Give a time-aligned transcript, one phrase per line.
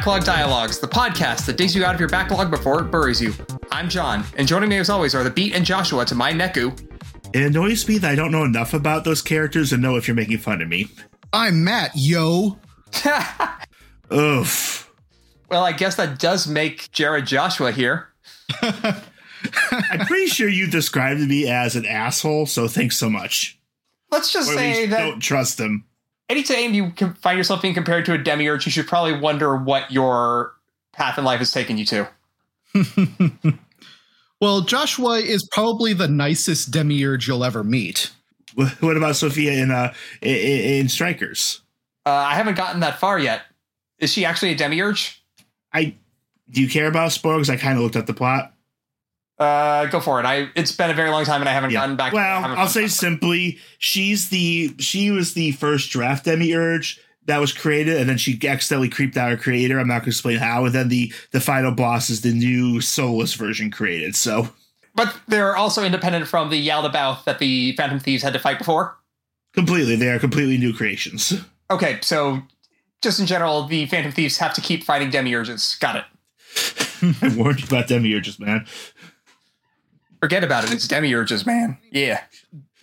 [0.00, 2.90] Welcome to Backlog Dialogues, the podcast that digs you out of your backlog before it
[2.90, 3.34] buries you.
[3.70, 6.72] I'm John, and joining me as always are the Beat and Joshua to my Neku.
[7.34, 10.14] It annoys me that I don't know enough about those characters to know if you're
[10.14, 10.88] making fun of me.
[11.34, 12.58] I'm Matt, yo.
[14.12, 14.90] Oof.
[15.50, 18.08] Well, I guess that does make Jared Joshua here.
[18.62, 23.60] I'm pretty sure you described me as an asshole, so thanks so much.
[24.10, 25.84] Let's just Or at say least that don't trust him.
[26.30, 29.90] Anytime you can find yourself being compared to a demiurge, you should probably wonder what
[29.90, 30.54] your
[30.92, 32.08] path in life has taken you to.
[34.40, 38.10] Well, Joshua is probably the nicest demiurge you'll ever meet.
[38.54, 39.92] What about Sophia in uh
[40.22, 41.60] in, in Strikers?
[42.04, 43.42] Uh, I haven't gotten that far yet.
[43.98, 45.22] Is she actually a demiurge?
[45.72, 45.94] I
[46.50, 47.50] do you care about spoilers?
[47.50, 48.52] I kind of looked at the plot.
[49.40, 50.26] Uh, go for it.
[50.26, 52.12] I it's been a very long time and I haven't gotten back.
[52.12, 57.96] Well, I'll say simply, she's the she was the first draft demiurge that was created,
[57.96, 59.78] and then she accidentally creeped out her creator.
[59.78, 60.66] I'm not going to explain how.
[60.66, 64.14] And then the the final boss is the new soulless version created.
[64.14, 64.50] So
[64.94, 68.98] But they're also independent from the Yaldabaoth that the Phantom Thieves had to fight before.
[69.54, 71.32] completely, they are completely new creations.
[71.70, 72.42] Okay, so
[73.00, 75.80] just in general, the Phantom Thieves have to keep fighting demiurges.
[75.80, 76.04] Got it.
[77.22, 78.66] I warned you about demiurges, man.
[80.20, 80.72] Forget about it.
[80.72, 81.78] It's demiurges, man.
[81.90, 82.22] Yeah.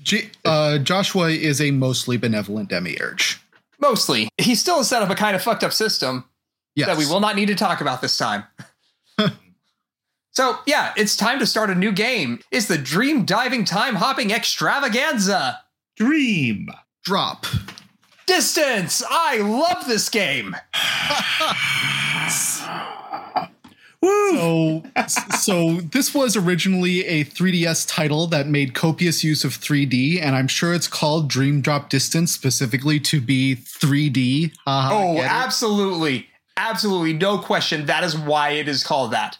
[0.02, 3.40] J- uh, Joshua is a mostly benevolent demiurge.
[3.80, 4.30] Mostly.
[4.38, 6.26] He's still set up a kind of fucked up system
[6.76, 6.88] Yes.
[6.88, 8.44] that we will not need to talk about this time.
[10.32, 12.40] so, yeah, it's time to start a new game.
[12.52, 15.62] It's the Dream Diving Time Hopping Extravaganza.
[15.96, 16.70] Dream.
[17.03, 17.46] drop.
[18.28, 19.02] Distance!
[19.09, 20.56] I love this game.
[24.02, 24.84] Woo!
[25.08, 30.35] So, so this was originally a 3DS title that made copious use of 3D, and
[30.35, 34.52] I'm sure it's called Dream Drop Distance specifically to be 3D.
[34.66, 36.28] Haha, Oh, absolutely.
[36.58, 37.13] Absolutely.
[37.13, 37.85] No question.
[37.88, 39.38] That is why it is called that.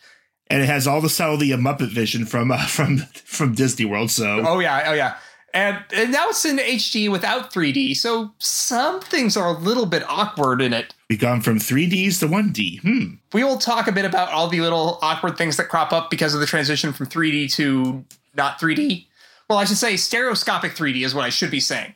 [0.50, 4.09] and it has all the subtlety of Muppet Vision from uh, from from Disney World.
[4.12, 5.16] So Oh yeah, oh yeah.
[5.57, 10.03] And, and now it's in HD without 3D, so some things are a little bit
[10.07, 10.94] awkward in it.
[11.09, 12.81] we've gone from 3Ds to 1D.
[12.81, 13.16] Hmm.
[13.34, 16.35] We will talk a bit about all the little awkward things that crop up because
[16.35, 19.07] of the transition from 3D to not 3D.
[19.50, 21.95] Well, I should say stereoscopic 3D is what I should be saying.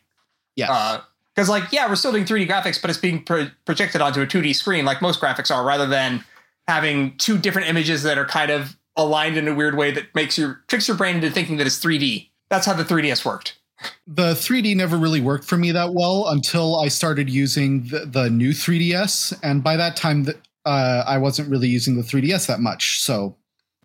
[0.55, 1.03] Yes.
[1.35, 4.25] Because, like, yeah, we're still doing 3D graphics, but it's being pro- projected onto a
[4.25, 6.25] 2D screen like most graphics are, rather than
[6.67, 10.35] having two different images that are kind of aligned in a weird way that makes
[10.35, 12.30] your tricks your brain into thinking that it's 3D.
[12.51, 13.57] That's how the 3DS worked.
[14.05, 18.29] the 3D never really worked for me that well until I started using the, the
[18.29, 22.59] new 3DS, and by that time, th- uh, I wasn't really using the 3DS that
[22.59, 23.01] much.
[23.01, 23.35] So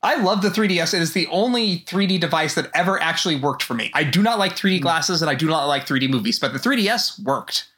[0.03, 0.93] I love the 3DS.
[0.93, 3.91] It is the only 3D device that ever actually worked for me.
[3.95, 6.59] I do not like 3D glasses and I do not like 3D movies, but the
[6.59, 7.69] 3DS worked.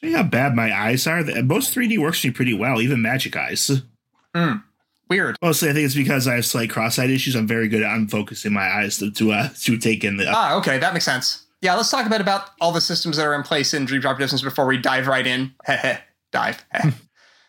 [0.00, 1.22] See how bad my eyes are.
[1.44, 3.82] Most 3D works for me pretty well, even Magic Eyes.
[5.14, 5.36] Weird.
[5.40, 7.36] Mostly, I think it's because I have slight cross-eyed issues.
[7.36, 10.26] I'm very good at unfocusing my eyes to to, uh, to take in the.
[10.28, 11.46] Ah, okay, that makes sense.
[11.60, 14.00] Yeah, let's talk a bit about all the systems that are in place in Dream
[14.00, 15.54] Drop Distance before we dive right in.
[15.64, 15.98] Heh
[16.34, 16.64] dive.
[16.72, 16.90] Heh.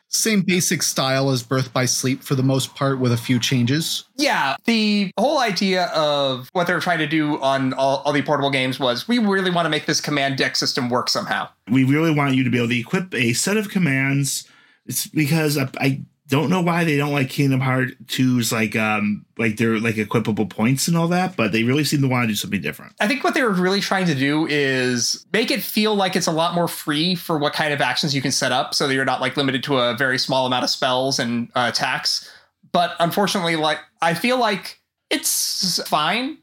[0.08, 4.06] same basic style as Birth by Sleep for the most part, with a few changes.
[4.16, 8.52] yeah, the whole idea of what they're trying to do on all, all the portable
[8.52, 11.50] games was we really want to make this command deck system work somehow.
[11.70, 14.47] we really want you to be able to equip a set of commands.
[14.86, 19.25] It's because I, I don't know why they don't like Kingdom Hearts 2's like um
[19.38, 22.28] like their like equipable points and all that, but they really seem to want to
[22.28, 22.94] do something different.
[23.00, 26.28] I think what they were really trying to do is make it feel like it's
[26.28, 28.94] a lot more free for what kind of actions you can set up so that
[28.94, 32.32] you're not like limited to a very small amount of spells and uh, attacks.
[32.72, 34.79] But unfortunately, like I feel like
[35.11, 36.40] it's fine,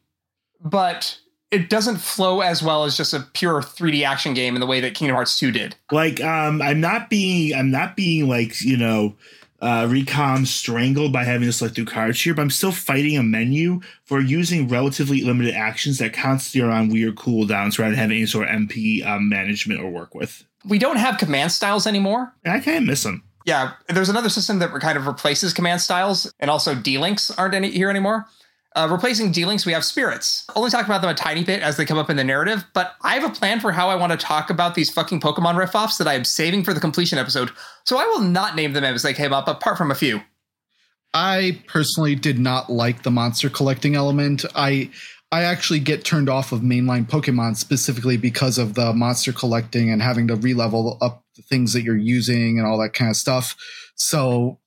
[0.60, 1.18] but
[1.50, 4.80] it doesn't flow as well as just a pure 3D action game in the way
[4.80, 5.74] that Kingdom Hearts 2 did.
[5.90, 9.16] Like um I'm not being I'm not being like, you know,
[9.62, 13.22] uh, recom strangled by having to select through cards here, but I'm still fighting a
[13.22, 18.16] menu for using relatively limited actions that constantly are on weird cooldowns rather than having
[18.16, 20.44] any sort of MP um, management or work with.
[20.64, 22.34] We don't have command styles anymore.
[22.44, 23.22] I kind of miss them.
[23.44, 27.70] Yeah, there's another system that kind of replaces command styles, and also D-links aren't any
[27.70, 28.26] here anymore.
[28.74, 30.46] Uh, replacing D-links, we have spirits.
[30.56, 32.94] Only talk about them a tiny bit as they come up in the narrative, but
[33.02, 35.98] I have a plan for how I want to talk about these fucking Pokemon riff-offs
[35.98, 37.50] that I am saving for the completion episode.
[37.84, 40.22] So I will not name them as they came up, apart from a few.
[41.14, 44.46] I personally did not like the monster collecting element.
[44.54, 44.90] I
[45.30, 50.02] I actually get turned off of mainline Pokemon specifically because of the monster collecting and
[50.02, 53.56] having to re-level up the things that you're using and all that kind of stuff.
[53.94, 54.58] So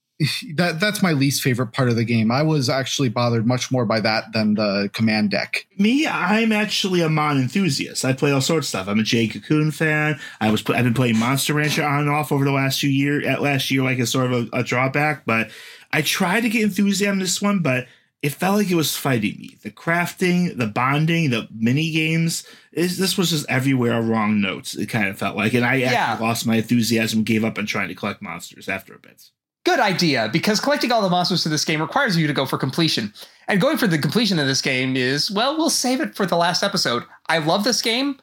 [0.56, 2.32] that that's my least favorite part of the game.
[2.32, 5.68] I was actually bothered much more by that than the command deck.
[5.78, 8.06] Me, I'm actually a Mon enthusiast.
[8.06, 8.88] I play all sorts of stuff.
[8.88, 10.18] I'm a Jade Cocoon fan.
[10.40, 13.28] I was I've been playing Monster Rancher on and off over the last few year
[13.28, 15.26] at last year, like a sort of a, a drawback.
[15.26, 15.50] But
[15.92, 17.86] I tried to get enthusiasm in this one, but
[18.22, 19.58] it felt like it was fighting me.
[19.64, 22.48] The crafting, the bonding, the mini games.
[22.74, 24.76] This was just everywhere wrong notes.
[24.76, 26.18] It kind of felt like, and I Yeah.
[26.20, 29.30] lost my enthusiasm, gave up on trying to collect monsters after a bit.
[29.66, 32.58] Good idea, because collecting all the monsters in this game requires you to go for
[32.58, 33.14] completion.
[33.48, 36.38] And going for the completion of this game is, well, we'll save it for the
[36.38, 37.04] last episode.
[37.28, 38.20] I love this game.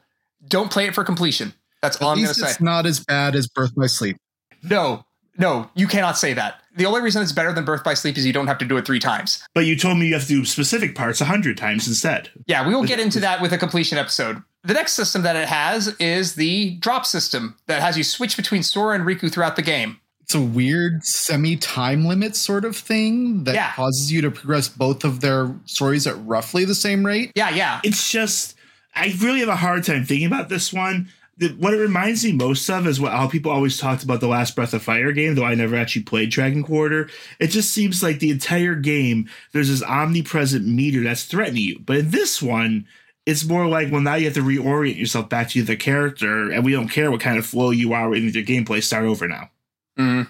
[0.47, 1.53] Don't play it for completion.
[1.83, 2.49] That's all I'm going to say.
[2.49, 4.17] it's not as bad as Birth by Sleep.
[4.63, 5.05] No,
[5.37, 6.61] no, you cannot say that.
[6.77, 8.77] The only reason it's better than Birth by Sleep is you don't have to do
[8.77, 9.45] it three times.
[9.53, 12.31] But you told me you have to do specific parts a hundred times instead.
[12.47, 14.43] Yeah, we will get into that with a completion episode.
[14.63, 18.63] The next system that it has is the drop system that has you switch between
[18.63, 19.99] Sora and Riku throughout the game.
[20.33, 23.71] It's a weird semi time limit sort of thing that Yeah.
[23.73, 27.33] causes you to progress both of their stories at roughly the same rate.
[27.35, 27.81] Yeah, yeah.
[27.85, 28.55] it's just
[28.97, 31.11] I really have a hard time thinking about this one.
[31.37, 34.27] The, what it reminds me most of is what how people always talked about the
[34.27, 37.11] last Breath of Fire game, though I never actually played Dragon Quarter.
[37.39, 41.79] It just seems like the entire game there's this omnipresent meter that's threatening you.
[41.85, 42.87] But in this one,
[43.27, 46.65] it's more like well now you have to reorient yourself back to the character, and
[46.65, 48.83] we don't care what kind of flow you are in your gameplay.
[48.83, 49.51] Start over now.
[49.99, 50.29] Mm.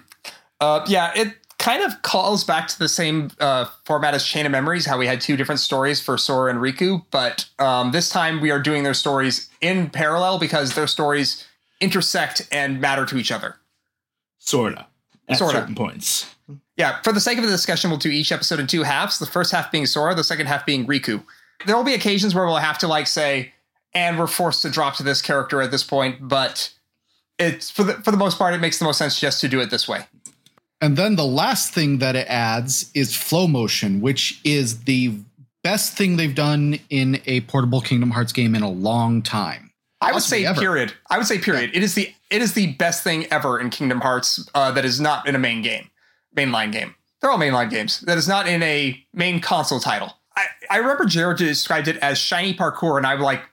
[0.59, 4.51] Uh, yeah, it kind of calls back to the same uh, format as Chain of
[4.51, 8.41] Memories, how we had two different stories for Sora and Riku, but um, this time
[8.41, 11.45] we are doing their stories in parallel because their stories
[11.79, 13.55] intersect and matter to each other.
[14.39, 14.87] Sorta.
[15.29, 15.59] At Sorta.
[15.59, 16.35] certain points.
[16.75, 19.19] Yeah, for the sake of the discussion, we'll do each episode in two halves.
[19.19, 21.23] The first half being Sora, the second half being Riku.
[21.65, 23.53] There will be occasions where we'll have to like say,
[23.93, 26.73] and we're forced to drop to this character at this point, but
[27.39, 29.59] it's for the for the most part, it makes the most sense just to do
[29.59, 30.01] it this way.
[30.81, 35.17] And then the last thing that it adds is flow motion, which is the
[35.63, 39.71] best thing they've done in a portable Kingdom Hearts game in a long time.
[40.01, 40.59] I would Possibly say ever.
[40.59, 40.93] period.
[41.09, 41.71] I would say period.
[41.73, 44.99] It is the it is the best thing ever in Kingdom Hearts uh, that is
[44.99, 45.89] not in a main game,
[46.35, 46.95] mainline game.
[47.21, 48.01] They're all mainline games.
[48.01, 50.11] That is not in a main console title.
[50.35, 53.43] I, I remember Jared described it as shiny parkour, and I'm like,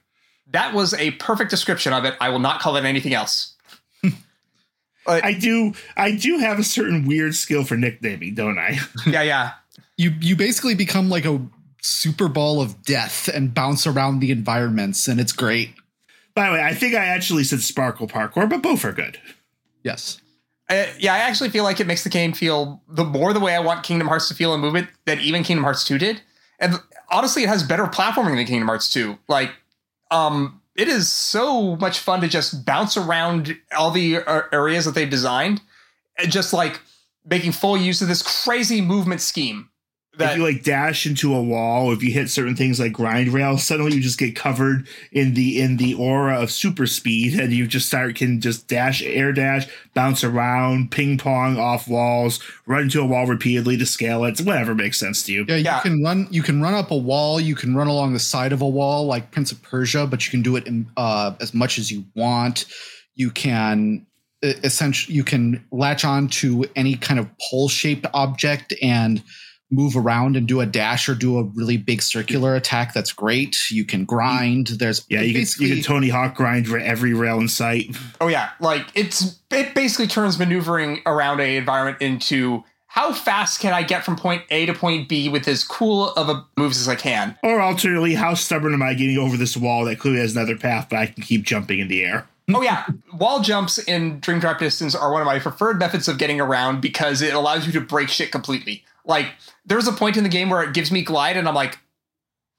[0.51, 2.17] that was a perfect description of it.
[2.21, 3.50] I will not call it anything else.
[5.11, 8.79] I do I do have a certain weird skill for nicknaming, don't I?
[9.07, 9.53] Yeah, yeah.
[9.97, 11.41] You you basically become like a
[11.83, 15.71] super ball of death and bounce around the environments, and it's great.
[16.35, 19.19] By the way, I think I actually said sparkle parkour, but both are good.
[19.83, 20.21] Yes.
[20.69, 23.57] Uh, yeah, I actually feel like it makes the game feel the more the way
[23.57, 26.23] I want Kingdom Hearts to feel in movement than even Kingdom Hearts 2 did.
[26.61, 26.75] And
[27.11, 29.19] honestly, it has better platforming than Kingdom Hearts 2.
[29.27, 29.51] Like,
[30.13, 34.95] um, it is so much fun to just bounce around all the uh, areas that
[34.95, 35.61] they've designed,
[36.19, 36.81] and just like
[37.25, 39.70] making full use of this crazy movement scheme.
[40.21, 43.29] That if you like dash into a wall, if you hit certain things like grind
[43.33, 47.53] rail, suddenly you just get covered in the in the aura of super speed, and
[47.53, 52.83] you just start can just dash, air dash, bounce around, ping pong off walls, run
[52.83, 55.45] into a wall repeatedly to scale it, whatever makes sense to you.
[55.49, 55.81] Yeah, you Yeah.
[55.81, 56.29] can run.
[56.31, 57.41] You can run up a wall.
[57.41, 60.31] You can run along the side of a wall, like Prince of Persia, but you
[60.31, 62.67] can do it in, uh, as much as you want.
[63.15, 64.07] You can
[64.43, 69.23] essentially you can latch on to any kind of pole-shaped object and
[69.71, 72.93] move around and do a dash or do a really big circular attack.
[72.93, 73.57] That's great.
[73.71, 74.69] You can grind.
[74.69, 77.97] There's Yeah, you can, you can Tony Hawk grind for every rail in sight.
[78.21, 83.73] Oh yeah, like it's it basically turns maneuvering around a environment into how fast can
[83.73, 86.89] I get from point A to point B with as cool of a moves as
[86.89, 87.39] I can.
[87.45, 90.89] Or alternately, how stubborn am I getting over this wall that clearly has another path,
[90.91, 92.27] but I can keep jumping in the air?
[92.53, 96.19] Oh yeah, wall jumps in Dream Drop Distance are one of my preferred methods of
[96.19, 98.83] getting around because it allows you to break shit completely.
[99.05, 99.27] Like
[99.65, 101.79] there's a point in the game where it gives me glide and I'm like,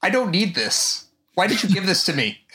[0.02, 1.06] I don't need this.
[1.36, 2.38] Why did you give this to me?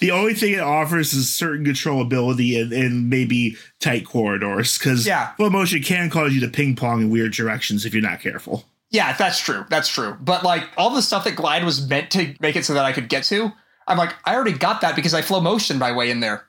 [0.00, 5.34] The only thing it offers is certain controllability and, and maybe tight corridors, because Yeah.
[5.34, 8.64] flow motion can cause you to ping pong in weird directions if you're not careful.
[8.90, 9.66] Yeah, that's true.
[9.68, 10.16] That's true.
[10.20, 12.92] But like all the stuff that glide was meant to make it so that I
[12.92, 13.52] could get to,
[13.86, 16.46] I'm like, I already got that because I flow motion my way in there.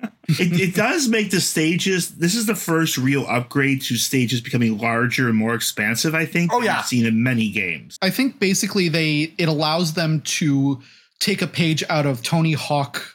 [0.00, 2.16] It, it does make the stages.
[2.16, 6.14] This is the first real upgrade to stages becoming larger and more expansive.
[6.14, 6.52] I think.
[6.52, 6.78] Oh, yeah.
[6.78, 7.98] I've seen in many games.
[8.02, 10.80] I think basically they it allows them to
[11.20, 13.14] take a page out of Tony Hawk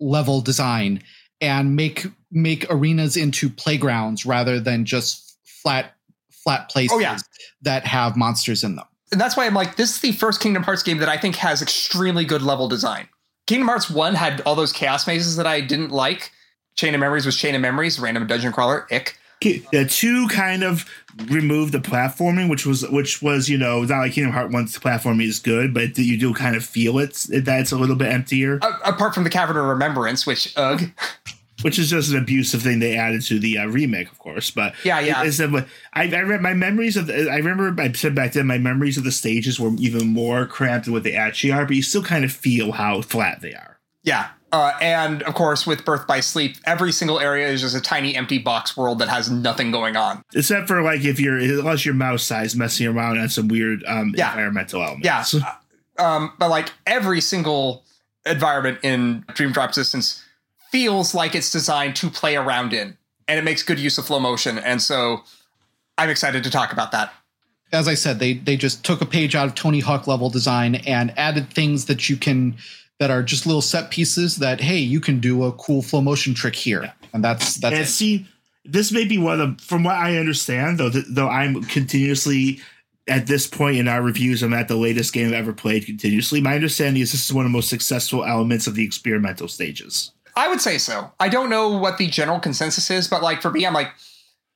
[0.00, 1.02] level design
[1.40, 5.94] and make make arenas into playgrounds rather than just flat
[6.30, 7.18] flat places Oh, yeah.
[7.62, 8.86] that have monsters in them.
[9.12, 11.36] And that's why I'm like, this is the first Kingdom Hearts game that I think
[11.36, 13.08] has extremely good level design.
[13.46, 16.32] Kingdom Hearts 1 had all those chaos mazes that I didn't like.
[16.76, 19.18] Chain of Memories was Chain of Memories, random dungeon crawler, ick.
[19.42, 20.84] Yeah, two kind of
[21.26, 25.28] removed the platforming, which was which was you know not like Kingdom Hearts One's platforming
[25.28, 28.58] is good, but you do kind of feel it that it's a little bit emptier.
[28.84, 30.90] Apart from the Cavern of Remembrance, which ugh.
[31.62, 34.50] which is just an abusive thing they added to the uh, remake, of course.
[34.50, 35.22] But Yeah, yeah.
[35.24, 37.06] It's, I, I read my memories of.
[37.06, 40.46] The, I remember I said back then my memories of the stages were even more
[40.46, 41.64] cramped than what they actually are.
[41.64, 43.78] But you still kind of feel how flat they are.
[44.02, 44.28] Yeah.
[44.52, 48.14] Uh, and of course, with Birth by Sleep, every single area is just a tiny
[48.14, 50.22] empty box world that has nothing going on.
[50.34, 54.14] Except for like if you're unless you're mouse size messing around on some weird um,
[54.16, 54.30] Yeah.
[54.30, 55.34] environmental elements.
[55.34, 55.54] Yeah.
[55.98, 57.84] Um, but like every single
[58.24, 60.22] environment in Dream Drop Distance
[60.76, 64.20] feels like it's designed to play around in, and it makes good use of flow
[64.20, 64.58] motion.
[64.58, 65.22] And so
[65.96, 67.14] I'm excited to talk about that.
[67.72, 70.74] As I said, they they just took a page out of Tony Hawk level design
[70.86, 72.58] and added things that you can
[72.98, 76.34] that are just little set pieces that hey, you can do a cool flow motion
[76.34, 76.92] trick here.
[77.14, 77.88] And that's that's and it.
[77.88, 78.26] see,
[78.66, 82.60] this may be one of, from what I understand, though, th- though I'm continuously
[83.08, 86.42] at this point in our reviews, I'm at the latest game I've ever played continuously.
[86.42, 90.12] My understanding is this is one of the most successful elements of the experimental stages.
[90.36, 91.10] I would say so.
[91.18, 93.90] I don't know what the general consensus is, but like for me, I'm like,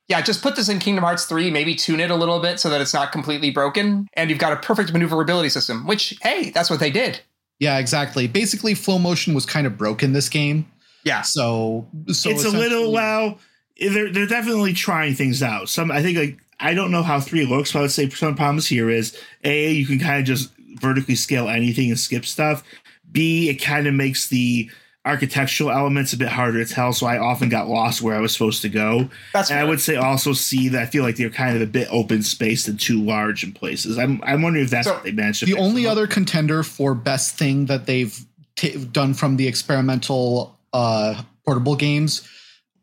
[0.09, 2.69] yeah, just put this in Kingdom Hearts 3, maybe tune it a little bit so
[2.69, 6.69] that it's not completely broken, and you've got a perfect maneuverability system, which, hey, that's
[6.69, 7.21] what they did.
[7.61, 8.27] Yeah, exactly.
[8.27, 10.67] Basically, flow motion was kind of broken this game.
[11.05, 11.23] Yeah.
[11.23, 13.39] So, so it's a little essentially- well,
[13.81, 15.69] they're they're definitely trying things out.
[15.69, 18.35] Some I think like I don't know how three looks, but I would say some
[18.35, 22.63] problems here is a you can kind of just vertically scale anything and skip stuff.
[23.11, 24.71] B it kind of makes the
[25.05, 28.33] architectural elements a bit harder to tell, so I often got lost where I was
[28.33, 29.09] supposed to go.
[29.33, 31.67] That's And I would say also see that I feel like they're kind of a
[31.67, 33.99] bit open spaced and too large in places.
[33.99, 35.97] I'm I'm wondering if that's So, what they managed to the only them up.
[35.97, 38.19] other contender for best thing that they've
[38.57, 42.29] t- done from the experimental uh, portable games,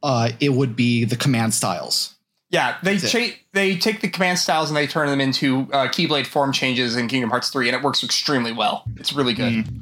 [0.03, 2.15] uh, it would be the command styles.
[2.49, 6.25] Yeah, they cha- they take the command styles and they turn them into uh, Keyblade
[6.25, 8.85] form changes in Kingdom Hearts 3, and it works extremely well.
[8.95, 9.51] It's really good.
[9.65, 9.81] Mm.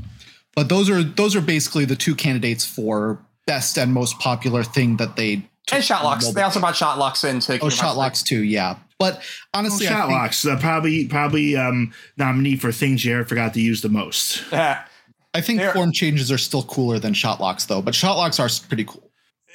[0.56, 4.98] But those are those are basically the two candidates for best and most popular thing
[4.98, 6.28] that they took And shot locks.
[6.30, 8.44] They also brought shot locks into oh Kingdom shot Hearts locks too.
[8.44, 9.22] Yeah, but
[9.54, 13.62] honestly, I Shot think- locks uh, probably probably um, nominee for things Jared forgot to
[13.62, 14.44] use the most.
[14.54, 17.82] I think They're- form changes are still cooler than shot locks though.
[17.82, 19.12] But shot locks are pretty cool.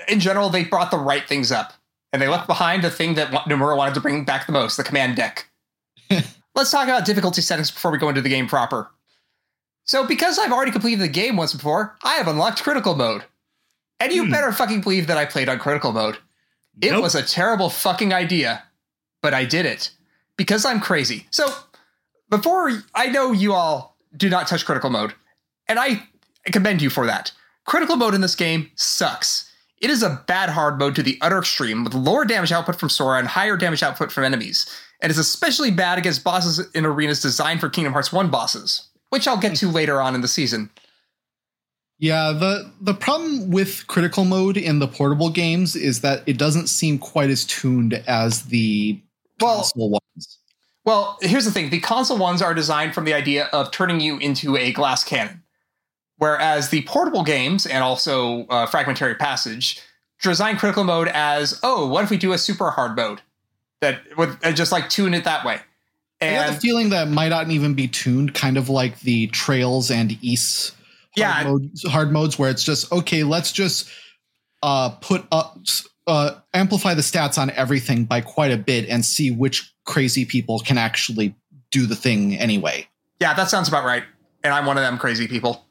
[0.09, 1.73] in general, they brought the right things up,
[2.13, 4.77] and they left behind the thing that wa- Nomura wanted to bring back the most:
[4.77, 5.49] the command deck.
[6.55, 8.91] Let's talk about difficulty settings before we go into the game proper.
[9.91, 13.25] So, because I've already completed the game once before, I have unlocked critical mode,
[13.99, 14.31] and you Hmm.
[14.31, 16.19] better fucking believe that I played on critical mode.
[16.81, 17.03] It Nope.
[17.03, 18.63] was a terrible fucking idea,
[19.21, 19.91] but I did it
[20.37, 21.27] because I'm crazy.
[21.33, 21.53] So,
[22.29, 25.13] before I know you all do not touch critical mode,
[25.67, 26.07] and I
[26.53, 27.33] commend you for that.
[27.67, 29.51] Critical mode in this game sucks.
[29.79, 32.91] It is a bad hard mode to the utter extreme, with lower damage output from
[32.91, 34.67] Sora and higher damage output from enemies,
[35.01, 39.29] and is especially bad against bosses in arenas designed for Kingdom Hearts 1 bosses, which
[39.29, 40.71] I'll get to later on in the season.
[41.99, 46.69] Yeah, the the problem with critical mode in the portable games is that it doesn't
[46.69, 49.01] seem quite as tuned as the
[49.39, 50.39] Well, console ones.
[50.87, 54.17] Well, here's the thing: the console ones are designed from the idea of turning you
[54.17, 55.43] into a glass cannon,
[56.17, 59.83] whereas the portable games and also uh, Fragmentary Passage
[60.23, 63.23] design critical mode as, oh, what if we do a super hard mode
[63.81, 65.61] that would just like tune it that way?
[66.23, 69.91] I got the feeling that might not even be tuned, kind of like the Trails
[69.91, 70.75] and East
[71.19, 71.51] hard, Yeah.
[71.51, 73.23] modes, hard modes, where it's just okay.
[73.25, 73.89] Let's just
[74.63, 75.59] uh, put up,
[76.07, 80.59] uh, amplify the stats on everything by quite a bit, and see which crazy people
[80.61, 81.35] can actually
[81.71, 82.87] do the thing anyway.
[83.21, 84.03] yeah, that sounds about right.
[84.45, 85.65] And I'm one of them crazy people.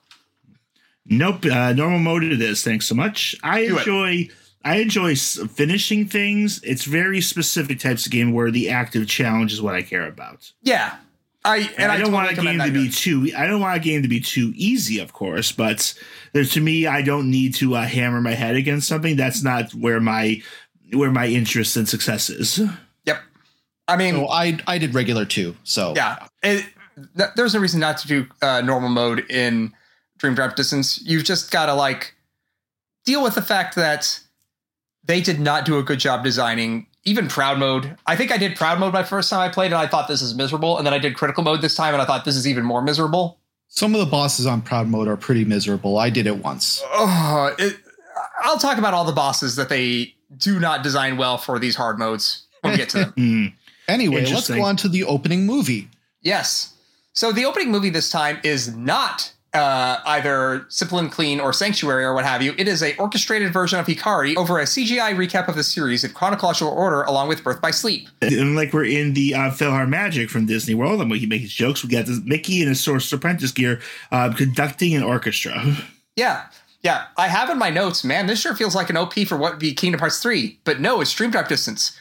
[1.05, 2.63] Nope, uh, normal mode it is.
[2.63, 3.35] Thanks so much.
[3.43, 4.31] I Do it.
[4.65, 6.61] Enjoy I enjoy finishing things.
[6.63, 10.51] It's very specific types of game where the active challenge is what I care about.
[10.61, 10.97] Yeah,
[11.45, 12.91] I and, I, don't totally want a game to be here.
[12.91, 13.31] too.
[13.37, 15.51] I don't want a game to be too easy, of course.
[15.51, 15.93] But
[16.33, 19.15] there's to me, I don't need to uh, hammer my head against something.
[19.15, 20.41] That's not where my
[20.93, 22.61] where my interest and success is.
[23.05, 23.21] Yep.
[23.87, 25.55] I mean, So I I did regular too.
[25.63, 26.65] So Yeah, it,
[27.17, 29.73] th- there's no reason not to do uh, normal mode in
[30.17, 31.01] Dream Drop Distance.
[31.01, 32.15] You've just got to like
[33.05, 34.19] deal with the fact that
[35.03, 37.95] they did not do a good job designing even proud mode.
[38.05, 40.21] I think I did proud mode my first time I played, and I thought this
[40.21, 40.77] is miserable.
[40.77, 42.81] And then I did critical mode this time, and I thought this is even more
[42.81, 43.39] miserable.
[43.69, 45.97] some of the bosses on Proud Mode are pretty miserable.
[45.97, 46.81] I did it once.
[46.87, 47.77] Oh, it,
[48.43, 51.97] I'll talk about all the bosses that they do not design well for these hard
[51.99, 53.13] modes when we get to them.
[53.15, 53.45] Hmm.
[53.87, 55.89] Anyway, let's go on to the opening movie.
[56.21, 56.75] Yes.
[57.13, 62.03] So the opening movie this time is not uh, either Simple and Clean or Sanctuary
[62.03, 62.53] or what have you.
[62.57, 66.11] It is a orchestrated version of Hikari over a CGI recap of the series in
[66.11, 68.07] chronological order, along with Birth by Sleep.
[68.21, 71.83] And like we're in the uh, PhilharMagic from Disney World, and we make his jokes.
[71.83, 75.75] We got this Mickey in his Sorcerer's Apprentice gear uh, conducting an orchestra.
[76.15, 76.47] Yeah.
[76.81, 79.53] Yeah, I have in my notes, man, this sure feels like an OP for what
[79.53, 81.97] would be Kingdom Hearts 3, but no, it's Dream Drop Distance.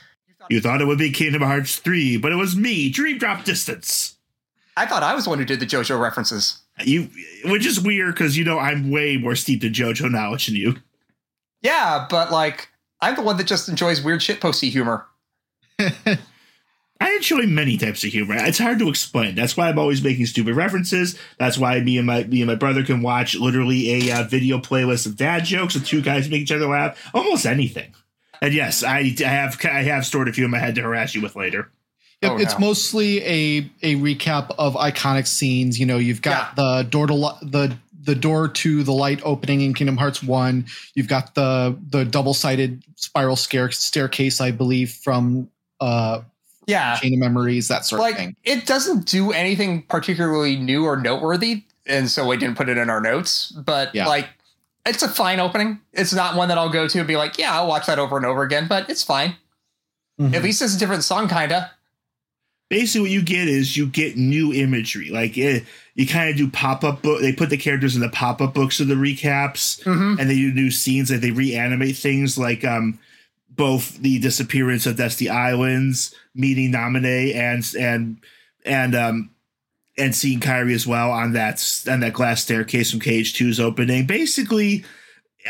[0.49, 4.17] You thought it would be Kingdom Hearts 3, but it was me, Dream Drop Distance.
[4.77, 6.61] I thought I was the one who did the JoJo references.
[6.85, 7.09] You,
[7.45, 10.77] which is weird because you know I'm way more steeped in JoJo knowledge than you.
[11.63, 12.69] Yeah, but like,
[13.01, 15.07] I'm the one that just enjoys weird shitposty humor.
[17.01, 18.35] I enjoy many types of humor.
[18.37, 19.37] It's hard to explain.
[19.37, 21.17] That's why I'm always making stupid references.
[21.39, 24.59] That's why me and my me and my brother can watch literally a uh, video
[24.59, 26.99] playlist of dad jokes and two guys make each other laugh.
[27.15, 27.95] Almost anything.
[28.43, 31.15] And yes, I, I have I have stored a few in my head to harass
[31.15, 31.71] you with later.
[32.23, 32.67] Yep, Oh, it's no.
[32.67, 35.79] mostly a a recap of iconic scenes.
[35.79, 39.75] You know, you've got the door to the the door to the light opening in
[39.75, 40.67] Kingdom Hearts One.
[40.95, 45.49] You've got the the double sided spiral scare staircase, I believe, from
[45.81, 46.23] uh,
[46.67, 46.97] Yeah.
[46.97, 48.35] Chain of Memories, that sort of thing.
[48.43, 52.91] it doesn't do anything particularly new or noteworthy, and so we didn't put it in
[52.91, 54.07] our notes, but Yeah.
[54.09, 54.27] like,
[54.85, 55.79] it's a fine opening.
[55.93, 58.17] It's not one that I'll go to and be like, yeah, I'll watch that over
[58.17, 59.37] and over again, but it's fine.
[60.21, 60.35] Mhm.
[60.35, 61.71] At least it's a different song, kinda.
[62.71, 65.09] Basically, what you get is you get new imagery.
[65.11, 67.21] Like it, you kind of do pop up book.
[67.23, 69.83] They put the characters in the pop up books of the recaps.
[69.85, 70.21] Mm-hmm.
[70.21, 72.99] and they do new scenes like they reanimate things like um
[73.51, 78.19] both the disappearance of Destiny Islands, meeting Namine and and
[78.67, 79.31] and um
[79.97, 84.07] and seeing Kairi as well on that on that glass staircase from KH2's opening.
[84.07, 84.85] Basically,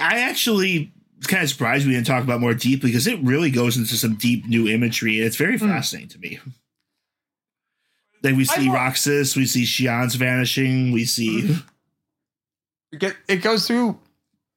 [0.00, 0.92] I actually
[1.26, 4.14] kind of surprised we didn't talk about more deeply because it really goes into some
[4.14, 5.66] deep new imagery and it's very Hmm.
[5.68, 6.38] fascinating to me.
[8.22, 12.96] Like we see wa- Roxas, we see Xion's vanishing, we see mm-hmm.
[12.98, 13.98] get it goes through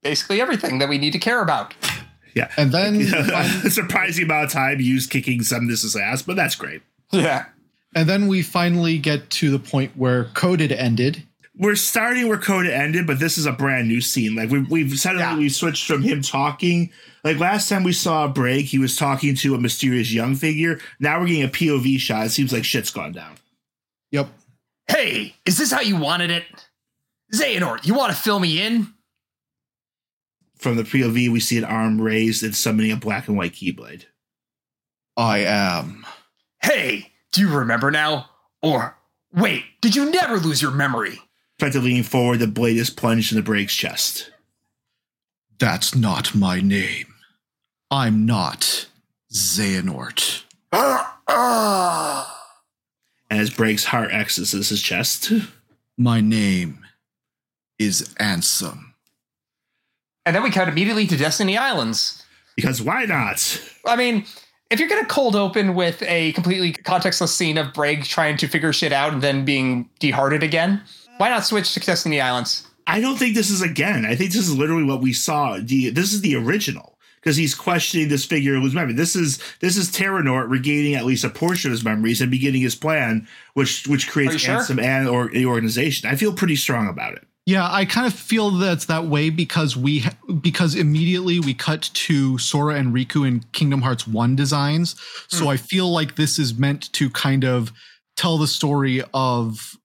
[0.04, 1.74] basically everything that we need to care about.
[2.34, 2.50] Yeah.
[2.58, 3.02] And then
[3.66, 6.82] a surprising amount of time used kicking some Xemnas's ass, but that's great.
[7.12, 7.46] Yeah.
[7.94, 11.24] and then we finally get to the point where coded ended.
[11.58, 14.34] We're starting where Coded ended, but this is a brand new scene.
[14.36, 15.38] Like we've we've suddenly Yeah.
[15.38, 16.90] we switched from him talking.
[17.24, 20.80] Like last time we saw a Braig, he was talking to a mysterious young figure.
[21.00, 22.26] Now we're getting a POV shot.
[22.26, 23.36] It seems like shit's gone down.
[24.90, 24.98] Yep.
[24.98, 26.46] Hey, is this how you wanted it?
[27.34, 28.94] Xehanort, you want to fill me in?
[30.58, 34.06] From the POV, we see an arm raised and summoning a black and white keyblade.
[35.18, 36.06] I am.
[36.62, 38.30] Hey, do you remember now?
[38.62, 38.98] Or
[39.34, 41.20] wait, did you never lose your memory?
[41.58, 44.32] Effectively leaning forward, the blade is plunged in the Braig's chest.
[45.58, 47.14] That's not my name.
[47.90, 48.88] I'm not
[49.32, 50.44] Xehanort.
[50.72, 52.38] Ah, ah.
[52.38, 52.41] And
[53.32, 55.32] as Braig's heart accesses his chest.
[55.98, 56.86] My name
[57.80, 58.84] is Ansem.
[60.26, 62.24] And then we cut immediately to Destiny Islands.
[62.56, 63.60] Because why not?
[63.88, 64.26] I mean,
[64.70, 68.48] if you're going to cold open with a completely contextless scene of Braig trying to
[68.48, 70.84] figure shit out and then being dehearted again,
[71.18, 72.68] why not switch to Destiny Islands?
[72.86, 74.06] I don't think this is again.
[74.06, 75.58] I think this is literally what we saw.
[75.62, 76.91] The, this is the original
[77.22, 78.94] because he's questioning this figure of his memory.
[78.94, 82.62] This is this is Terranort regaining at least a portion of his memories and beginning
[82.62, 84.58] his plan, which which creates you sure?
[84.58, 86.10] Ansem and or the organization.
[86.10, 87.28] I feel pretty strong about it.
[87.46, 90.06] Yeah, I kind of feel that's that way because we
[90.42, 94.96] because immediately we cut to Sora and Riku in Kingdom Hearts 1 designs.
[95.28, 95.50] So hmm.
[95.50, 97.72] I feel like this is meant to kind of
[98.16, 99.76] tell the story of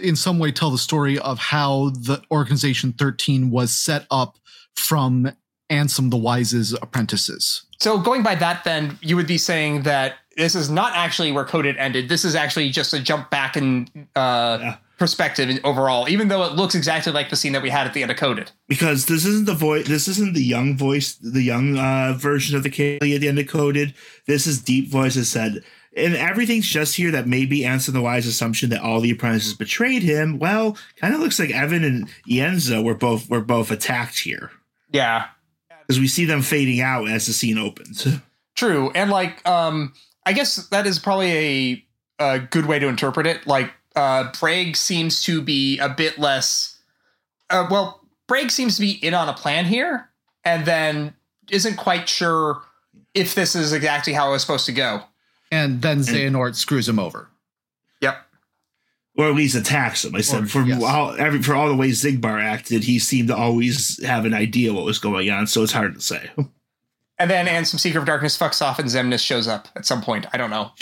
[0.00, 4.38] in some way tell the story of how the organization 13 was set up
[4.74, 5.30] from
[5.70, 7.64] Ansem the Wise's apprentices.
[7.80, 11.44] So going by that, then you would be saying that this is not actually where
[11.44, 12.08] Coded ended.
[12.08, 14.76] This is actually just a jump back in uh, Yeah.
[14.98, 18.02] perspective overall, even though it looks exactly like the scene that we had at the
[18.02, 18.50] end of Coded.
[18.68, 19.86] Because this isn't the voice.
[19.86, 23.38] This isn't the young voice, the young uh, version of the Kaylee at the end
[23.38, 23.94] of Coded.
[24.26, 25.62] This is deep voice that said,
[25.96, 30.02] and everything's just here that maybe Ansem the Wise assumption that all the apprentices betrayed
[30.02, 30.38] him.
[30.40, 34.50] Well, kind of looks like Even and Ienzo were both were both attacked here
[34.90, 35.26] Yeah,
[35.86, 38.06] because we see them fading out as the scene opens.
[38.54, 38.90] true.
[38.94, 39.92] And like, um,
[40.26, 43.46] I guess that is probably a, a good way to interpret it.
[43.46, 46.78] Like, uh, Braig seems to be a bit less.
[47.50, 50.08] Uh, well, Braig seems to be in on a plan here,
[50.44, 51.14] and then
[51.50, 52.62] isn't quite sure
[53.12, 55.02] if this is exactly how it was supposed to go.
[55.52, 57.28] And then Xehanort screws him over.
[58.00, 58.16] Yep.
[59.16, 60.14] Or at least attacks him.
[60.16, 60.82] I said Or- for yes.
[60.82, 64.72] all every for all the ways Xigbar acted, he seemed to always have an idea
[64.72, 65.46] what was going on.
[65.46, 66.30] So it's hard to say.
[67.16, 70.02] And then, and Ansem Seeker of Darkness fucks off, and Xemnas shows up at some
[70.02, 70.26] point.
[70.32, 70.72] I don't know.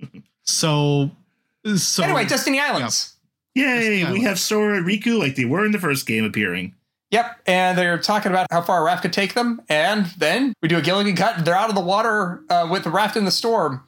[0.42, 1.10] So
[1.76, 3.14] so anyway, Destiny Islands.
[3.54, 3.98] Yay!
[3.98, 4.28] Yes, We yeah.
[4.28, 6.74] have Sora and Riku like they were in the first game appearing.
[7.10, 10.68] Yep, and they're talking about how far a raft could take them, and then we
[10.68, 11.44] do a Gilligan cut.
[11.44, 13.82] They're out of the water uh, with the raft in the storm,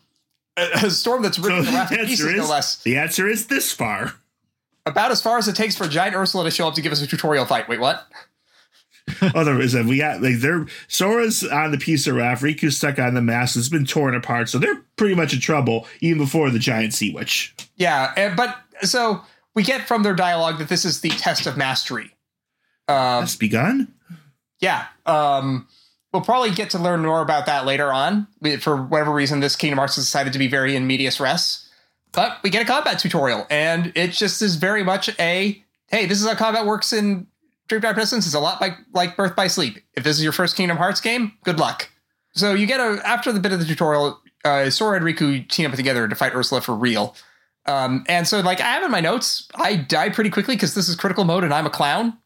[0.59, 2.83] a, a storm that's So ripping the the raft to pieces, no less.
[2.83, 4.15] the answer is this far.
[4.87, 7.03] About as far as it takes for giant Ursula to show up to give us
[7.03, 7.69] a tutorial fight.
[7.69, 8.07] Wait, what?
[9.35, 12.77] Oh, there is a we got like they're Sora's on the piece of raft, Riku's
[12.77, 16.19] stuck on the mast, it's been torn apart, so they're pretty much in trouble even
[16.19, 17.55] before the giant sea witch.
[17.77, 19.23] Yeah, and, but so
[19.55, 22.15] we get from their dialogue that this is the test of mastery.
[22.87, 23.95] Um, Has begun.
[24.61, 25.67] yeah, um,
[26.19, 28.27] we'll probably get to learn more about that later on.
[28.59, 31.69] For whatever reason, this Kingdom Hearts has decided to be very in medias res.
[32.11, 36.21] But we get a combat tutorial, and it just is very much a hey, this
[36.21, 37.29] is how combat works in
[37.69, 38.27] Dream Drop Distance.
[38.27, 39.79] It's a lot like like Birth by Sleep.
[39.95, 41.89] If this is your first Kingdom Hearts game, good luck.
[42.33, 45.71] So you get a after the bit of the tutorial, uh, Sora and Riku team
[45.71, 47.15] up together to fight Ursula for real.
[47.67, 50.89] Um, and so like I have in my notes, I die pretty quickly because this
[50.89, 52.19] is critical mode and I'm a clown.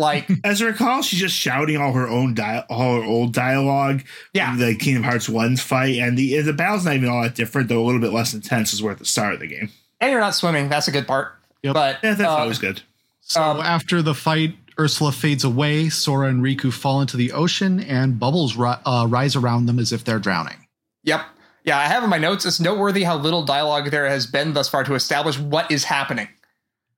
[0.00, 4.02] Like As I recall, she's just shouting all her own dia- all her old dialogue.
[4.32, 4.56] Yeah.
[4.56, 7.82] the Kingdom Hearts one's fight, and the the battle's not even all that different, though
[7.82, 9.70] a little bit less intense is we're at the start of the game.
[10.00, 10.68] and you're not swimming.
[10.70, 11.34] That's a good part.
[11.62, 11.74] Yep.
[11.74, 12.80] But Yeah, that's uh, always good.
[13.20, 15.90] So Um, after the fight, Ursula fades away.
[15.90, 19.92] Sora and Riku fall into the ocean, and bubbles ri- uh, rise around them as
[19.92, 20.66] if they're drowning.
[21.04, 21.20] Yep.
[21.64, 22.46] Yeah, I have in my notes.
[22.46, 26.28] It's noteworthy how little dialogue there has been thus far to establish what is happening.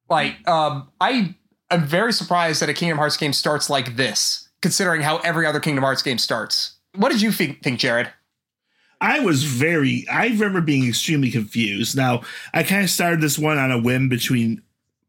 [0.08, 1.34] Like, um, I
[1.74, 5.60] am very surprised that a Kingdom Hearts game starts like this, considering how every other
[5.60, 6.76] Kingdom Hearts game starts.
[6.94, 8.10] What did you think, think Jared?
[9.00, 10.06] I was very.
[10.08, 11.96] I remember being extremely confused.
[11.96, 12.22] Now,
[12.54, 14.62] I kind of started this one on a whim between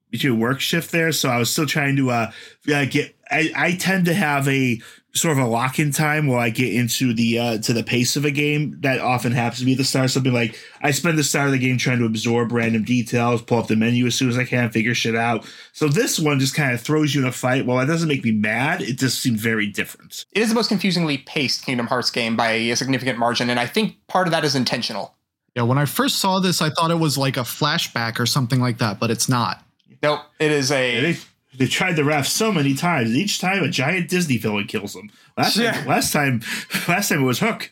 [0.10, 2.32] between work shift there, so I was still trying to uh
[2.66, 3.16] get.
[3.34, 4.80] I, I tend to have a
[5.16, 8.16] sort of a lock in time while I get into the uh to the pace
[8.16, 8.78] of a game.
[8.82, 10.06] That often happens to be at the start.
[10.06, 13.42] Of something like I spend the start of the game trying to absorb random details,
[13.42, 15.46] pull up the menu as soon as I can, figure shit out.
[15.72, 17.66] So this one just kind of throws you in a fight.
[17.66, 20.26] While it doesn't make me mad, it just seemed very different.
[20.32, 23.68] It is the most confusingly paced Kingdom Hearts game by a significant margin, and I
[23.68, 25.16] think part of that is intentional.
[25.56, 28.60] Yeah, when I first saw this, I thought it was like a flashback or something
[28.60, 29.64] like that, but it's not.
[30.02, 31.02] Nope, it is Yeah, a.
[31.14, 31.18] they
[31.58, 33.16] they tried the raft so many times.
[33.16, 35.10] Each time a giant Disney villain kills them.
[35.38, 35.72] Last Yeah.
[35.74, 36.42] time, last time,
[36.88, 37.72] last time it was Hook.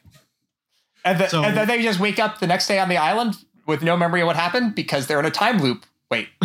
[1.04, 3.36] And, the, So- and then they just wake up the next day on the island
[3.66, 5.86] with no memory of what happened because they're in a time loop.
[6.10, 6.28] Wait,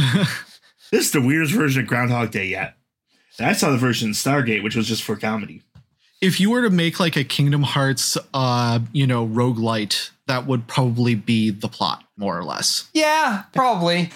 [0.92, 2.74] This is the weirdest version of Groundhog Day yet.
[3.38, 5.62] And I saw the version in Stargate, which was just for comedy.
[6.22, 10.66] If you were to make like a Kingdom Hearts, uh, you know, roguelite, that would
[10.68, 12.88] probably be the plot, more or less.
[12.94, 14.10] yeah, probably.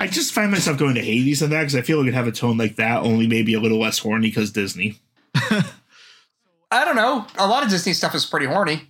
[0.00, 2.26] I just find myself going to Hades on that because I feel like it'd have
[2.26, 4.98] a tone like that, only maybe a little less horny because Disney.
[5.34, 7.26] I don't know.
[7.36, 8.88] A lot of Disney stuff is pretty horny.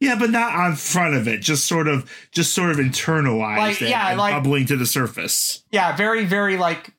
[0.00, 1.40] Yeah, but not on front of it.
[1.40, 4.84] Just sort of, just sort of internalized Like, and, yeah, and like- bubbling to the
[4.84, 5.62] surface.
[5.70, 6.92] Yeah, very, very like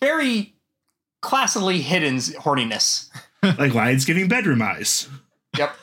[0.00, 0.54] very
[1.22, 3.08] classily hidden horniness.
[3.58, 5.08] like lions giving bedroom eyes.
[5.58, 5.76] Yep.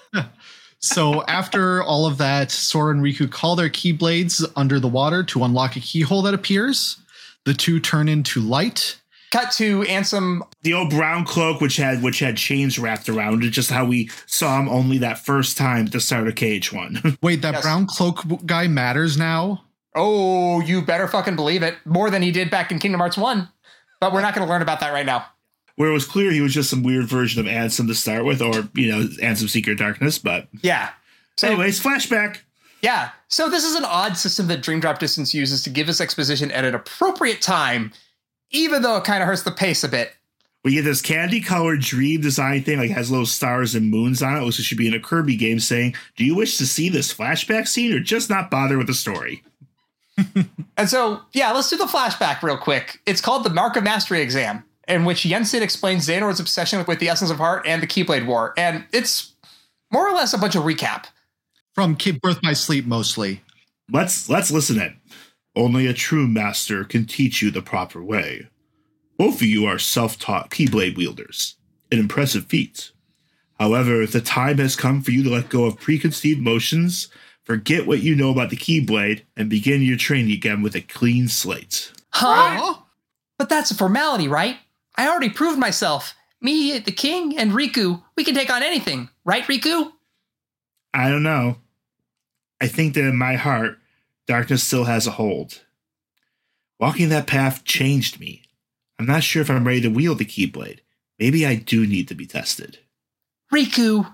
[0.83, 5.43] So after all of that, Sora and Riku call their Keyblades under the water to
[5.45, 6.97] unlock a keyhole that appears.
[7.45, 8.99] The two turn into light.
[9.31, 10.41] Cut to Ansem.
[10.61, 14.09] the old brown cloak which had which had chains wrapped around it just how we
[14.27, 17.63] saw him only that first time at the start of kh1 Wait, that Yes.
[17.63, 19.63] brown cloak guy matters now?
[19.95, 21.77] Oh, you better fucking believe it.
[21.85, 23.47] More than he did back in Kingdom Hearts 1.
[24.01, 25.25] But we're not going to learn about that right now.
[25.75, 28.41] Where it was clear he was just some weird version of ansem to start with
[28.41, 30.89] or you know ansem secret darkness but Yeah.
[31.37, 32.39] So, anyways flashback
[32.81, 33.11] yeah.
[33.29, 36.51] So this is an odd system that Dream Drop Distance uses to give us exposition
[36.51, 37.93] at an appropriate time,
[38.51, 40.11] even though it kind of hurts the pace a bit.
[40.65, 44.35] we get this candy colored dream design thing like has little stars and moons on
[44.35, 47.13] it which should be in a kirby game saying do you wish to see this
[47.13, 49.43] flashback scene or just not bother with the story
[50.77, 52.99] And so, yeah, let's do the flashback real quick.
[53.05, 57.09] It's called the Mark of Mastery exam, in which Yensid explains Xehanort's obsession with the
[57.09, 58.53] Essence of Heart and the Keyblade War.
[58.57, 59.33] And it's
[59.91, 61.05] more or less a bunch of recap.
[61.73, 63.41] From Kid Birth by Sleep, mostly.
[63.91, 64.99] let's let's listen in
[65.55, 68.47] only a true master can teach you the proper way
[69.17, 71.55] both of you are self-taught keyblade wielders
[71.91, 72.91] an impressive feat
[73.59, 77.09] however the time has come for you to let go of preconceived motions,
[77.43, 81.27] forget what you know about the keyblade and begin your training again with a clean
[81.27, 82.75] slate Huh?
[83.39, 84.57] But that's a formality, right?
[84.95, 86.13] I already proved myself.
[86.41, 89.91] Me, the king, and Riku, we can take on anything, right, Riku?
[90.93, 91.57] i don't know
[92.61, 93.79] i think that in my heart
[94.27, 95.63] darkness still has a hold
[96.79, 98.43] walking that path changed me
[98.99, 100.81] i'm not sure if i'm ready to wield the keyblade
[101.17, 102.77] maybe i do need to be tested
[103.53, 104.11] Riku.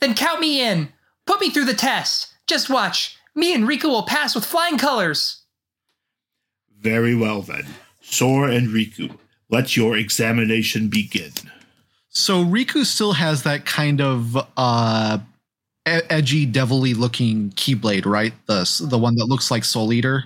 [0.00, 0.88] Then count me in.
[1.26, 2.34] Put me through the test.
[2.48, 3.16] Just watch.
[3.36, 5.42] Me and Riku will pass with flying colors.
[6.76, 7.66] Very well then.
[8.00, 9.16] Sora and Riku,
[9.52, 11.30] let your examination begin.
[12.08, 15.18] So Riku still has that kind of uh
[15.86, 18.32] edgy, devilly looking keyblade, right?
[18.46, 20.24] The the one that looks like Soul Eater,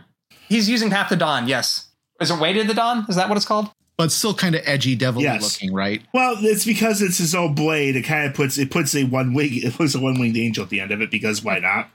[0.49, 1.89] He's using Path to Dawn, yes.
[2.21, 3.05] Is it Way to the Dawn?
[3.09, 3.71] Is that what it's called?
[3.99, 5.43] but still kind of edgy, devilly Yes.
[5.43, 6.03] looking, right?
[6.13, 7.97] Well, it's because it's his own blade.
[7.97, 10.65] It kind of puts it puts a one wing it puts a one winged angel
[10.65, 11.89] at the end of it because why not?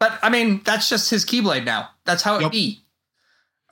[0.00, 1.90] But I mean, that's just his Keyblade now.
[2.06, 2.52] That's how it Yep.
[2.52, 2.80] be.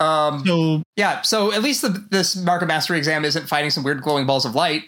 [0.01, 3.85] Um, So yeah, so at least the, this Mark of Mastery exam isn't fighting some
[3.85, 4.85] weird glowing balls of light.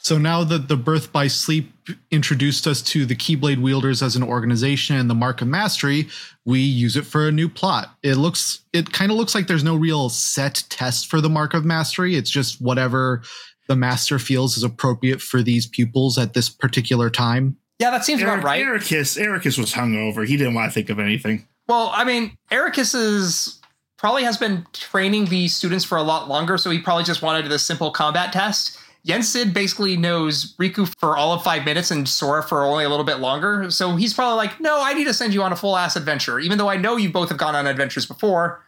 [0.00, 1.72] So now that the Birth by Sleep
[2.12, 6.08] introduced us to the Keyblade wielders as an organization and the Mark of Mastery,
[6.44, 7.96] we use it for a new plot.
[8.02, 11.52] It looks it kind of looks like there's no real set test for the Mark
[11.52, 12.14] of Mastery.
[12.14, 13.22] It's just whatever
[13.66, 17.56] the master feels is appropriate for these pupils at this particular time.
[17.78, 18.64] Yeah, that seems Eric, about right.
[18.64, 20.26] Eraqus, Eraqus was hungover.
[20.26, 21.46] He didn't want to think of anything.
[21.68, 23.57] Well, I mean, Eraqus is
[23.98, 27.50] probably has been training these students for a lot longer, so he probably just wanted
[27.50, 28.78] this simple combat test.
[29.06, 33.04] Yensid basically knows Riku for all of five minutes and Sora for only a little
[33.04, 35.76] bit longer, so he's probably like, "No, I need to send you on a full
[35.76, 38.64] ass adventure, even though I know you both have gone on adventures before.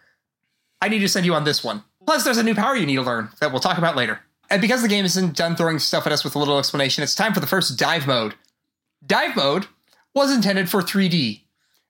[0.80, 1.84] I need to send you on this one.
[2.06, 4.60] Plus, there's a new power you need to learn that we'll talk about later." And
[4.60, 7.34] because the game isn't done throwing stuff at us with a little explanation, it's time
[7.34, 8.34] for the first dive mode.
[9.06, 9.66] Dive mode
[10.14, 11.44] was intended for 3D.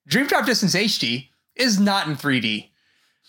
[0.06, 2.69] Dream Drop Distance HD is not in 3D.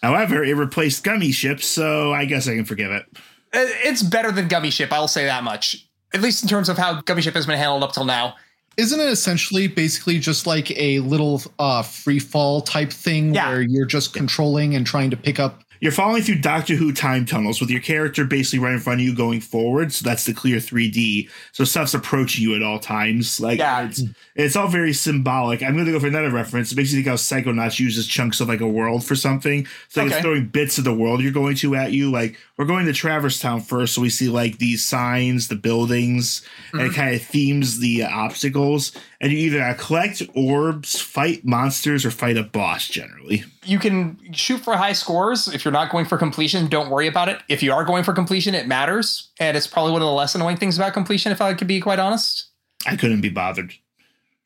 [0.01, 3.05] However, it replaced gummy ships, so I guess I can forgive it.
[3.53, 5.85] Uh, It's better than Gummy Ship, I'll say that much.
[6.13, 8.35] At least in terms of how Gummy Ship has been handled up till now.
[8.77, 13.49] Isn't it essentially basically just like a little uh free fall type thing Yeah.
[13.49, 17.25] where you're just controlling and trying to pick up You're falling through Doctor Who time
[17.25, 19.91] tunnels with your character basically right in front of you going forward.
[19.91, 21.27] So that's the clear 3D.
[21.53, 23.39] So stuff's approaching you at all times.
[23.39, 23.87] Like Yeah.
[23.87, 24.03] it's
[24.35, 25.63] it's all very symbolic.
[25.63, 26.71] I'm gonna go for another reference.
[26.71, 29.65] It makes you think how Psychonauts uses chunks of like a world for something.
[29.89, 30.17] So like Okay.
[30.17, 32.11] it's throwing bits of the world you're going to at you.
[32.11, 36.43] Like we're going to Traverse Town first, so we see like these signs, the buildings,
[36.73, 38.91] and it kind of themes the uh, obstacles.
[39.21, 43.43] And you either collect orbs, fight monsters, or fight a boss generally.
[43.63, 45.47] You can shoot for high scores.
[45.47, 47.39] If you're not going for completion, don't worry about it.
[47.47, 49.29] If you are going for completion, it matters.
[49.39, 51.79] And it's probably one of the less annoying things about completion, if I could be
[51.79, 52.47] quite honest.
[52.87, 53.75] I couldn't be bothered.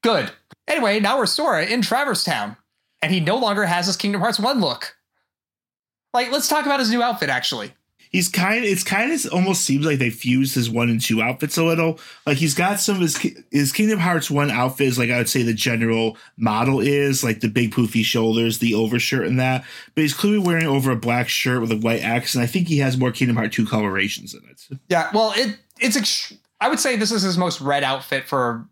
[0.03, 0.31] Good.
[0.67, 2.57] Anyway, now we're Sora in Traverse Town,
[3.01, 4.97] and he no longer has his Kingdom Hearts 1 look.
[6.13, 7.73] Like, let's talk about his new outfit, actually.
[8.15, 8.63] He's kind.
[8.63, 11.99] It's kind of almost seems like they fused his one and two outfits a little.
[12.25, 13.17] Like he's got some of his
[13.51, 17.41] his Kingdom Hearts one outfit is like I would say the general model is like
[17.41, 19.65] the big poofy shoulders, the overshirt, and that.
[19.95, 22.77] But he's clearly wearing over a black shirt with a white and I think he
[22.77, 24.79] has more Kingdom Hearts two colorations in it.
[24.87, 28.65] Yeah, well, it it's I would say this is his most red outfit for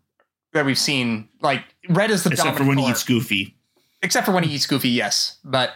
[0.54, 1.28] that we've seen.
[1.42, 3.54] Like red is the Except for when he eats Goofy.
[4.02, 5.36] except for when he eats Goofy, yes.
[5.44, 5.74] But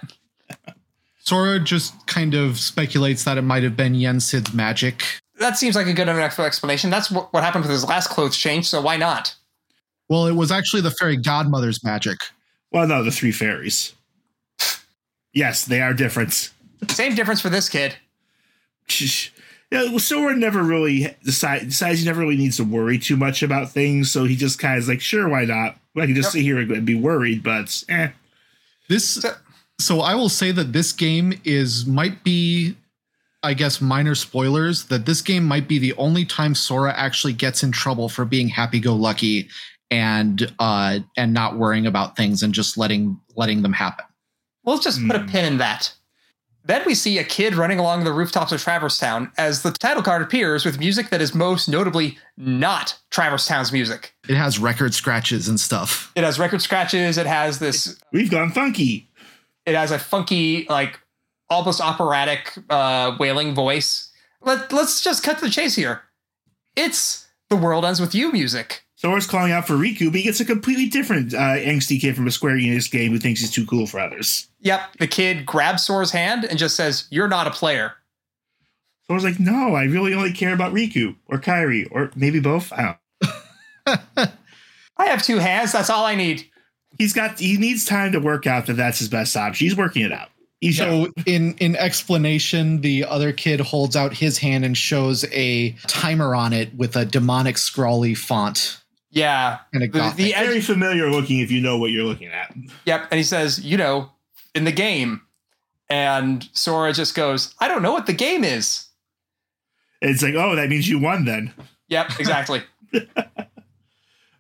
[1.29, 5.05] Sora just kind of speculates that it might have been Yensid's magic.
[5.39, 6.89] that seems like a good enough explanation.
[6.89, 9.35] That's what, what happened with his last clothes change, so why not?
[10.09, 12.19] Well, it was actually the fairy godmother's magic.
[12.73, 13.93] Well, no, the three fairies.
[15.35, 16.51] Yes, they are different.
[16.89, 17.95] Same difference for this kid.
[19.71, 23.43] Yeah, well, Sora never really decide, decides he never really needs to worry too much
[23.43, 25.77] about things, so he just kind of is like, sure, why not?
[25.95, 26.33] I can just Yep.
[26.33, 28.09] sit here and be worried, but eh.
[28.89, 29.23] This
[29.81, 32.77] So- so I will say that this game is might be
[33.45, 37.63] I guess minor spoilers that this game might be the only time Sora actually gets
[37.63, 39.49] in trouble for being happy go lucky
[39.91, 44.05] and uh and not worrying about things and just letting letting them happen.
[44.65, 45.29] We'll just put a Hmm.
[45.29, 45.93] pin in that.
[46.65, 50.03] Then we see a kid running along the rooftops of Traverse Town as the title
[50.03, 54.13] card appears with music that is most notably not Traverse Town's music.
[54.29, 56.13] It has record scratches and stuff.
[56.15, 57.17] It has record scratches.
[57.17, 57.97] It has this.
[58.13, 59.08] We've gone funky.
[59.69, 60.99] It has a funky, like
[61.51, 64.11] almost operatic uh, wailing voice.
[64.43, 66.03] Let Let's just cut to the chase here.
[66.77, 68.85] It's the world ends with you music.
[68.97, 72.27] Sora's calling out for Riku, but he gets a completely different uh, angsty kid from
[72.27, 74.49] a Square Enix game who thinks he's too cool for others.
[74.61, 77.95] Yep, the kid grabs Sora's hand and just says, "You're not a player."
[79.09, 82.73] Sora's like, no, I really only care about Riku or Kairi or maybe both.
[82.73, 82.99] I don't.
[84.99, 85.73] I have two hands.
[85.73, 86.48] That's all I need.
[86.99, 87.39] He's got.
[87.39, 89.67] He needs time to work out that that's his best option.
[89.67, 90.29] He's working it out.
[90.61, 95.71] He's So in in explanation, the other kid holds out his hand and shows a
[95.87, 98.81] timer on it with a demonic scrawly font
[99.11, 102.29] Yeah, and a the, the edge very familiar looking if you know what you're looking
[102.29, 102.53] at.
[102.87, 103.07] Yep.
[103.11, 104.11] And he says, you know,
[104.55, 105.23] in the game.
[105.91, 108.89] And Sora just goes, I don't know what the game is.
[110.03, 111.55] It's like, oh, that means you won then.
[111.89, 112.63] Yep, exactly.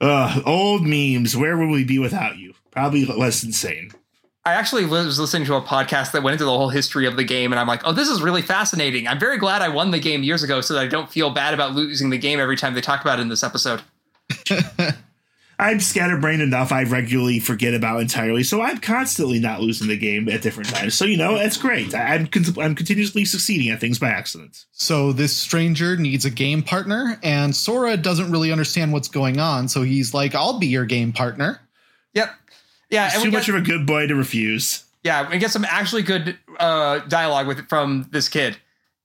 [0.00, 1.36] Uh, old memes.
[1.36, 2.47] Where would we be without you?
[2.70, 3.90] Probably less insane.
[4.44, 7.24] I actually was listening to a podcast that went into the whole history of the
[7.24, 9.06] game, and I'm like, oh, this is really fascinating.
[9.06, 11.52] I'm very glad I won the game years ago so that I don't feel bad
[11.52, 13.82] about losing the game every time they talk about it in this episode.
[15.60, 20.28] I'm scatterbrained enough I regularly forget about entirely, so I'm constantly not losing the game
[20.28, 20.94] at different times.
[20.94, 21.94] So you know, it's great.
[21.94, 24.66] I- I'm con- I'm continuously succeeding at things by accident.
[24.70, 29.68] So this stranger needs a game partner, and Sora doesn't really understand what's going on.
[29.68, 31.60] So he's like, "I'll be your game partner."
[32.14, 32.30] Yep.
[32.90, 34.84] Yeah, too we much get, of a good boy to refuse.
[35.04, 38.56] yeah, and get some actually good uh, dialogue with from this kid.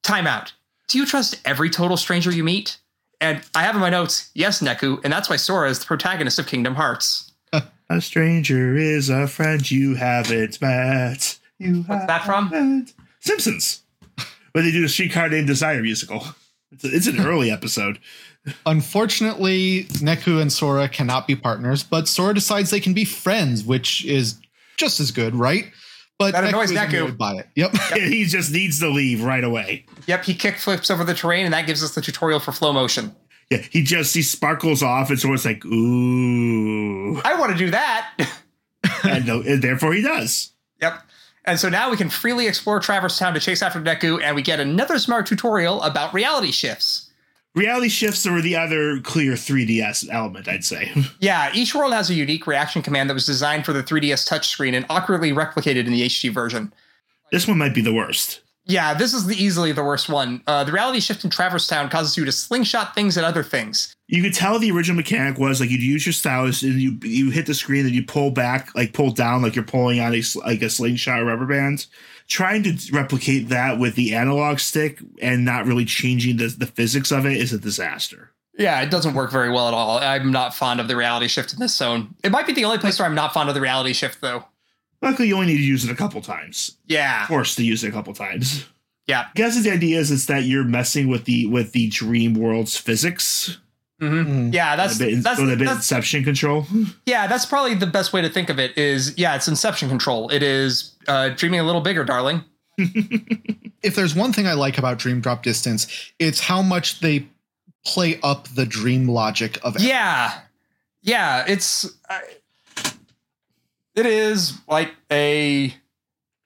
[0.03, 0.51] Timeout.
[0.87, 2.77] Do you trust every total stranger you meet?
[3.21, 6.39] And I have in my notes, yes, Neku, and that's why Sora is the protagonist
[6.39, 7.31] of Kingdom Hearts.
[7.89, 11.37] A stranger is a friend you haven't met.
[11.59, 12.47] You What's that from?
[12.47, 13.81] haven't- Simpsons.
[14.53, 16.23] When they do the Streetcar Named Desire musical.
[16.71, 17.99] It's, a, it's an early episode.
[18.65, 24.03] Unfortunately, Neku and Sora cannot be partners, but Sora decides they can be friends, which
[24.05, 24.39] is
[24.77, 25.71] just as good, right?
[26.19, 27.03] But That annoys is Neku.
[27.03, 27.47] annoyed by it.
[27.55, 27.75] Yep.
[27.95, 29.85] he just needs to leave right away.
[30.07, 32.73] Yep, he kick flips over the terrain, and that gives us the tutorial for flow
[32.73, 33.15] motion.
[33.49, 38.11] Yeah, he just he sparkles off, and Sora's like, ooh, I want to do that.
[39.03, 40.51] and, no, and therefore he does.
[40.81, 41.01] Yep.
[41.45, 44.41] And so now we can freely explore Traverse Town to chase after Neku, and we
[44.41, 47.09] get another smart tutorial about reality shifts.
[47.55, 50.91] Reality shifts are the other clear 3DS element, I'd say.
[51.19, 54.73] Yeah, each world has a unique reaction command that was designed for the 3DS touchscreen
[54.75, 56.73] and awkwardly replicated in the HD version.
[57.31, 58.41] this one might be the worst.
[58.65, 60.41] Yeah, this is the, easily the worst one.
[60.47, 63.93] Uh, the reality shift in Traverse Town causes you to slingshot things at other things.
[64.07, 67.29] You could tell the original mechanic was like you'd use your stylus and you you
[67.29, 70.21] hit the screen and you pull back, like pull down, like you're pulling on a
[70.45, 71.87] like a slingshot or rubber band.
[72.27, 77.11] Trying to replicate that with the analog stick and not really changing the, the physics
[77.11, 78.31] of it is a disaster.
[78.57, 79.97] Yeah, it doesn't work very well at all.
[79.97, 82.15] I'm not fond of the reality shift in this zone.
[82.23, 84.45] It might be the only place where I'm not fond of the reality shift, though.
[85.01, 86.77] Luckily, you only need to use it a couple times.
[86.87, 88.65] Yeah, Forced to use it a couple times.
[89.07, 89.21] yeah.
[89.21, 92.77] I guess the idea is it's that you're messing with the with the dream world's
[92.77, 93.57] physics.
[93.99, 94.53] hmm Mm.
[94.53, 96.65] Yeah, that's a bit, that's, with a bit that's Inception control.
[97.05, 98.77] yeah, that's probably the best way to think of it.
[98.77, 100.29] Is yeah, it's Inception control.
[100.29, 102.43] It is uh, dreaming a little bigger, darling.
[103.83, 105.87] If there's one thing I like about Dream Drop Distance,
[106.17, 107.27] it's how much they
[107.85, 109.81] play up the dream logic of it.
[109.81, 110.39] Yeah,
[111.01, 111.43] yeah.
[111.45, 112.19] It's uh,
[113.93, 115.73] it is like a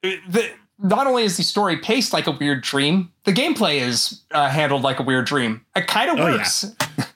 [0.02, 0.50] the.
[0.80, 4.82] Not only is the story paced like a weird dream, the gameplay is uh, handled
[4.84, 5.64] like a weird dream.
[5.76, 7.06] It kind of Oh, yeah.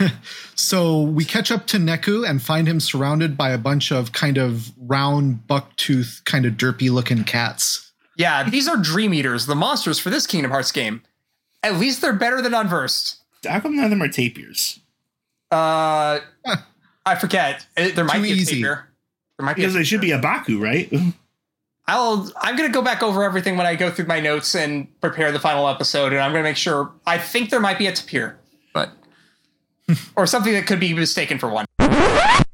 [0.00, 0.12] works.
[0.54, 4.36] So we catch up to Neku and find him surrounded by a bunch of kind
[4.36, 7.90] of round, bucktooth, kind of derpy looking cats.
[8.16, 11.02] Yeah, these are Dream Eaters, the monsters for this Kingdom Hearts game.
[11.62, 13.16] At least they're better than Unversed.
[13.48, 14.78] How come none of them are tapirs?
[15.50, 16.56] Uh, Huh.
[17.06, 17.64] I forget.
[17.76, 18.56] Uh, There might Too be a easy.
[18.56, 18.90] tapir.
[19.38, 19.62] There might be.
[19.62, 20.92] Because A they should be a Baku, right?
[21.86, 22.30] I'll.
[22.40, 25.40] I'm gonna go back over everything when I go through my notes and prepare the
[25.40, 26.92] final episode, and I'm gonna make sure.
[27.06, 28.39] I think there might be a tapir, but
[30.16, 31.66] or something that could be mistaken for one.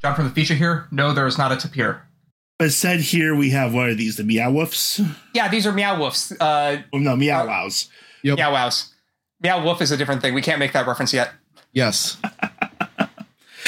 [0.03, 0.89] Jump from the feature here.
[0.91, 2.03] No, there is not a tapir.
[2.59, 4.17] But said here we have what are these?
[4.17, 5.07] The Meow Woofs?
[5.35, 6.35] Yeah, these are meow woofs.
[6.41, 7.89] Uh, Oh, no, Meow Wows.
[8.23, 8.39] Yep.
[8.39, 8.95] meow wows.
[9.43, 10.33] Meow woof is a different thing.
[10.33, 11.33] We can't make that reference yet.
[11.73, 12.17] Yes.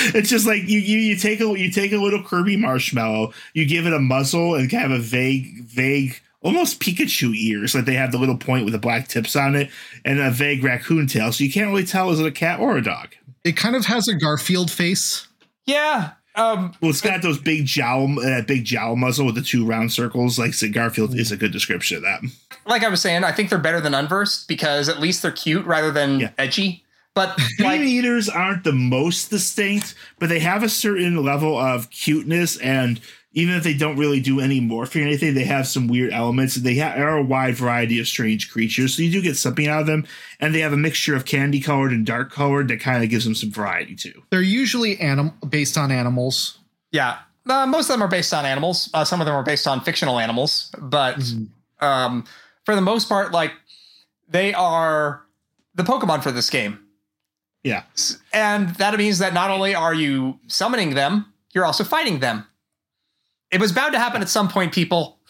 [0.00, 3.66] It's just like you, you you take a you take a little Kirby marshmallow, you
[3.66, 7.94] give it a muzzle and kind of a vague vague almost Pikachu ears, like they
[7.94, 9.70] have the little point with the black tips on it,
[10.04, 12.76] and a vague raccoon tail, so you can't really tell is it a cat or
[12.76, 13.09] a dog.
[13.44, 15.27] It kind of has a Garfield face.
[15.66, 16.12] Yeah.
[16.35, 19.92] Um, Well, it's got those big jowl, that big jowl muzzle with the two round
[19.92, 20.38] circles.
[20.38, 22.20] Like so Garfield is a good description of that.
[22.66, 25.66] like I was saying, I think they're better than Unversed because at least they're cute
[25.66, 26.31] rather than Yeah.
[26.38, 26.85] edgy.
[27.14, 31.90] But Dream like, Eaters aren't the most distinct, but they have a certain level of
[31.90, 33.01] cuteness, and
[33.38, 36.56] even if they don't really do any morphing or anything, they have some weird elements.
[36.56, 39.81] They ha- are a wide variety of strange creatures, so you do get something out
[39.83, 40.08] of them.
[40.40, 43.25] And they have a mixture of candy colored and dark colored that kind of gives
[43.25, 44.25] them some variety too.
[44.31, 46.58] They're usually anim- based on animals.
[46.90, 48.90] yeah, uh, most of them are based on animals.
[48.92, 51.23] Uh, some of them are based on fictional animals, but
[51.81, 52.25] um,
[52.65, 53.52] for the most part, like
[54.29, 55.23] they are
[55.77, 56.81] the Pokemon for this game.
[57.62, 57.85] Yeah.
[58.33, 62.46] And that means that not only are you summoning them, you're also fighting them.
[63.51, 65.19] It was bound to happen at some point, people.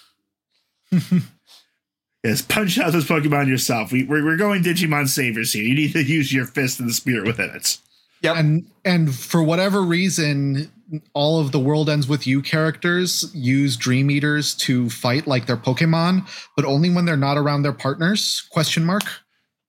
[2.24, 3.92] Yes, punch out those Pokemon yourself.
[3.92, 5.62] We, we're, we're going Digimon Savers here.
[5.62, 7.78] You need to use your fist and the spirit within it.
[8.22, 8.36] Yep.
[8.36, 10.70] And and for whatever reason,
[11.14, 15.56] all of the world ends with you characters use Dream Eaters to fight like their
[15.56, 18.46] Pokemon, but only when they're not around their partners?
[18.50, 19.04] Question mark.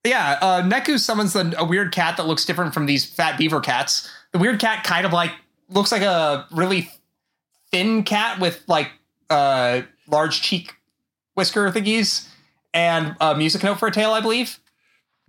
[0.03, 3.59] Yeah, uh, Neku summons a, a weird cat that looks different from these fat beaver
[3.59, 4.09] cats.
[4.31, 5.31] The weird cat kind of like
[5.69, 6.89] looks like a really
[7.71, 8.91] thin cat with like
[9.29, 10.73] uh, large cheek
[11.35, 12.27] whisker thingies,
[12.73, 14.59] and a music note for a tail, I believe.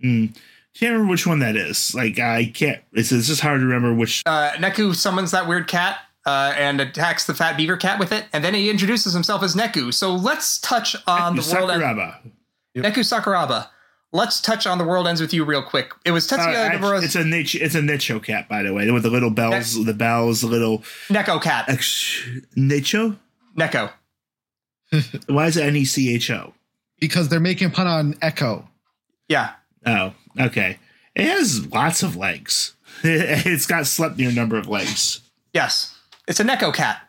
[0.03, 0.35] Mm.
[0.73, 1.93] Can't remember which one that is.
[1.93, 2.81] Like I can't.
[2.93, 4.23] It's, it's just hard to remember which.
[4.25, 8.25] Uh, Neku summons that weird cat uh, and attacks the fat beaver cat with it,
[8.33, 9.93] and then he introduces himself as Neku.
[9.93, 11.69] So let's touch on the world.
[11.69, 12.17] Sakuraba.
[12.73, 12.85] Yep.
[12.85, 13.67] Neku Sakuraba.
[14.13, 15.93] Let's touch on the world ends with you real quick.
[16.03, 17.55] It was Uh, Tetsuya actually, Nomura's it's a niche.
[17.55, 20.79] It's a Necho cat, by the way, with the little bells, the bells, the little
[21.07, 21.69] Neko cat.
[21.69, 22.21] ex-
[22.55, 23.17] Necho.
[23.57, 23.91] Neko.
[25.27, 26.53] Why is it N E C H O?
[26.99, 28.69] because they're making a pun on Echo.
[29.27, 29.53] Yeah.
[29.85, 30.77] Oh, okay.
[31.15, 32.75] It has lots of legs.
[33.03, 35.21] it's got slept near number of legs.
[35.51, 35.97] Yes.
[36.27, 37.01] It's a Neko cat.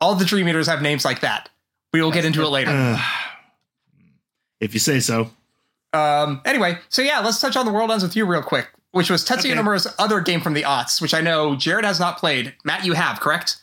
[0.00, 1.50] All the Dream Eaters have names like that.
[1.92, 2.70] We will get into it later.
[2.72, 3.00] Ugh.
[4.60, 5.30] if you say so.
[5.92, 9.10] Um, anyway, so yeah, let's touch on the world ends with you real quick, which
[9.10, 9.54] was Tetsuya Okay.
[9.54, 12.54] Nomura's other game from the aughts, which I know Jared has not played.
[12.64, 13.58] Matt, you have, correct?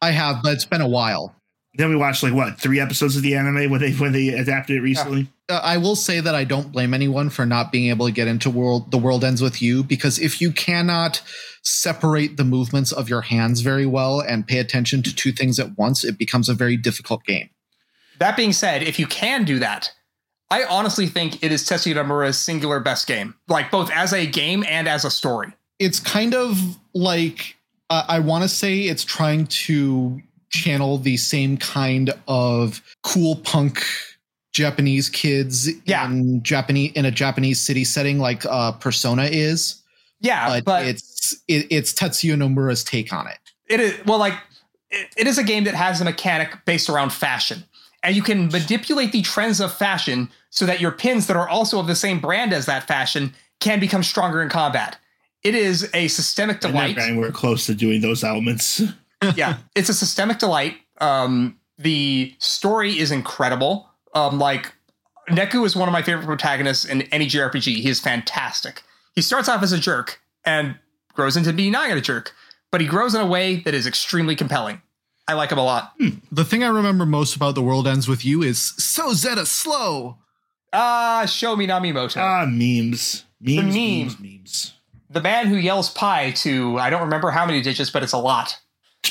[0.00, 1.34] I have, but it's been a while.
[1.74, 4.76] Then we watched like what three episodes of the anime when they when they adapted
[4.76, 5.28] it recently.
[5.48, 8.28] Uh, I will say that I don't blame anyone for not being able to get
[8.28, 8.90] into world.
[8.90, 11.22] The world ends with you because if you cannot
[11.62, 15.76] separate the movements of your hands very well and pay attention to two things at
[15.76, 17.50] once, it becomes a very difficult game.
[18.18, 19.92] That being said, if you can do that,
[20.50, 24.64] I honestly think it is Tetsuya Nomura's singular best game, like both as a game
[24.68, 25.52] and as a story.
[25.78, 26.58] It's kind of
[26.94, 27.56] like
[27.90, 30.20] uh, I want to say it's trying to
[30.50, 33.82] channel the same kind of cool punk
[34.52, 36.06] Japanese kids Yeah.
[36.06, 39.82] in Japanese in a Japanese city setting like uh, Persona is.
[40.20, 43.38] Yeah, but, but, it's it, it's Tetsuya Nomura's take on it.
[43.68, 44.32] it is well, like
[44.90, 47.64] it, it is a game that has a mechanic based around fashion,
[48.06, 51.80] and you can manipulate the trends of fashion so that your pins that are also
[51.80, 54.96] of the same brand as that fashion can become stronger in combat.
[55.42, 56.96] It is a systemic delight.
[56.98, 58.80] anywhere close to doing those elements.
[59.34, 60.76] yeah, it's a systemic delight.
[61.00, 63.90] Um, the story is incredible.
[64.14, 64.72] Um, like
[65.28, 67.82] Neku is one of my favorite protagonists in any JRPG.
[67.82, 68.84] He is fantastic.
[69.16, 70.76] He starts off as a jerk and
[71.14, 72.32] grows into being not a jerk,
[72.70, 74.80] but he grows in a way that is extremely compelling.
[75.28, 75.94] I like him a lot.
[76.30, 80.18] The thing I remember most about The World Ends with You is so Zetta slow.
[80.72, 84.00] Ah, Sho Minamimoto, ah, memes, memes, meme.
[84.02, 84.72] memes, memes.
[85.10, 88.18] the man who yells "pie" to I don't remember how many digits, but it's a
[88.18, 88.58] lot.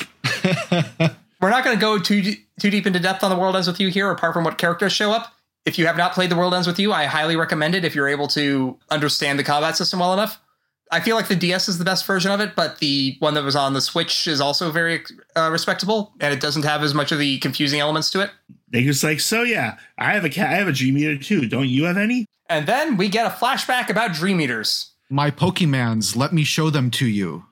[1.40, 3.80] We're not going to go too too deep into depth on the world ends with
[3.80, 5.32] you here, apart from what characters show up.
[5.64, 7.94] If you have not played the world ends with you, I highly recommend it if
[7.94, 10.40] you're able to understand the combat system well enough.
[10.92, 13.42] I feel like the DS is the best version of it, but the one that
[13.42, 15.02] was on the Switch is also very
[15.36, 18.30] uh, respectable, and it doesn't have as much of the confusing elements to it.
[18.68, 21.48] They're just like, so yeah, I have a cat, I have a Dream Eater too.
[21.48, 22.26] Don't you have any?
[22.48, 24.92] And then we get a flashback about Dream Eaters.
[25.10, 27.44] My Pokemans, let me show them to you.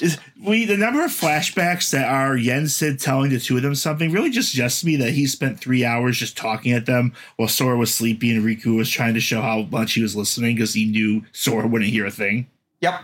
[0.00, 3.74] Is we the number of flashbacks that are Yen Sid telling the two of them
[3.74, 7.12] something really just suggests to me that he spent three hours just talking at them
[7.36, 10.54] while Sora was sleeping and Riku was trying to show how much he was listening
[10.54, 12.46] because he knew Sora wouldn't hear a thing.
[12.80, 13.00] Yep.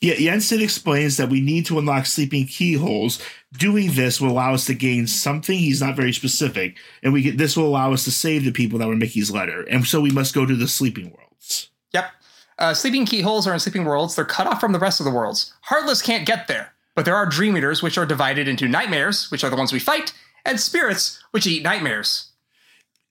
[0.00, 3.20] Yeah, Yensid explains that we need to unlock sleeping keyholes.
[3.56, 5.58] Doing this will allow us to gain something.
[5.58, 8.78] He's not very specific, and we get this will allow us to save the people
[8.78, 9.62] that were Mickey's letter.
[9.62, 11.70] And so we must go to the sleeping worlds.
[11.92, 12.10] Yep.
[12.58, 14.14] Uh, sleeping keyholes are in sleeping worlds.
[14.14, 15.54] They're cut off from the rest of the worlds.
[15.62, 19.44] Heartless can't get there, but there are dream eaters, which are divided into nightmares, which
[19.44, 20.12] are the ones we fight,
[20.44, 22.32] and spirits, which eat nightmares.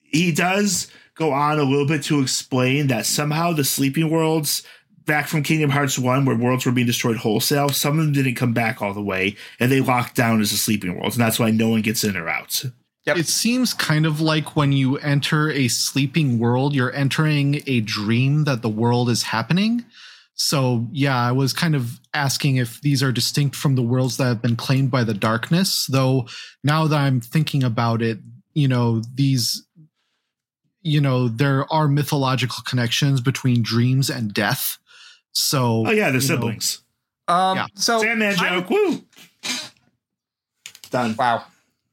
[0.01, 4.63] He does go on a little bit to explain that somehow the sleeping worlds
[5.05, 8.35] back from Kingdom Hearts 1 where worlds were being destroyed wholesale, some of them didn't
[8.35, 11.39] come back all the way and they locked down as the sleeping worlds, and that's
[11.39, 12.63] why no one gets in or out.
[13.05, 13.17] Yep.
[13.17, 18.45] It seems kind of like when you enter a sleeping world, you're entering a dream
[18.45, 19.85] that the world is happening.
[20.33, 24.25] So, yeah, I was kind of asking if these are distinct from the worlds that
[24.25, 25.85] have been claimed by the darkness.
[25.85, 26.27] Though
[26.63, 28.17] now that I'm thinking about it,
[28.53, 29.63] you know, these,
[30.81, 34.79] you know, there are mythological connections between dreams and death.
[35.35, 36.81] So, Oh yeah, they're you know, siblings.
[37.27, 37.67] Um, Yeah.
[37.75, 39.03] So Sandman I- joke, woo!
[40.91, 41.15] Done.
[41.17, 41.43] Wow.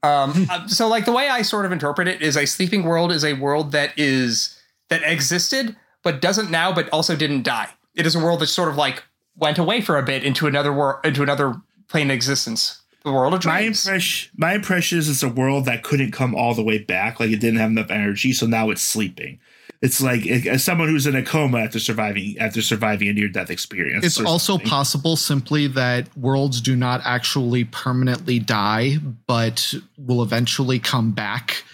[0.02, 3.12] Um, uh, so like the way I sort of interpret it is a sleeping world
[3.12, 7.68] is a world that is that existed but doesn't now but also didn't die.
[7.94, 9.02] It is a world that sort of like
[9.36, 11.54] went away for a bit into another world into another
[11.88, 12.80] plane of existence.
[13.04, 13.84] The world of My dreams.
[13.84, 17.30] impression, my impression is it's a world that couldn't come all the way back, like
[17.30, 19.40] it didn't have enough energy, so now it's sleeping.
[19.82, 23.50] It's like as someone who's in a coma after surviving after surviving a near death
[23.50, 24.04] experience.
[24.04, 24.68] It's also something.
[24.68, 31.64] possible simply that worlds do not actually permanently die, but will eventually come back.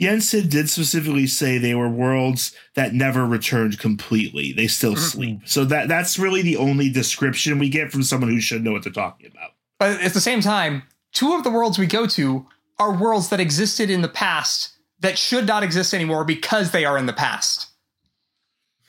[0.00, 4.52] Yensid did specifically say they were worlds that never returned completely.
[4.52, 4.98] They still Mhm.
[4.98, 5.38] sleep.
[5.46, 8.84] So that that's really the only description we get from someone who should know what
[8.84, 9.52] they're talking about.
[9.78, 10.82] But at the same time,
[11.12, 12.46] two of the worlds we go to
[12.78, 16.98] are worlds that existed in the past that should not exist anymore because they are
[16.98, 17.66] in the past.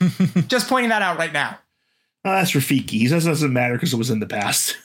[0.48, 1.58] Just pointing that out right now.
[2.24, 2.90] Oh, that's Rafiki.
[2.90, 4.76] He says doesn't matter because it was in the past.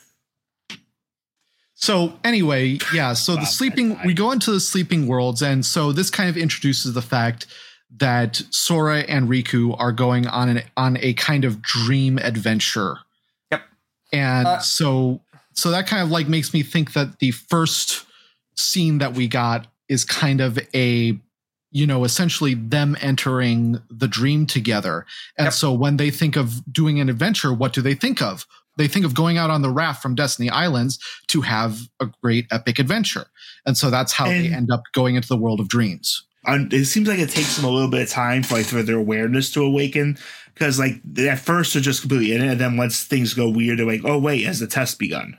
[1.74, 3.14] So anyway, yeah.
[3.14, 6.38] So Wow, the sleeping, we go into the sleeping worlds, and so this kind of
[6.38, 7.48] introduces the fact
[7.98, 12.98] that Sora and Riku are going on an on a kind of dream adventure.
[13.52, 13.62] Yep.
[14.14, 15.22] And Uh, so
[15.54, 18.06] so that kind of like makes me think that the first
[18.56, 21.18] scene that we got is kind of a
[21.72, 25.06] you know essentially them entering the dream together.
[25.38, 25.54] And Yep.
[25.54, 28.46] so when they think of doing an adventure, what do they think of?
[28.78, 32.46] They think of going out on the raft from Destiny Islands to have a great
[32.52, 33.26] epic adventure.
[33.66, 36.24] And so that's how they end up going into the world of dreams.
[36.46, 38.98] It seems like it takes them a little bit of time for like for their
[38.98, 40.18] awareness to awaken
[40.54, 43.80] because like at first they're just completely in it and then once things go weird
[43.80, 45.36] they're like oh wait has the test begun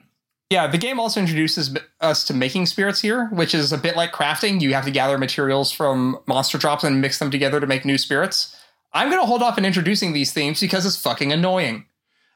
[0.50, 4.12] Yeah, the game also introduces us to making spirits here, which is a bit like
[4.12, 4.60] crafting.
[4.60, 7.98] You have to gather materials from monster drops and mix them together to make new
[7.98, 8.54] spirits.
[8.92, 11.86] I'm going to hold off on introducing these themes because it's fucking annoying.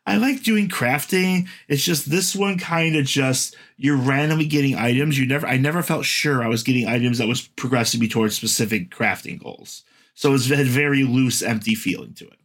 [0.06, 5.16] i like doing crafting it's just this one kind of just you're randomly getting items
[5.18, 8.34] you never i never felt sure i was getting items that was progressing me towards
[8.34, 9.84] specific crafting goals
[10.14, 12.39] so it's had very loose empty feeling to it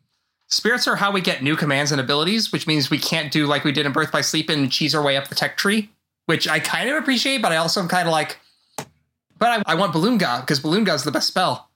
[0.56, 3.66] Spirits are how we get new commands and abilities, which means we can't do like
[3.66, 5.90] we did in Birth by Sleep and cheese our way up the tech tree,
[6.28, 8.40] which I kind of appreciate, but I also am kind of like,
[9.38, 11.70] but I, I want Balloon God because Balloon is the best spell.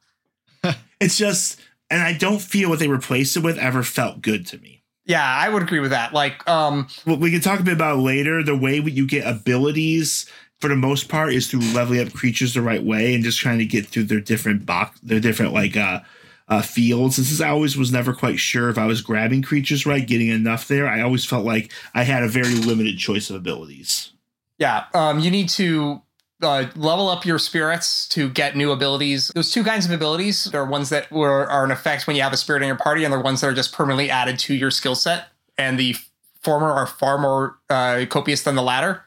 [1.02, 1.60] it's just
[1.90, 5.24] and i don't feel what they replaced it with ever felt good to me Yeah,
[5.24, 6.14] I would agree with that.
[6.14, 8.44] Like, um, Well, we can talk a bit about later.
[8.44, 12.62] The way you get abilities for the most part is through leveling up creatures the
[12.62, 16.02] right way and just trying to get through their different box, their different like uh,
[16.50, 17.18] uh fields.
[17.18, 20.30] And since I always was never quite sure if I was grabbing creatures right, getting
[20.30, 24.12] enough there, I always felt like I had a very limited choice of abilities.
[24.58, 26.02] Yeah, um, you need to
[26.42, 29.32] uh, level up your spirits to get new abilities.
[29.36, 32.34] Those two kinds of abilities are ones that were are in effect when you have
[32.34, 34.72] a spirit in your party, and they're ones that are just permanently added to your
[34.72, 35.28] skill set.
[35.58, 35.96] And the
[36.42, 39.04] former are far more uh, copious than the latter.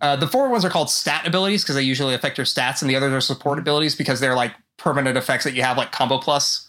[0.00, 2.90] Uh, the former ones are called stat abilities because they usually affect your stats, and
[2.90, 6.18] the others are support abilities because they're like permanent effects that you have, like combo
[6.18, 6.63] plus.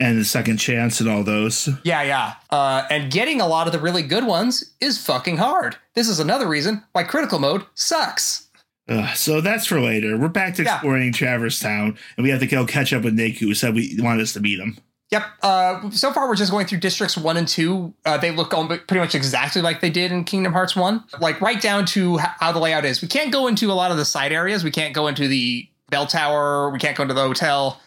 [0.00, 1.68] And the second chance and all those.
[1.84, 2.34] Yeah, yeah.
[2.50, 5.76] Uh, and getting a lot of the really good ones is fucking hard.
[5.94, 8.48] This is another reason why critical mode sucks.
[8.88, 10.18] Ugh, so that's for later.
[10.18, 10.74] We're back to Yeah.
[10.74, 13.96] exploring Traverse Town, and we have to go catch up with Nick, who said we
[14.00, 14.76] wanted us to meet him.
[15.10, 15.24] Yep.
[15.42, 17.94] Uh, so far, we're just going through districts one and two.
[18.04, 21.60] Uh, they look pretty much exactly like they did in Kingdom Hearts one, like right
[21.60, 23.00] down to how the layout is.
[23.00, 24.64] We can't go into a lot of the side areas.
[24.64, 26.68] We can't go into the bell tower.
[26.70, 27.80] We can't go into the hotel.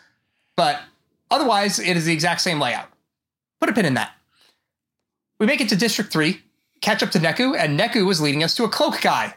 [0.56, 0.80] But
[1.32, 2.90] otherwise, it is the exact same layout.
[3.60, 4.12] Put a pin in that.
[5.40, 6.42] We make it to District three,
[6.82, 9.36] catch up to Neku, and Neku is leading us to a cloak guy.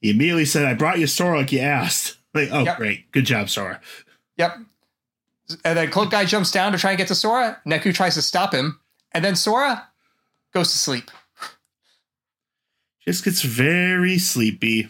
[0.00, 2.14] He immediately said, I brought you Sora like you asked.
[2.34, 2.76] Like, oh, Yep.
[2.76, 3.10] great.
[3.12, 3.80] Good job, Sora.
[4.36, 4.58] Yep.
[5.64, 7.62] And then Cloak Guy jumps down to try and get to Sora.
[7.66, 8.78] Neku tries to stop him,
[9.12, 9.88] and then Sora
[10.52, 11.10] goes to sleep.
[13.00, 14.88] Just gets very sleepy.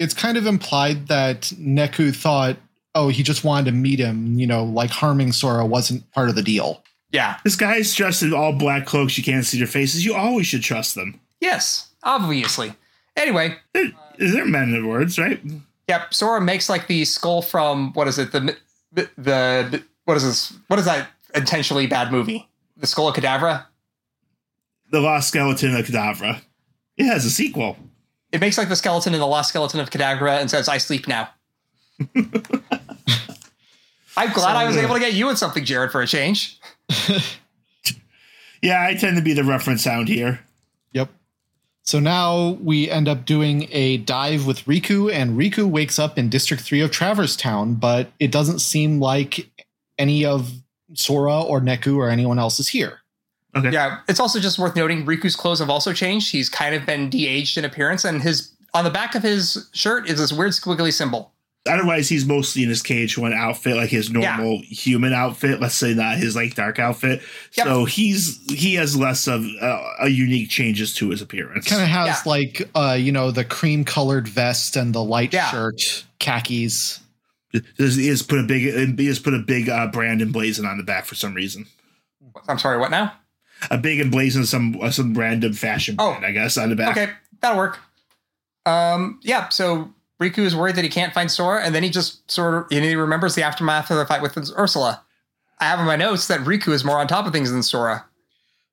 [0.00, 2.56] It's kind of implied that Neku thought,
[2.96, 6.34] oh, he just wanted to meet him, you know, like harming Sora wasn't part of
[6.34, 6.82] the deal.
[7.12, 7.36] Yeah.
[7.44, 9.16] This guy's dressed in all black cloaks.
[9.18, 10.04] You can't see their faces.
[10.04, 11.20] You always should trust them.
[11.40, 12.72] Yes, obviously.
[13.16, 15.40] Anyway, They're, they're men of words, right?
[15.88, 16.12] yep.
[16.14, 18.32] Sora makes like the skull from what is it?
[18.32, 18.56] The
[18.92, 20.52] the, the what is this?
[20.68, 22.48] What is that intentionally bad movie?
[22.78, 23.66] The Skull of Cadavra.
[24.90, 26.40] The Lost Skeleton of Cadavra.
[26.96, 27.76] It has a sequel.
[28.32, 31.06] It makes like the skeleton in the Lost Skeleton of Cadavra and says, "I sleep
[31.08, 31.28] now."
[34.16, 36.06] I'm glad I was So, uh, able to get you in something, Jared, for a
[36.06, 36.58] change.
[38.62, 40.40] Yeah, I tend to be the reference sound here.
[40.92, 41.10] Yep.
[41.82, 46.28] So now we end up doing a dive with Riku, and Riku wakes up in
[46.28, 49.48] District 3 of Traverse Town, but it doesn't seem like
[49.98, 50.52] any of
[50.94, 53.00] Sora or Neku or anyone else is here.
[53.54, 53.70] Okay.
[53.70, 56.32] Yeah, it's also just worth noting Riku's clothes have also changed.
[56.32, 60.10] He's kind of been de-aged in appearance, and his on the back of his shirt
[60.10, 61.32] is this weird squiggly symbol.
[61.66, 65.60] Otherwise, he's mostly in his KH1 outfit, like his normal human outfit.
[65.60, 67.20] Let's say not his like dark outfit.
[67.56, 67.66] Yep.
[67.66, 71.68] So he's he has less of uh, a unique changes to his appearance.
[71.68, 72.22] Kind of has Yeah.
[72.26, 75.50] like, uh, you know, the cream colored vest and the light Yeah.
[75.50, 77.00] shirt, khakis.
[77.78, 80.84] He has put a big he has put a big uh, brand emblazon on the
[80.84, 81.66] back for some reason.
[82.48, 83.12] I'm sorry, what now?
[83.70, 86.10] A big emblazon, some uh, some random fashion Oh.
[86.12, 86.96] brand, I guess, on the back.
[86.96, 87.78] Okay, that'll work.
[88.66, 89.48] Um, yeah.
[89.48, 92.66] So Riku is worried that he can't find Sora, and then he just sort of
[92.70, 95.02] and he remembers the aftermath of the fight with Ursula.
[95.58, 98.04] I have in my notes that Riku is more on top of things than Sora.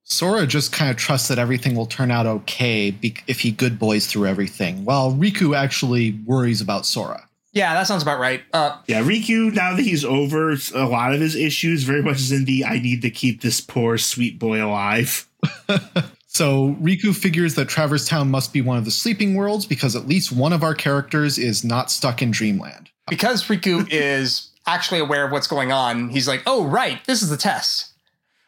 [0.06, 4.06] Sora just kind of trusts that everything will turn out okay if he good boys
[4.06, 7.28] through everything, while Riku actually worries about Sora.
[7.54, 8.42] Yeah, that sounds about right.
[8.52, 12.32] Uh, Yeah, Riku, now that he's over a lot of his issues, very much is
[12.32, 15.28] in the I need to keep this poor sweet boy alive.
[16.34, 20.08] So Riku figures that Traverse Town must be one of the sleeping worlds because at
[20.08, 22.90] least one of our characters is not stuck in Dreamland.
[23.08, 27.30] because Riku is actually aware of what's going on, he's like, "Oh, right, this is
[27.30, 27.92] the test."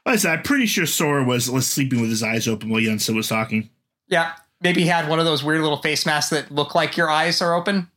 [0.06, 2.82] Like I said, I'm pretty sure Sora was, was sleeping with his eyes open while
[2.82, 3.70] Yensid was talking.
[4.08, 7.10] Yeah, maybe he had one of those weird little face masks that look like your
[7.10, 7.90] eyes are open.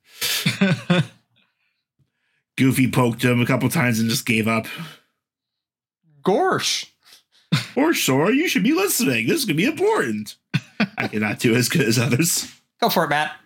[2.56, 4.66] Goofy poked him a couple times and just gave up.
[6.22, 6.86] Gorsh.
[7.76, 9.26] Or Sora, you should be listening.
[9.28, 10.34] This could be important.
[10.98, 12.52] I cannot do as good as others.
[12.80, 13.36] Go for it, Matt.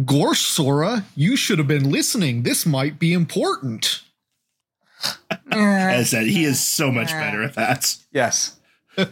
[0.00, 2.42] Gorsh Sora, you should have been listening.
[2.42, 4.02] This might be important.
[5.50, 7.96] As I said, he is so much better at that.
[8.12, 8.58] yes.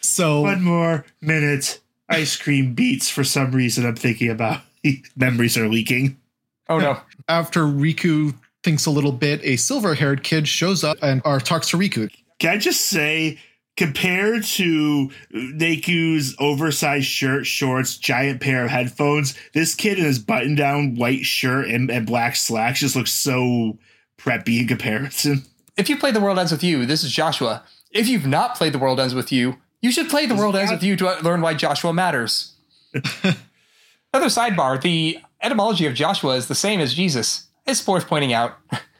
[0.00, 1.80] So One more minute.
[2.10, 4.60] Ice cream beats for some reason I'm thinking about.
[5.16, 6.20] Memories are leaking.
[6.68, 6.98] Oh no.
[7.28, 11.78] after Riku thinks a little bit, a silver-haired kid shows up and or talks to
[11.78, 12.10] Riku.
[12.38, 13.38] Can I just say,
[13.76, 20.54] compared to Neku's oversized shirt, shorts, giant pair of headphones, this kid in his button
[20.54, 23.78] down white shirt and, and black slacks just looks so
[24.18, 25.44] preppy in comparison.
[25.76, 27.64] If you play The World Ends With You, this is Joshua.
[27.90, 30.70] If you've not played The World Ends With You, you should play The World Ends
[30.70, 32.54] With You to learn why Joshua matters.
[32.94, 37.48] Another sidebar the etymology of Joshua is the same as Jesus.
[37.66, 38.56] It's worth pointing out.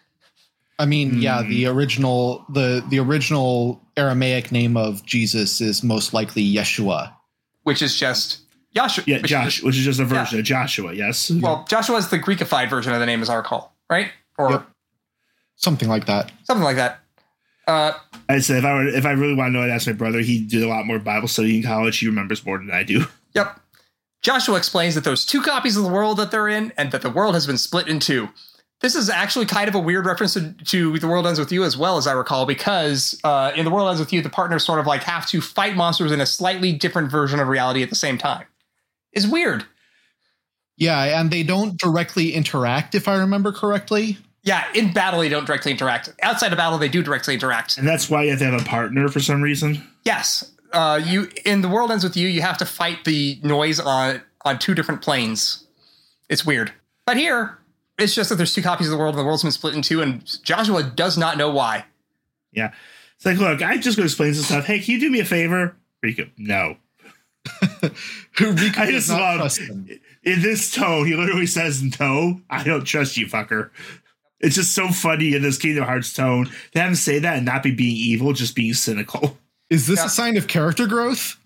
[0.79, 1.49] I mean, yeah, Hmm.
[1.51, 7.13] the original the the original Aramaic name of Jesus is most likely Yeshua.
[7.63, 8.41] which is just
[8.75, 9.05] Joshua.
[9.07, 11.31] Yeah, which is Josh, just- which is just a version of Joshua, yes.
[11.31, 14.11] well, Joshua is the Greekified version of the name, as I recall, right?
[14.37, 14.71] Or Yep.
[15.57, 16.33] Something like that.
[16.43, 17.01] something like that.
[17.67, 17.93] Uh,
[18.29, 20.19] I said if I were if I really want to know, I'd ask my brother.
[20.21, 21.99] He did a lot more Bible study in college.
[21.99, 23.07] He remembers more than I do.
[23.35, 23.61] yep.
[24.23, 27.11] Joshua explains that there's two copies of the world that they're in, and that the
[27.11, 28.29] world has been split in two.
[28.85, 31.65] This is actually kind of a weird reference to, to The World Ends With You
[31.65, 34.63] as well, as I recall, because uh, in The World Ends With You, the partners
[34.63, 37.89] sort of like have to fight monsters in a slightly different version of reality at
[37.89, 38.45] the same time.
[39.11, 39.65] It's weird.
[40.77, 44.19] Yeah, and they don't directly interact, if I remember correctly.
[44.43, 46.13] Yeah, in battle, they don't directly interact.
[46.21, 47.79] Outside of battle, they do directly interact.
[47.79, 49.83] And that's why you have to have a partner for some reason.
[50.05, 50.53] Yes.
[50.75, 52.29] Uh, you in the world ends with you.
[52.29, 55.67] You have to fight the noise on on two different planes.
[56.29, 56.71] It's weird,
[57.07, 57.61] but here
[57.99, 59.83] it's just that there's two copies of the world, and the world's been split in
[59.83, 61.85] two, and Joshua does not know why.
[62.53, 62.73] Yeah.
[63.17, 64.65] It's like, look, I just go explain some stuff.
[64.65, 65.77] Hey, can you do me a favor?
[66.05, 66.77] Riku, no.
[68.37, 69.89] Riku I just love trust them.
[70.23, 73.71] in this tone, he literally says, No, I don't trust you, fucker.
[74.41, 77.47] It's just so funny in this Kingdom Hearts tone to have him say that and
[77.47, 79.39] not be being evil, just being cynical.
[79.71, 80.07] Is this Yeah.
[80.07, 81.37] a sign of character growth?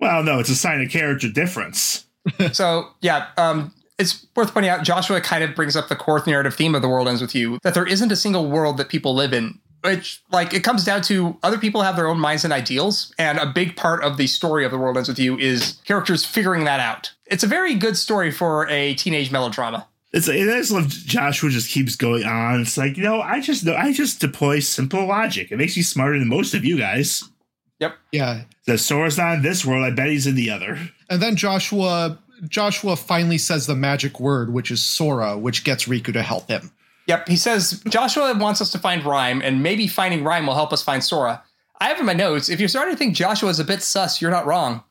[0.00, 2.06] Well, no, it's a sign of character difference.
[2.52, 4.84] so yeah, um, it's worth pointing out.
[4.84, 7.58] Joshua kind of brings up the core narrative theme of the world ends with you
[7.62, 9.58] that there isn't a single world that people live in.
[9.84, 13.38] Which, like, it comes down to other people have their own minds and ideals, and
[13.38, 16.64] a big part of the story of the world ends with you is characters figuring
[16.64, 17.12] that out.
[17.26, 19.86] It's a very good story for a teenage melodrama.
[20.12, 22.62] It's I just love Joshua just keeps going on.
[22.62, 25.52] It's like, you know, I just know I just deploy simple logic.
[25.52, 27.22] It makes me smarter than most of you guys.
[27.80, 27.96] Yep.
[28.12, 28.44] Yeah.
[28.66, 30.78] The Sora's not in this world, I bet he's in the other.
[31.10, 32.18] And then Joshua
[32.48, 36.72] Joshua finally says the magic word, which is Sora, which gets Riku to help him.
[37.06, 40.72] Yep, he says Joshua wants us to find Rhyme, and maybe finding Rhyme will help
[40.72, 41.42] us find Sora.
[41.80, 44.20] I have in my notes, if you're starting to think Joshua is a bit sus,
[44.20, 44.82] you're not wrong.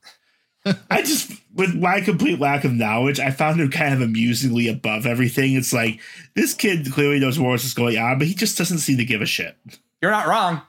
[0.90, 5.06] I just, with my complete lack of knowledge, I found him kind of amusingly above
[5.06, 5.54] everything.
[5.54, 6.00] It's like
[6.36, 9.22] this kid clearly knows what is going on, but he just doesn't seem to give
[9.22, 9.56] a shit.
[10.02, 10.62] You're not wrong.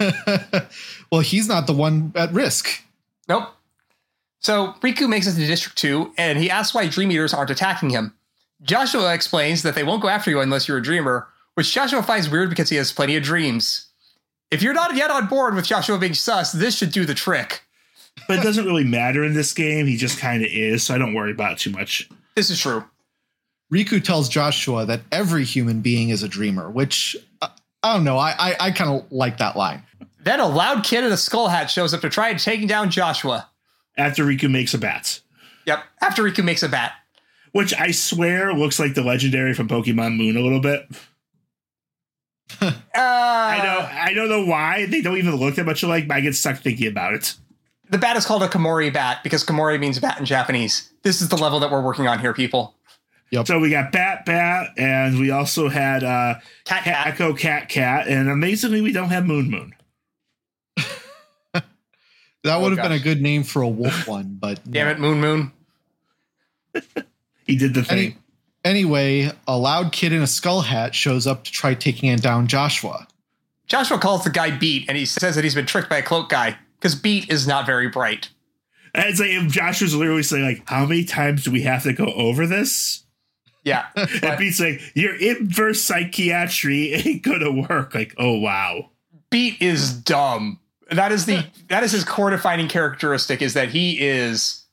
[1.10, 2.82] well, he's not the one at risk.
[3.28, 3.48] Nope.
[4.44, 7.88] So Riku makes it to District 2, and he asks why Dream Eaters aren't attacking
[7.88, 8.12] him.
[8.60, 12.28] Joshua explains that they won't go after you unless you're a dreamer, which Joshua finds
[12.28, 13.86] weird because he has plenty of dreams.
[14.50, 17.62] If you're not yet on board with Joshua being sus, this should do the trick.
[18.28, 19.86] But it doesn't really matter in this game.
[19.86, 22.06] He just kind of is, so I don't worry about it too much.
[22.34, 22.84] This is true.
[23.72, 27.48] Riku tells Joshua that every human being is a dreamer, which uh,
[27.82, 28.18] I don't know.
[28.18, 29.82] I I, I kind of like that line.
[30.22, 32.90] Then a loud kid in a skull hat shows up to try and take down
[32.90, 33.48] Joshua.
[33.96, 35.20] After Riku makes a bat,
[35.66, 36.92] Yep, after Riku makes a bat.
[37.52, 40.88] which I swear looks like the legendary from Pokemon Moon a little bit.
[42.60, 46.18] Uh, I know, I don't know why they don't even look that much alike, but
[46.18, 47.34] I get stuck thinking about it.
[47.90, 50.92] The bat is called a Komori bat because Komori means bat in Japanese.
[51.02, 52.76] This is the level that we're working on here, people.
[53.44, 56.34] So we got Bat Bat, and we also had uh,
[56.64, 57.06] Cat Cat, cat.
[57.08, 59.72] Echo Cat Cat, and amazingly, we don't have Moon Moon.
[62.44, 64.98] That would have oh, been a good name for a wolf one, but Damn it,
[65.00, 65.52] Moon Moon.
[67.46, 68.18] He did the Any- thing.
[68.64, 72.46] Anyway, a loud kid in a skull hat shows up to try taking it down
[72.46, 73.06] Joshua.
[73.66, 76.30] Joshua calls the guy Beat, and he says that he's been tricked by a cloak
[76.30, 78.30] guy because Beat is not very bright.
[78.94, 81.82] And it's like if Josh was literally saying, like, how many times do we have
[81.82, 83.04] to go over this?
[83.64, 87.94] Yeah, And Beat's like, your inverse psychiatry ain't gonna work.
[87.94, 88.90] Like, oh wow.
[89.30, 90.60] Beat is dumb.
[90.94, 94.64] That is the that is his core defining characteristic is that he is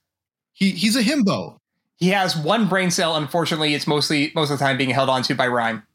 [0.53, 1.57] He he's a himbo.
[1.97, 3.15] he has one brain cell.
[3.15, 5.83] Unfortunately, it's mostly most of the time being held onto by rhyme.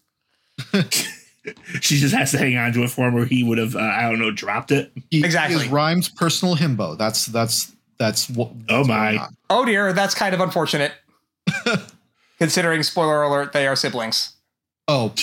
[1.81, 4.03] She just has to hang on to a form where he would have, uh, I
[4.11, 4.91] don't know, dropped it.
[5.13, 5.57] He, Exactly.
[5.59, 6.99] He is Rhyme's personal himbo.
[6.99, 8.51] That's that's that's what.
[8.69, 9.29] Oh, my.
[9.49, 10.93] Oh dear, that's kind of unfortunate.
[12.39, 14.35] Considering spoiler alert, they are siblings.
[14.89, 15.15] Oh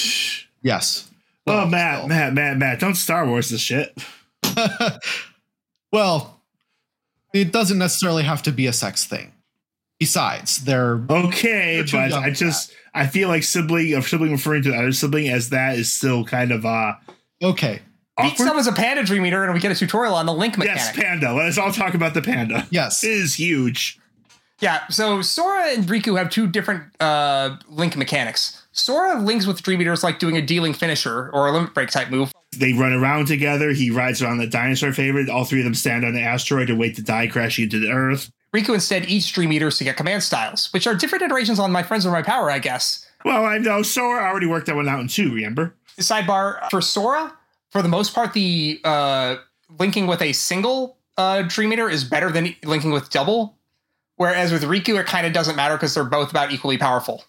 [0.61, 1.11] yes.
[1.45, 2.07] Oh, Matt, still.
[2.07, 3.93] Matt, Matt, Matt, don't Star Wars this shit.
[5.91, 6.41] well,
[7.33, 9.33] it doesn't necessarily have to be a sex thing.
[9.99, 14.63] Besides, they're Okay, They're but I for just, I feel like sibling, of sibling referring
[14.63, 16.93] to the other sibling as that is still kind of, uh,
[17.41, 17.81] okay.
[18.17, 18.47] Beat awkward.
[18.47, 20.77] summons a panda dream eater, and we get a tutorial on the link mechanic.
[20.77, 21.33] Yes, panda.
[21.33, 22.67] Let's all talk about the panda.
[22.69, 23.03] Yes.
[23.03, 23.99] It is huge.
[24.59, 28.61] Yeah, so Sora and Riku have two different uh, link mechanics.
[28.71, 32.09] Sora links with Dream Eaters like doing a dealing finisher or a limit break type
[32.09, 32.31] move.
[32.57, 33.71] They run around together.
[33.71, 35.29] He rides around the dinosaur favorite.
[35.29, 37.89] All three of them stand on the asteroid and wait to die, crashing into the
[37.89, 38.31] Earth.
[38.53, 41.81] Riku instead eats Dream Eaters to get command styles, which are different iterations on My
[41.81, 43.05] Friends Are My Power, I guess.
[43.25, 45.33] Well, I know Sora already worked that one out in two.
[45.33, 45.75] Remember?
[45.99, 47.33] Sidebar for Sora,
[47.71, 49.37] for the most part, the uh,
[49.79, 53.57] linking with a single uh, Dream Eater is better than linking with double.
[54.17, 57.23] Whereas with Riku, it kind of doesn't matter because they're both about equally powerful.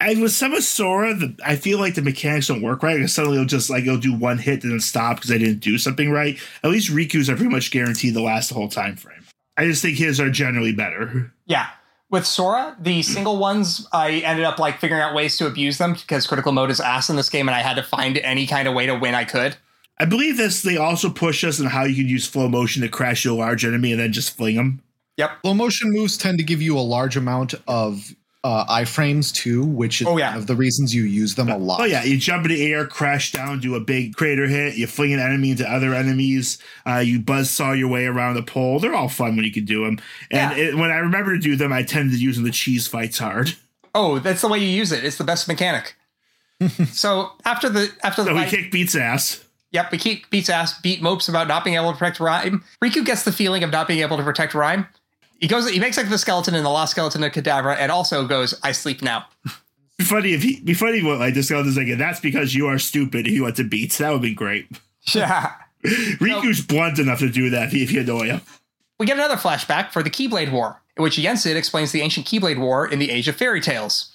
[0.00, 2.96] And with some of Sora, the, I feel like the mechanics don't work right.
[2.96, 5.60] Because suddenly it'll just like it'll do one hit and then stop because I didn't
[5.60, 6.38] do something right.
[6.64, 9.24] At least Riku's are pretty much guaranteed to last the whole time frame.
[9.56, 11.30] I just think his are generally better.
[11.44, 11.68] Yeah.
[12.08, 15.92] With Sora, the single ones, I ended up like figuring out ways to abuse them
[15.92, 18.66] because critical mode is ass in this game, and I had to find any kind
[18.66, 19.56] of way to win I could.
[20.00, 20.62] I believe this.
[20.62, 23.64] They also push us on how you can use flow motion to crash a large
[23.64, 24.82] enemy and then just fling them.
[25.18, 25.42] Yep.
[25.42, 30.00] Flow motion moves tend to give you a large amount of uh, iframes too, which
[30.00, 30.30] is Oh, yeah.
[30.30, 31.80] one of the reasons you use them a lot.
[31.80, 34.76] Oh yeah, you jump in the air, crash down, do a big crater hit.
[34.76, 36.58] You fling an enemy into other enemies.
[36.86, 38.78] Uh, you buzz saw your way around the pole.
[38.80, 39.98] They're all fun when you can do them.
[40.30, 40.64] And Yeah.
[40.68, 42.44] it, when I remember to do them, I tend to use them.
[42.44, 43.54] The cheese fights hard.
[43.92, 45.02] Oh, that's the way you use it.
[45.04, 45.96] It's the best mechanic.
[46.92, 49.44] so after the after the So we fight, kick beats ass.
[49.72, 52.62] yep, we kick beats ass, beat mopes about not being able to protect Rhyme.
[52.82, 54.86] Riku gets the feeling of not being able to protect Rhyme.
[55.40, 58.26] He goes, he makes like the skeleton in the lost skeleton of Cadavra, and also
[58.26, 59.26] goes, "I sleep now."
[59.98, 62.78] Be funny if he be funny what like guy was like, that's because you are
[62.78, 63.26] stupid.
[63.26, 63.98] He went to beats.
[63.98, 64.66] That would be great.
[65.14, 65.52] Yeah.
[65.84, 68.42] Riku's blunt enough to do that if you- annoy him.
[68.98, 72.58] We get another flashback for the Keyblade War, in which Yensid explains the ancient Keyblade
[72.58, 74.14] War in the Age of Fairy Tales.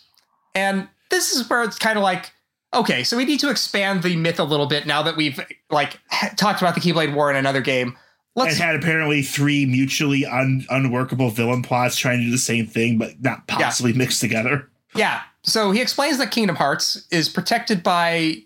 [0.54, 2.32] And this is where it's kind of like,
[2.72, 5.40] okay, so we need to expand the myth a little bit now that we've
[5.72, 6.00] like
[6.36, 7.98] talked about the Keyblade War in another game.
[8.36, 12.68] Let's and had apparently three mutually un- unworkable villain plots trying to do the same
[12.68, 14.70] thing, but not possibly mixed together.
[14.96, 15.22] yeah.
[15.44, 18.38] So he explains that Kingdom Hearts is protected by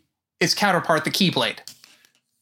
[0.42, 1.60] its counterpart, the Keyblade.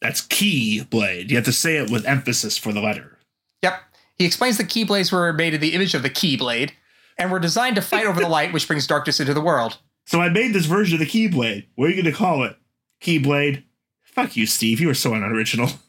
[0.02, 1.30] That's Keyblade.
[1.30, 3.20] You have to say it with emphasis for the letter.
[3.62, 3.80] Yep.
[4.16, 6.72] He explains that Keyblades were made in the image of the Keyblade
[7.20, 9.78] and were designed to fight over the light, which brings darkness into the world.
[10.08, 11.66] So I made this version of the Keyblade.
[11.76, 12.58] What are you going to call it?
[13.02, 13.64] Keyblade?
[14.04, 14.80] Fuck you, Steve.
[14.80, 15.70] You are so unoriginal.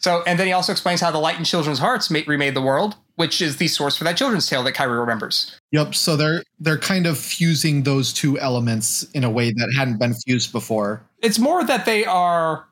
[0.00, 2.62] So, and then he also explains how the light in children's hearts ma- remade the
[2.62, 5.58] world, which is the source for that children's tale that Kairi remembers.
[5.72, 5.94] Yep.
[5.94, 10.14] So they're they're kind of fusing those two elements in a way that hadn't been
[10.14, 11.02] fused before.
[11.22, 12.66] It's more that they are,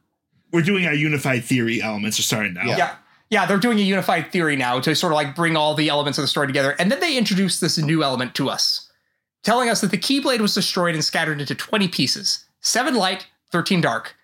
[0.52, 2.64] We're doing our unified theory elements are starting now.
[2.64, 2.76] Yeah.
[2.78, 2.94] yeah,
[3.28, 6.16] yeah, they're doing a unified theory now to sort of like bring all the elements
[6.16, 6.74] of the story together.
[6.78, 8.90] And then they introduce this new element to us,
[9.42, 13.82] telling us that the Keyblade was destroyed and scattered into 20 pieces seven light, 13
[13.82, 14.16] dark.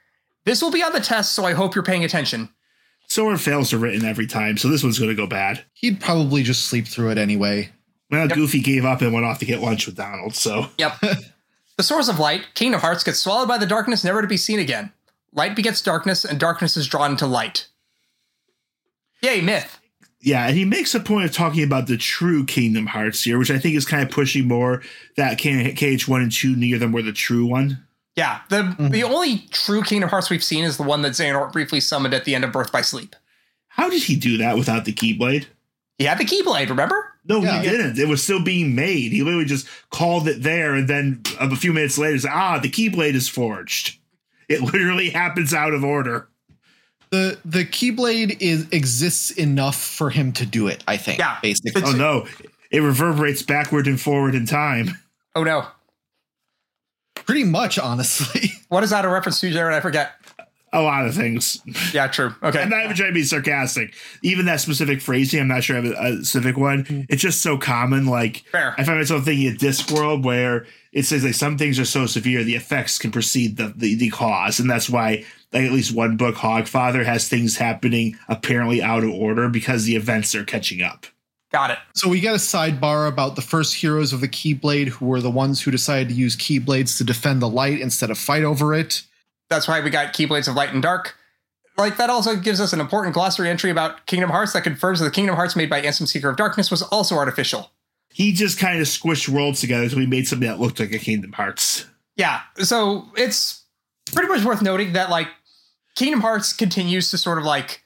[0.45, 2.49] This will be on the test, so I hope you're paying attention.
[3.15, 5.65] Solar fails are written every time, so this one's going to go bad.
[5.75, 7.71] He'd probably just sleep through it anyway.
[8.11, 8.35] Well, Yep.
[8.35, 10.67] Goofy gave up and went off to get lunch with Donald, so.
[10.79, 10.99] Yep.
[11.77, 14.59] the source of light, Kingdom Hearts, gets swallowed by the darkness, never to be seen
[14.59, 14.93] again.
[15.33, 17.69] Light begets darkness, and darkness is drawn into light.
[19.23, 19.79] Yay, myth.
[20.21, 23.51] Yeah, and he makes a point of talking about the true Kingdom Hearts here, which
[23.53, 24.83] I think is kind of pushing more
[25.17, 27.84] that KH1 and 2 near them were the true one.
[28.17, 31.81] Yeah, the the only true Kingdom Hearts we've seen is the one that Xehanort briefly
[31.81, 33.17] summoned at the end of Birth by Sleep.
[33.69, 35.47] How did he do that without the Keyblade?
[35.99, 37.13] He had the Keyblade, remember?
[37.25, 37.61] No, Yeah.
[37.61, 37.99] he didn't.
[37.99, 39.11] It was still being made.
[39.13, 42.69] He literally just called it there, and then a few minutes later, said, "Ah, the
[42.71, 43.97] Keyblade is forged."
[44.49, 46.29] It literally happens out of order.
[47.11, 51.19] The the Keyblade is exists enough for him to do it, I think.
[51.19, 51.39] Yeah.
[51.43, 51.83] Basically.
[51.85, 52.27] Oh no,
[52.71, 54.99] it reverberates backward and forward in time.
[55.35, 55.67] Oh no.
[57.27, 58.51] Pretty much, honestly.
[58.69, 59.73] What is that a reference to, Jared?
[59.73, 60.15] I forget.
[60.73, 61.61] A lot of things.
[61.93, 62.35] Yeah, true.
[62.43, 62.61] Okay.
[62.61, 63.95] I'm not even trying to be sarcastic.
[64.23, 66.83] Even that specific phrasing, I'm not sure I have a, a specific one.
[66.83, 67.03] Mm-hmm.
[67.09, 68.07] It's just so common.
[68.07, 68.75] Like Fair.
[68.77, 72.43] I find myself thinking of Discworld where it says like some things are so severe
[72.43, 74.59] the effects can precede the, the, the cause.
[74.59, 79.11] And that's why like at least one book, Hogfather, has things happening apparently out of
[79.11, 81.07] order because the events are catching up.
[81.55, 81.79] Got it.
[81.95, 85.31] So we get a sidebar about the first heroes of the Keyblade, who were the
[85.31, 89.05] ones who decided to use Keyblades to defend the light instead of fight over it.
[89.51, 91.15] That's why we got Keyblades of Light and Dark.
[91.79, 95.05] Like that also gives us an important glossary entry about Kingdom Hearts that confirms that
[95.05, 97.71] the Kingdom Hearts made by Ansem Seeker of Darkness was also artificial.
[98.13, 100.99] He just kind of squished worlds together so he made something that looked like a
[100.99, 101.87] Kingdom Hearts.
[102.17, 103.63] Yeah, so it's
[104.13, 105.29] pretty much worth noting that like
[105.95, 107.85] Kingdom Hearts continues to sort of like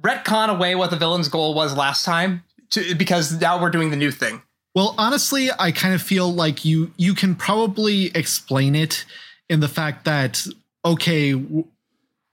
[0.00, 3.96] retcon away what the villain's goal was last time to, because now we're doing the
[3.96, 4.42] new thing.
[4.74, 9.04] Well, honestly, I kind of feel like you you can probably explain it
[9.48, 10.46] in the fact that
[10.84, 11.34] okay,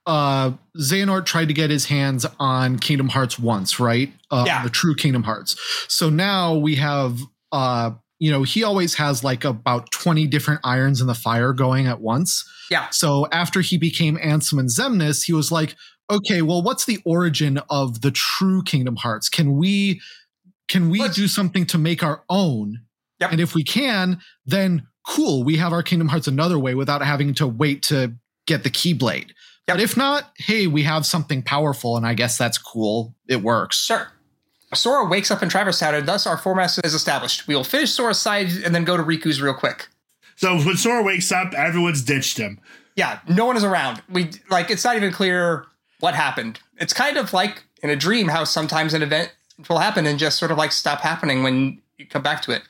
[0.06, 4.12] uh Xehanort tried to get his hands on Kingdom Hearts once, right?
[4.30, 4.62] Uh, Yeah.
[4.62, 5.56] the true Kingdom Hearts.
[5.88, 7.18] So now we have
[7.52, 11.86] uh you know, he always has like about 20 different irons in the fire going
[11.86, 12.44] at once.
[12.68, 12.88] Yeah.
[12.90, 15.76] So after he became Ansem and Xemnas, he was like,
[16.10, 19.28] okay, well, what's the origin of the true Kingdom Hearts?
[19.28, 20.00] Can we
[20.68, 22.80] can we Let's- do something to make our own?
[23.20, 23.32] Yep.
[23.32, 27.34] And if we can, then cool, we have our Kingdom Hearts another way without having
[27.34, 28.12] to wait to
[28.46, 29.30] get the Keyblade.
[29.66, 33.14] But if not, hey, we have something powerful, and I guess that's cool.
[33.26, 33.84] It works.
[33.84, 34.08] Sure.
[34.74, 37.46] Sora wakes up in Traverse Town, and thus our format is established.
[37.46, 39.88] We will finish Sora's side and then go to Riku's real quick.
[40.36, 42.60] So when Sora wakes up, everyone's ditched him.
[42.94, 44.02] Yeah, no one is around.
[44.08, 45.66] We like it's not even clear
[46.00, 46.60] what happened.
[46.78, 49.34] It's kind of like in a dream how sometimes an event
[49.68, 52.62] will happen and just sort of like stop happening when you come back to it.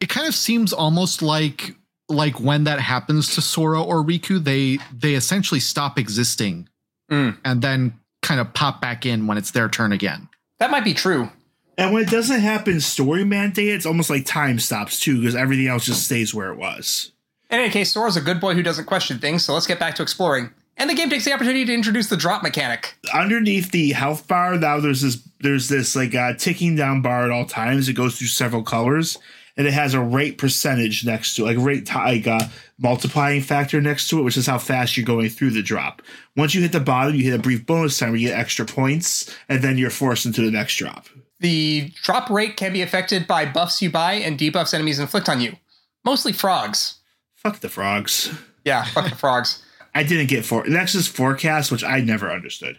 [0.00, 1.74] It kind of seems almost like
[2.08, 6.68] like when that happens to Sora or Riku, they they essentially stop existing
[7.10, 7.36] Mm.
[7.44, 10.28] and then kind of pop back in when it's their turn again.
[10.58, 11.28] That might be true.
[11.76, 15.66] And when it doesn't happen story mandate, it's almost like time stops too, because everything
[15.66, 17.10] else just stays where it was.
[17.50, 19.96] In any case, Sora's a good boy who doesn't question things, so let's get back
[19.96, 20.50] to exploring.
[20.76, 22.96] And the game takes the opportunity to introduce the drop mechanic.
[23.12, 27.30] Underneath the health bar, now there's this there's this like uh, ticking down bar at
[27.30, 27.88] all times.
[27.88, 29.18] It goes through several colors,
[29.56, 33.80] and it has a rate percentage next to it, like rate like a multiplying factor
[33.80, 36.02] next to it, which is how fast you're going through the drop.
[36.36, 38.64] Once you hit the bottom, you hit a brief bonus time where you get extra
[38.64, 41.06] points, and then you're forced into the next drop.
[41.40, 45.40] The drop rate can be affected by buffs you buy and debuffs enemies inflict on
[45.40, 45.56] you.
[46.04, 46.98] Mostly frogs.
[47.34, 48.30] Fuck the frogs.
[48.64, 49.62] Yeah, fuck the frogs.
[49.94, 52.78] I didn't get for next is forecast, which I never understood.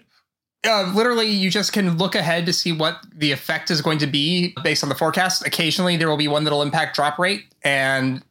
[0.64, 4.08] Uh, literally, you just can look ahead to see what the effect is going to
[4.08, 5.46] be based on the forecast.
[5.46, 8.24] Occasionally, there will be one that'll impact drop rate, and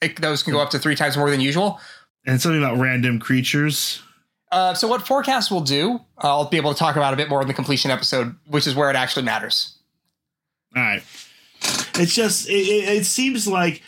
[0.00, 1.80] it, those can go up to three times more than usual.
[2.24, 4.00] And something about random creatures.
[4.52, 7.42] Uh, so, what forecast will do, I'll be able to talk about a bit more
[7.42, 9.76] in the completion episode, which is where it actually matters.
[10.76, 11.02] All right.
[11.94, 13.82] It's just it, it, it seems like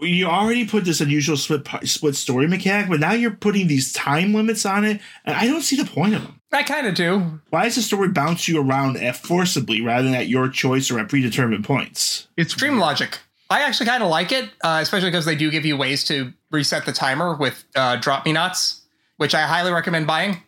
[0.00, 4.34] you already put this unusual split split story mechanic, but now you're putting these time
[4.34, 6.39] limits on it, and I don't see the point of them.
[6.52, 7.40] I kind of do.
[7.50, 10.98] Why does the story bounce you around at forcibly rather than at your choice or
[10.98, 12.28] at predetermined points?
[12.36, 13.18] It's Dream logic.
[13.48, 16.32] I actually kind of like it, uh, especially because they do give you ways to
[16.50, 18.82] reset the timer with uh, Drop-Me-Nots,
[19.16, 20.42] which I highly recommend buying.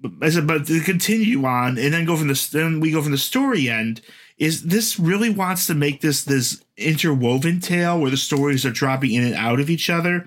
[0.00, 3.02] But, I said, but to continue on and then go from the then we go
[3.02, 4.00] from the story end.
[4.38, 9.12] Is this really wants to make this this interwoven tale where the stories are dropping
[9.12, 10.26] in and out of each other?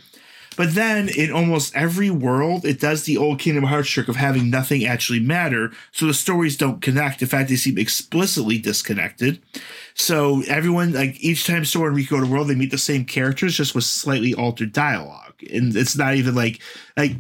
[0.58, 4.50] But then in almost every world, it does the old Kingdom Hearts trick of having
[4.50, 7.22] nothing actually matter, so the stories don't connect.
[7.22, 9.42] In fact, they seem explicitly disconnected.
[9.94, 13.06] So everyone, like each time Sora and Riku go to world, they meet the same
[13.06, 16.62] characters, just with slightly altered dialogue, and it's not even like
[16.98, 17.14] like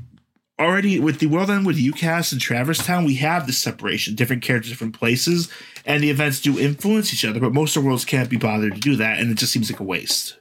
[0.59, 4.13] already with the world end with you cast and Traverse Town, we have the separation,
[4.13, 5.49] different characters, different places,
[5.85, 8.75] and the events do influence each other, but most of the worlds can't be bothered
[8.75, 10.37] to do that, and it just seems like a waste.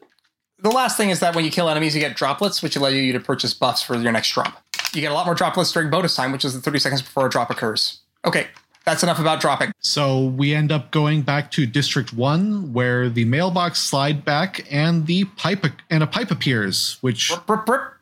[0.62, 3.12] The last thing is that when you kill enemies, you get droplets, which allow you
[3.12, 4.62] to purchase buffs for your next drop.
[4.92, 7.26] You get a lot more droplets during bonus time, which is the 30 seconds before
[7.26, 8.00] a drop occurs.
[8.26, 8.48] Okay,
[8.84, 9.72] that's enough about dropping.
[9.80, 15.06] So we end up going back to District One, where the mailbox slide back and
[15.06, 17.92] the pipe and a pipe appears, which Brr, brr, brr.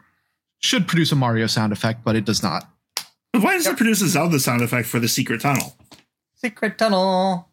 [0.59, 2.69] should produce a Mario sound effect, but it does not.
[3.33, 5.77] Why does it produce a Zelda sound effect for the secret tunnel?
[6.35, 7.49] Secret tunnel.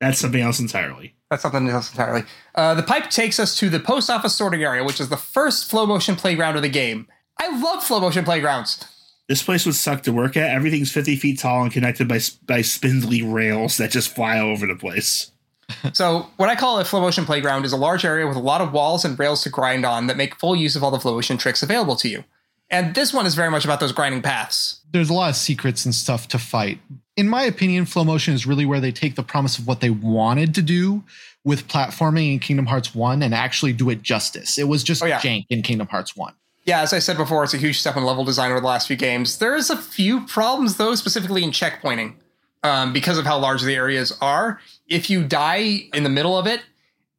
[0.00, 1.14] That's something else entirely.
[1.32, 2.24] That's something else entirely.
[2.54, 5.70] Uh, the pipe takes us to the post office sorting area, which is the first
[5.70, 7.06] flow motion playground of the game.
[7.40, 8.84] I love flow motion playgrounds.
[9.30, 10.50] This place would suck to work at.
[10.50, 14.66] Everything's 50 feet tall and connected by by spindly rails that just fly all over
[14.66, 15.32] the place.
[15.94, 18.60] so, what I call a flow motion playground is a large area with a lot
[18.60, 21.14] of walls and rails to grind on that make full use of all the flow
[21.14, 22.24] motion tricks available to you.
[22.72, 24.80] And this one is very much about those grinding paths.
[24.90, 26.80] There's a lot of secrets and stuff to fight.
[27.16, 29.90] In my opinion, flow motion is really where they take the promise of what they
[29.90, 31.04] wanted to do
[31.44, 34.58] with platforming in Kingdom Hearts 1 and actually do it justice.
[34.58, 35.20] It was just Oh, yeah.
[35.20, 36.32] jank in Kingdom Hearts 1.
[36.64, 38.86] Yeah, as I said before, it's a huge step in level design over the last
[38.86, 39.38] few games.
[39.38, 42.14] There's a few problems, though, specifically in checkpointing,
[42.62, 44.60] um, because of how large the areas are.
[44.88, 46.62] If you die in the middle of it,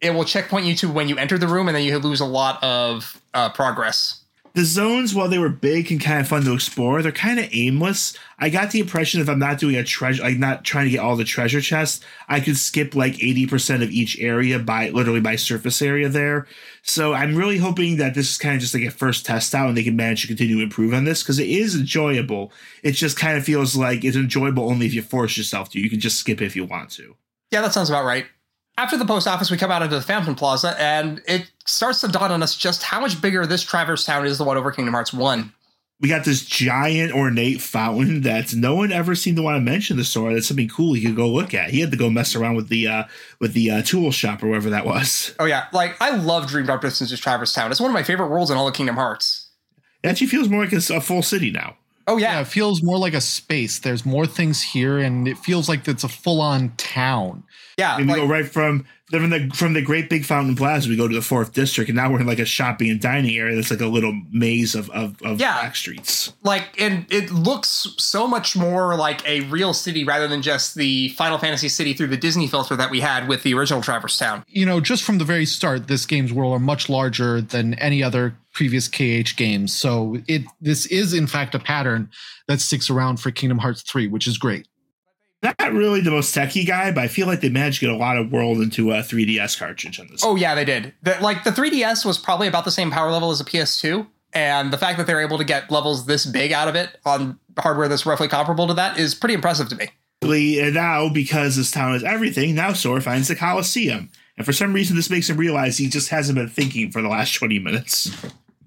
[0.02, 2.26] it will checkpoint you to when you enter the room, and then you lose a
[2.26, 4.22] lot of uh, progress.
[4.56, 7.50] The zones, while they were big and kind of fun to explore, they're kind of
[7.52, 8.16] aimless.
[8.38, 11.00] I got the impression if I'm not doing a treasure, like not trying to get
[11.00, 15.38] all the treasure chests, I could skip like 80% of each area by literally by
[15.38, 16.46] surface area there.
[16.84, 19.70] So I'm really hoping that this is kind of just like a first test out
[19.70, 22.52] and they can manage to continue to improve on this because it is enjoyable.
[22.84, 25.80] It just kind of feels like it's enjoyable only if you force yourself to.
[25.80, 27.16] You can just skip if you want to.
[27.50, 28.28] Yeah, that sounds about right.
[28.78, 32.08] After the post office, we come out into the Fountain Plaza, and it starts to
[32.08, 34.96] dawn on us just how much bigger this Traverse Town is than what over Kingdom
[34.96, 35.54] Hearts 1.
[36.02, 39.96] We got this giant ornate fountain that no one ever seemed to want to mention
[39.96, 40.34] the store.
[40.34, 41.70] That's something cool he could go look at.
[41.70, 43.04] He had to go mess around with the uh
[43.40, 45.34] with the uh, tool shop or wherever that was.
[45.40, 47.72] Oh, yeah, like, I love Dream Drop Distance's Traverse Town.
[47.72, 49.48] It's one of my favorite worlds in all of Kingdom Hearts.
[50.02, 51.78] It actually feels more like a, a full city now.
[52.06, 52.42] Oh, Yeah, yeah.
[52.42, 53.80] it feels more like a space.
[53.80, 57.44] There's more things here, and it feels like it's a full on town.
[57.78, 60.90] Yeah, And we like- go right from from the from the great big fountain plaza,
[60.90, 63.36] we go to the fourth district, and now we're in like a shopping and dining
[63.38, 65.62] area that's like a little maze of of, of Yeah.
[65.62, 66.34] back streets.
[66.44, 71.10] like and it looks so much more like a real city rather than just the
[71.10, 74.44] Final Fantasy city through the Disney filter that we had with the original Traverse Town.
[74.48, 78.02] You know, just from the very start, this game's world are much larger than any
[78.02, 79.74] other previous KH games.
[79.74, 82.10] So it this is in fact a pattern
[82.48, 84.68] that sticks around for Kingdom Hearts 3, which is great.
[85.44, 87.98] Not really the most techie guy, but I feel like they managed to get a
[87.98, 90.24] lot of world into a 3DS cartridge on this.
[90.24, 90.94] Oh yeah, they did.
[91.04, 94.72] The, like the 3DS was probably about the same power level as a PS2, and
[94.72, 97.90] the fact that they're able to get levels this big out of it on hardware
[97.90, 99.90] that's roughly comparable to that is pretty impressive to me.
[100.22, 104.10] And uh, now, because this town is everything, now Sora finds the Coliseum.
[104.38, 107.10] And for some reason, this makes him realize he just hasn't been thinking for the
[107.10, 108.16] last 20 minutes.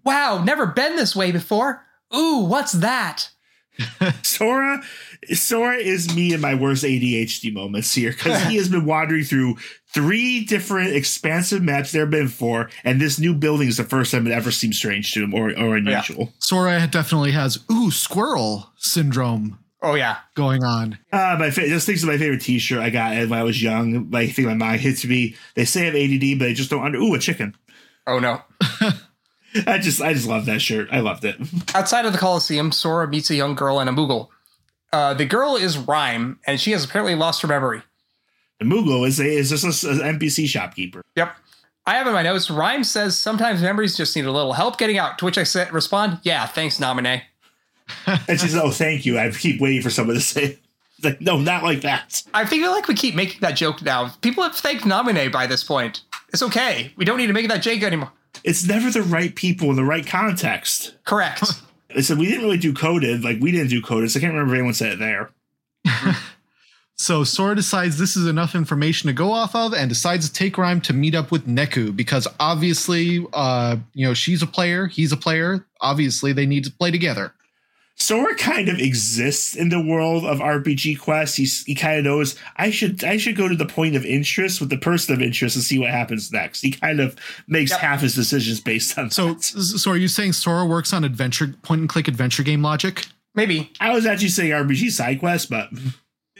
[0.05, 1.83] Wow, never been this way before.
[2.15, 3.31] Ooh, what's that?
[4.23, 4.83] Sora,
[5.33, 9.57] Sora is me in my worst ADHD moments here because he has been wandering through
[9.93, 14.13] three different expansive maps there have been four, and this new building is the first
[14.13, 16.33] time it ever seems strange to him or, or unusual.
[16.39, 20.17] Sora definitely has ooh squirrel syndrome Oh yeah.
[20.35, 20.99] going on.
[21.13, 24.11] Uh, my fa- just thinks of my favorite T-shirt I got when I was young.
[24.11, 25.37] Like, I think my mom hits me.
[25.55, 26.99] They say I have ADD, but they just don't under.
[26.99, 27.55] Ooh, a chicken.
[28.07, 28.43] Oh no.
[29.67, 30.89] I just, I just love that shirt.
[30.93, 31.37] I loved it.
[31.75, 34.29] Outside of the Coliseum, Sora meets a young girl and a Moogle.
[34.93, 37.83] Uh, the girl is Rhyme, and she has apparently lost her memory.
[38.61, 41.03] The Moogle is a, is just an NPC shopkeeper.
[41.17, 41.37] Yep.
[41.87, 44.99] I have in my notes, Rhyme says sometimes memories just need a little help getting
[44.99, 47.23] out, to which I say, respond, yeah, thanks, Namine.
[48.07, 50.59] And she says, "Oh, thank you." I keep waiting for someone to say, it.
[50.97, 54.09] It's like, "No, not like that." I feel like we keep making that joke now.
[54.23, 56.03] People have thanked Namine by this point.
[56.31, 56.93] It's okay.
[56.97, 58.11] We don't need to make that joke anymore.
[58.43, 60.97] It's never the right people in the right context.
[61.05, 61.45] Correct.
[61.97, 63.25] They said we didn't really do coded.
[63.25, 64.13] Like we didn't do coded.
[64.13, 65.31] So I can't remember if anyone said it there.
[66.99, 70.57] So Sora decides this is enough information to go off of and decides to take
[70.57, 75.13] Rhyme to meet up with Neku because obviously, uh, you know, she's a player, he's
[75.13, 75.67] a player.
[75.83, 77.35] Obviously, they need to play together.
[77.99, 81.35] Sora kind of exists in the world of RPG quests.
[81.37, 84.61] He's, he kind of knows I should I should go to the point of interest
[84.61, 86.61] with the person of interest and see what happens next.
[86.61, 87.17] He kind of
[87.49, 87.81] makes Yep.
[87.81, 89.43] half his decisions based on So, that.
[89.43, 93.07] so are you saying Sora works on adventure point and click adventure game logic?
[93.35, 93.73] Maybe.
[93.81, 95.71] I was actually saying RPG side quest, but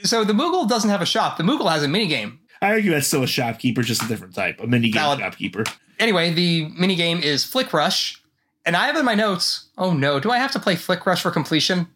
[0.03, 1.37] So the Moogle doesn't have a shop.
[1.37, 2.37] The Moogle has a minigame.
[2.61, 5.19] I argue that's still a shopkeeper, just a different type, a mini game Valid.
[5.19, 5.63] shopkeeper.
[5.99, 8.21] Anyway, the minigame is Flick Rush.
[8.67, 11.23] And I have in my notes, oh no, do I have to play Flick Rush
[11.23, 11.87] for completion?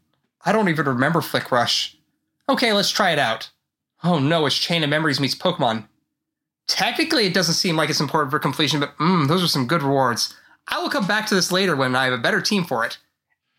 [0.45, 1.97] I don't even remember Flick Rush.
[2.47, 3.49] Okay, let's try it out.
[4.05, 5.89] Oh no, it's Chain of Memories meets Pokemon.
[6.67, 9.83] Technically, it doesn't seem like it's important for completion, but mm, those are some good
[9.83, 10.33] rewards.
[10.69, 12.97] I will come back to this later when I have a better team for it.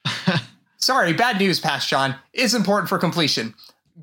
[0.79, 2.15] Sorry, bad news, Past John.
[2.33, 3.55] It's important for completion.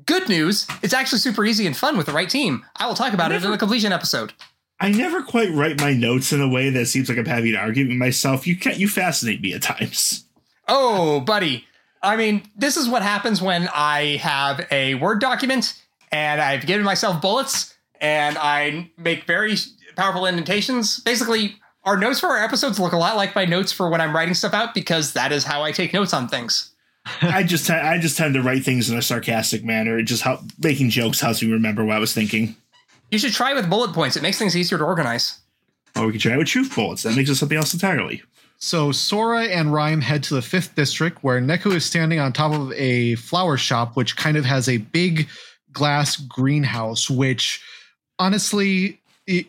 [0.06, 2.64] Good news, it's actually super easy and fun with the right team.
[2.76, 4.34] I will talk about it in the completion episode.
[4.80, 7.60] I never quite write my notes in a way that seems like I'm having an
[7.60, 8.46] argument with myself.
[8.46, 8.78] You can't.
[8.78, 10.24] you fascinate me at times.
[10.66, 11.66] Oh, buddy.
[12.02, 15.74] I mean, this is what happens when I have a Word document
[16.10, 19.56] and I've given myself bullets and I make very
[19.96, 21.00] powerful indentations.
[21.00, 24.14] Basically, our notes for our episodes look a lot like my notes for when I'm
[24.14, 26.72] writing stuff out because that is how I take notes on things.
[27.22, 29.98] I just te- I just tend to write things in a sarcastic manner.
[29.98, 32.56] It just help making jokes helps me remember what I was thinking.
[33.10, 34.16] You should try with bullet points.
[34.16, 35.40] It makes things easier to organize.
[35.96, 37.02] Or we could try with truth bullets.
[37.02, 38.22] That makes it something else entirely.
[38.58, 42.52] So Sora and Rhyme head to the fifth district where Neku is standing on top
[42.52, 45.28] of a flower shop, which kind of has a big
[45.72, 47.62] glass greenhouse, which
[48.18, 49.46] honestly, it,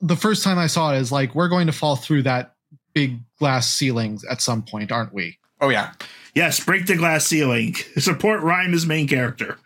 [0.00, 2.54] the first time I saw it is like, we're going to fall through that
[2.94, 5.36] big glass ceilings at some point, aren't we?
[5.60, 5.92] Oh yeah.
[6.34, 7.74] Yes, break the glass ceiling.
[7.98, 9.58] Support Rhyme as main character.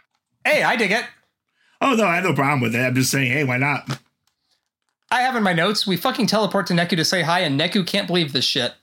[0.44, 1.04] Hey, I dig it.
[1.80, 2.80] Oh no, I have no problem with it.
[2.80, 4.00] I'm just saying, hey, why not?
[5.10, 5.86] I have in my notes.
[5.86, 8.74] We fucking teleport to Neku to say hi, and Neku can't believe this shit.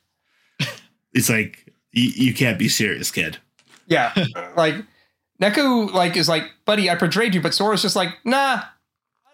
[1.14, 3.38] It's like you, you can't be serious, kid.
[3.88, 4.14] Yeah,
[4.58, 4.76] like
[5.42, 8.62] Neku like is like, buddy, I betrayed you, but Sora's just like, nah.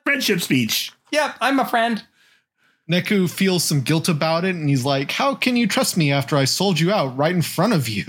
[0.04, 0.92] Friendship speech.
[1.12, 2.04] Yep, I'm a friend.
[2.90, 6.36] Neku feels some guilt about it and he's like, How can you trust me after
[6.36, 8.06] I sold you out right in front of you?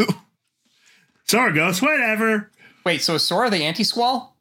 [1.25, 2.51] Sora goes, whatever.
[2.85, 4.32] Wait, so is Sora the anti-squall?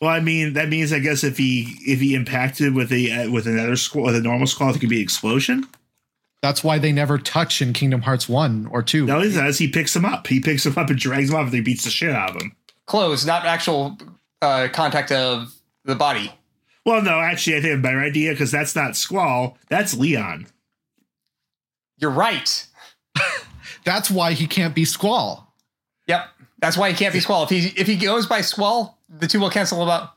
[0.00, 3.30] Well, I mean, that means I guess if he if he impacted with a uh,
[3.30, 5.66] with another squall with a normal squall, it could be an explosion.
[6.40, 9.06] That's why they never touch in Kingdom Hearts 1 or 2.
[9.06, 9.58] No, he does.
[9.58, 10.28] He picks him up.
[10.28, 12.40] He picks him up and drags him off, and he beats the shit out of
[12.40, 12.54] him.
[12.86, 13.98] Clothes, not actual
[14.40, 15.52] uh, contact of
[15.84, 16.32] the body.
[16.86, 19.58] Well, no, actually, I think I have a better idea because that's not Squall.
[19.68, 20.46] That's Leon.
[21.98, 22.66] You're right.
[23.84, 25.54] That's why he can't be Squall.
[26.06, 26.28] Yep,
[26.58, 27.44] that's why he can't be Squall.
[27.44, 30.14] If he if he goes by Squall, the two will cancel about.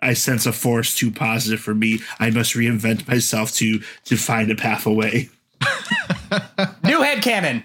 [0.00, 2.00] I sense a force too positive for me.
[2.18, 5.30] I must reinvent myself to to find a path away.
[6.84, 7.64] New head canon.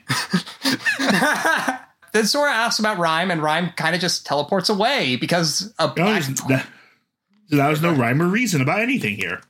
[2.14, 6.24] then Sora asks about Rhyme, and Rhyme kind of just teleports away because a black.
[6.48, 6.66] that,
[7.50, 9.42] that was no rhyme or reason about anything here.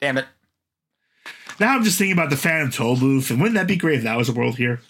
[0.00, 0.26] Damn it.
[1.58, 4.04] Now I'm just thinking about the Phantom Toll booth, and wouldn't that be great if
[4.04, 4.80] that was a world here?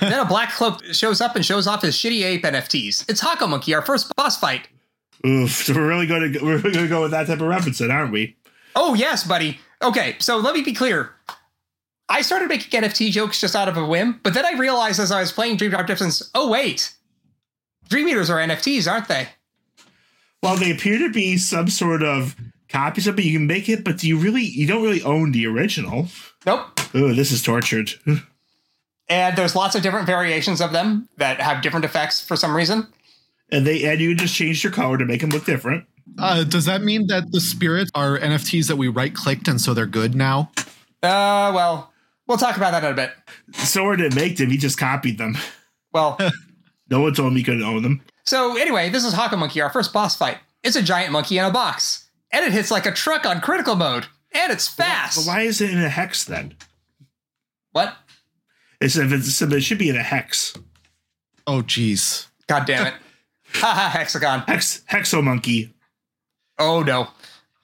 [0.00, 3.08] Then a black cloak shows up and shows off his shitty ape NFTs.
[3.08, 4.68] It's Hockomonkey, our first boss fight.
[5.26, 7.46] Oof, so we're really going to we're really going to go with that type of
[7.46, 8.36] reference, then, aren't we?
[8.76, 9.58] Oh yes, buddy.
[9.82, 11.12] Okay, so let me be clear.
[12.08, 15.12] I started making NFT jokes just out of a whim, but then I realized as
[15.12, 16.94] I was playing Dream Drop Distance, oh wait,
[17.88, 19.28] Dream Eaters are NFTs, aren't they?
[20.42, 22.34] Well, they appear to be some sort of
[22.68, 23.24] copies of it.
[23.24, 26.08] You can make it, but do you really you don't really own the original?
[26.44, 26.80] Nope.
[26.94, 27.92] Oh, this is tortured.
[29.10, 32.86] And there's lots of different variations of them that have different effects for some reason.
[33.52, 35.84] and they and you just change your color to make them look different.
[36.18, 39.74] Uh, does that mean that the spirits are NFTs that we right clicked and so
[39.74, 40.50] they're good now?
[41.02, 41.92] Uh, well,
[42.26, 43.12] we'll talk about that in a bit.
[43.52, 45.36] Sora didn't make them; he just copied them.
[45.92, 46.16] Well,
[46.90, 48.00] No one told me he couldn't own them.
[48.24, 50.38] so anyway, this is Hockomonkey, our first boss fight.
[50.64, 53.74] It's a giant monkey in a box, and it hits like a truck on critical
[53.76, 55.16] mode, and it's fast.
[55.26, 56.54] But why is it in a hex then?
[57.72, 57.96] What?
[58.80, 60.56] It's if it's it should be in a hex.
[61.46, 62.26] Oh, jeez.
[62.46, 62.94] God damn it.
[63.54, 64.40] Haha, hexagon.
[64.46, 65.74] Hex hexo monkey.
[66.58, 67.08] Oh no.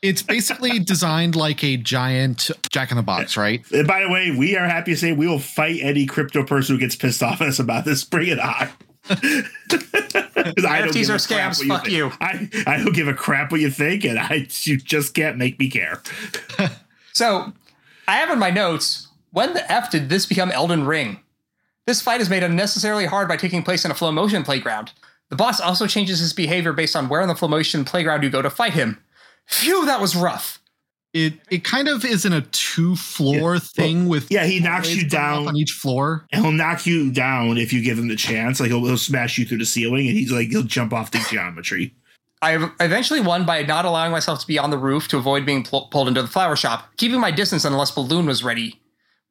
[0.02, 3.64] It's basically designed like a giant Jack in the Box, right?
[3.72, 6.74] And by the way, we are happy to say we will fight any crypto person
[6.74, 8.04] who gets pissed off at us about this.
[8.04, 8.68] Bring it on.
[9.08, 11.96] I don't NFTs give a are crap scams, what fuck think.
[11.96, 12.12] you.
[12.20, 15.58] I, I don't give a crap what you think, and I you just can't make
[15.58, 16.02] me care.
[17.12, 17.52] So,
[18.08, 19.05] I have in my notes,
[19.36, 21.20] when the F did this become Elden Ring?
[21.86, 24.92] This fight is made unnecessarily hard by taking place in a flow motion playground.
[25.28, 28.30] The boss also changes his behavior based on where in the flow motion playground you
[28.30, 28.98] go to fight him.
[29.46, 30.58] Phew, that was rough.
[31.12, 35.06] It it kind of is in a two floor thing with Yeah, he knocks you
[35.06, 35.46] down.
[35.48, 36.26] on each floor.
[36.32, 38.58] And he'll knock you down if you give him the chance.
[38.58, 41.18] Like he'll, he'll smash you through the ceiling, and he's like he'll jump off the
[41.30, 41.94] geometry.
[42.40, 45.62] I eventually won by not allowing myself to be on the roof to avoid being
[45.62, 48.80] pl- pulled into the flower shop, keeping my distance unless Balloon was ready.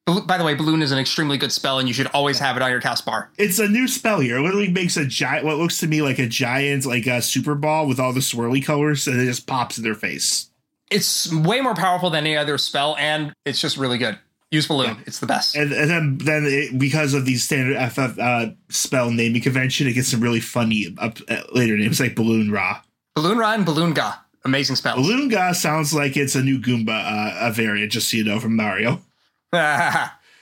[0.06, 2.62] By the way, Balloon is an extremely good spell, and you should always have it
[2.62, 3.30] on your cast bar.
[3.38, 4.36] It's a new spell here.
[4.38, 7.56] It literally makes a giant, what looks to me like a giant, like a super
[7.56, 10.50] ball with all the swirly colors, and it just pops in their face.
[10.92, 14.16] It's way more powerful than any other spell, and it's just really good.
[14.52, 15.56] Use Balloon; it's the best.
[15.56, 19.94] And, and then, then it, because of the standard FF uh, spell naming convention, it
[19.94, 22.80] gets some really funny up uh, later names like Balloon Ra.
[23.16, 24.12] Balloon Ra and Balloon Ga,
[24.44, 24.94] amazing spell.
[24.94, 28.38] Balloon Ga sounds like it's a new Goomba uh, a variant, just so you know,
[28.38, 29.02] from Mario.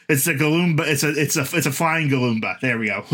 [0.09, 0.81] It's a Galoomba.
[0.87, 2.61] It's a it's a it's a flying Galoomba.
[2.61, 3.05] There we go.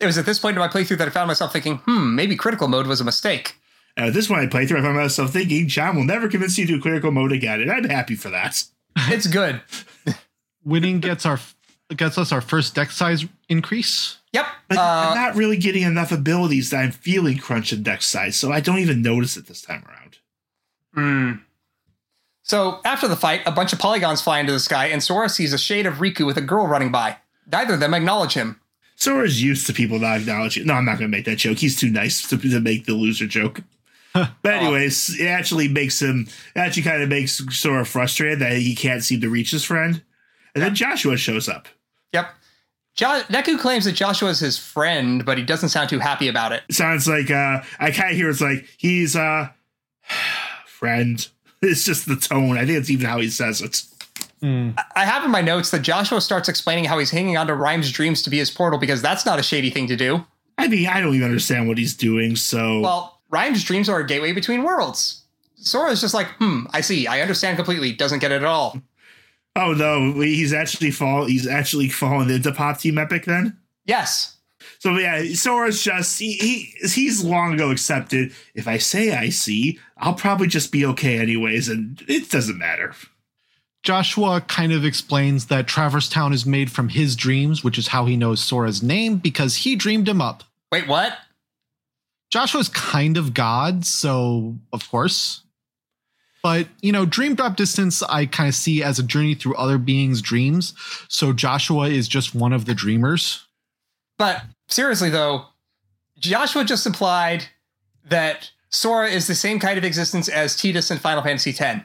[0.00, 2.36] it was at this point in my playthrough that I found myself thinking, "Hmm, maybe
[2.36, 3.56] critical mode was a mistake."
[3.98, 6.66] Uh, this one I played through, I found myself thinking, John will never convince you
[6.66, 8.64] to do critical mode again, and I'm happy for that.
[9.08, 9.60] It's good.
[10.64, 11.38] Winning gets our
[11.94, 14.16] gets us our first deck size increase.
[14.32, 14.46] Yep.
[14.68, 18.36] But Uh, I'm not really getting enough abilities that I'm feeling crunch and deck size,
[18.36, 20.18] so I don't even notice it this time around.
[20.94, 21.32] Hmm.
[22.42, 25.52] So after the fight, a bunch of polygons fly into the sky, and Sora sees
[25.52, 27.16] a shade of Riku with a girl running by.
[27.50, 28.60] Neither of them acknowledge him.
[28.96, 30.66] Sora's used to people not acknowledging.
[30.66, 31.58] No, I'm not going to make that joke.
[31.58, 33.60] He's too nice to, to make the loser joke.
[34.14, 38.74] But anyways, it actually makes him it actually kind of makes Sora frustrated that he
[38.74, 40.02] can't seem to reach his friend.
[40.54, 41.66] And then Joshua shows up.
[42.12, 42.26] Yep.
[42.94, 46.52] Jo- Neku claims that Joshua is his friend, but he doesn't sound too happy about
[46.52, 46.62] it.
[46.70, 49.48] sounds like uh I kind of hear it's like he's uh
[50.66, 51.26] friend.
[51.70, 52.58] It's just the tone.
[52.58, 53.82] I think it's even how he says it.
[54.42, 57.92] I have in my notes that Joshua starts explaining how he's hanging on to Rhyme's
[57.92, 60.26] dreams to be his portal because that's not a shady thing to do.
[60.58, 62.34] I mean, I don't even understand what he's doing.
[62.34, 65.22] So Well, Rhyme's dreams are a gateway between worlds.
[65.54, 67.06] Sora's just like, hmm, I see.
[67.06, 67.92] I understand completely.
[67.92, 68.76] Doesn't get it at all.
[69.54, 71.26] oh no, he's actually fall.
[71.26, 73.56] He's actually fallen into Pop Team Epic then.
[73.84, 74.38] Yes.
[74.78, 78.32] So yeah, Sora's just he, he he's long ago accepted.
[78.54, 82.94] If I say I see, I'll probably just be okay anyways, and it doesn't matter.
[83.82, 88.06] Joshua kind of explains that Traverse Town is made from his dreams, which is how
[88.06, 90.44] he knows Sora's name because he dreamed him up.
[90.70, 91.18] Wait, what?
[92.30, 95.42] Joshua's kind of God, so of course.
[96.42, 99.78] But, you know, dream drop distance I kind of see as a journey through other
[99.78, 100.74] beings' dreams.
[101.08, 103.46] So Joshua is just one of the dreamers.
[104.22, 105.46] But seriously, though,
[106.16, 107.46] Joshua just implied
[108.04, 111.84] that Sora is the same kind of existence as Tidus in Final Fantasy X,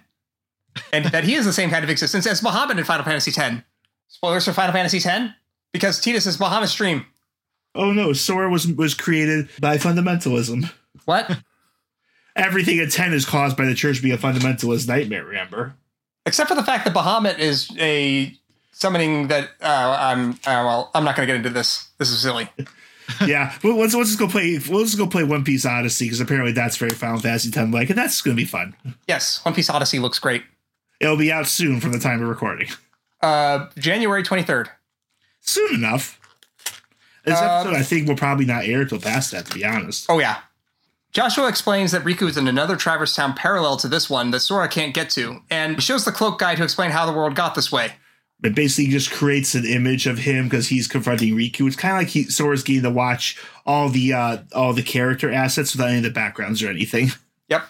[0.93, 3.63] and that he is the same kind of existence as Bahamut in Final Fantasy X.
[4.07, 5.33] Spoilers for Final Fantasy X,
[5.73, 7.07] because Tidus is Bahamut's dream.
[7.73, 10.71] Oh no, Sora was was created by fundamentalism.
[11.05, 11.39] What?
[12.35, 15.25] Everything at ten is caused by the church being a fundamentalist nightmare.
[15.25, 15.73] Remember?
[16.27, 18.37] Except for the fact that Bahamut is a
[18.77, 19.49] summoning that.
[19.61, 20.31] Uh, I'm.
[20.31, 21.87] Uh, well, I'm not going to get into this.
[21.97, 22.49] This is silly.
[23.25, 24.53] yeah, well, let's let's just go play.
[24.57, 27.89] Let's just go play One Piece Odyssey because apparently that's very Final Fantasy X like,
[27.89, 28.75] and that's going to be fun.
[29.07, 30.43] Yes, One Piece Odyssey looks great.
[30.99, 32.69] It'll be out soon from the time of recording.
[33.21, 34.67] Uh, January 23rd.
[35.41, 36.19] Soon enough.
[37.23, 39.45] This Uh, episode, I think, will probably not air till past that.
[39.47, 40.05] To be honest.
[40.09, 40.39] Oh yeah.
[41.13, 44.67] Joshua explains that Riku is in another Traverse Town parallel to this one that Sora
[44.67, 47.71] can't get to, and shows the cloak guy to explain how the world got this
[47.71, 47.93] way.
[48.43, 51.65] It basically just creates an image of him because he's confronting Riku.
[51.65, 55.31] It's kind of like he, Sora's getting to watch all the uh, all the character
[55.31, 57.09] assets without any of the backgrounds or anything.
[57.49, 57.63] Yep.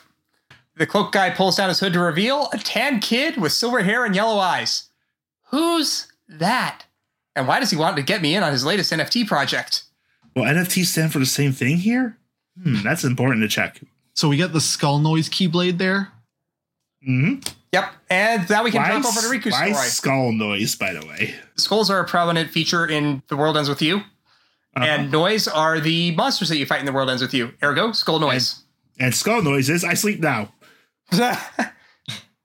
[0.76, 4.06] The cloak guy pulls down his hood to reveal a tan kid with silver hair
[4.06, 4.90] and yellow eyes.
[5.50, 6.86] Who's that?
[7.36, 9.84] And why does he want to get me in on his latest NFT project?
[10.36, 12.18] Well, NFTs stand for the same thing here.
[12.62, 13.82] Hmm, that's important to check.
[14.16, 16.12] So we get the skull noise keyblade there.
[17.08, 17.36] Hmm
[17.74, 17.92] Yep.
[18.10, 19.88] And now we can Why, jump over to Riku's why story.
[19.88, 20.76] skull noise?
[20.76, 23.98] By the way, Skulls are a prominent feature in The World Ends With You.
[23.98, 24.86] Uh-huh.
[24.86, 27.54] And noise are the monsters that you fight in The World Ends With You.
[27.64, 28.64] Ergo, skull noise.
[29.00, 29.84] and skull noises.
[29.84, 30.54] I sleep now.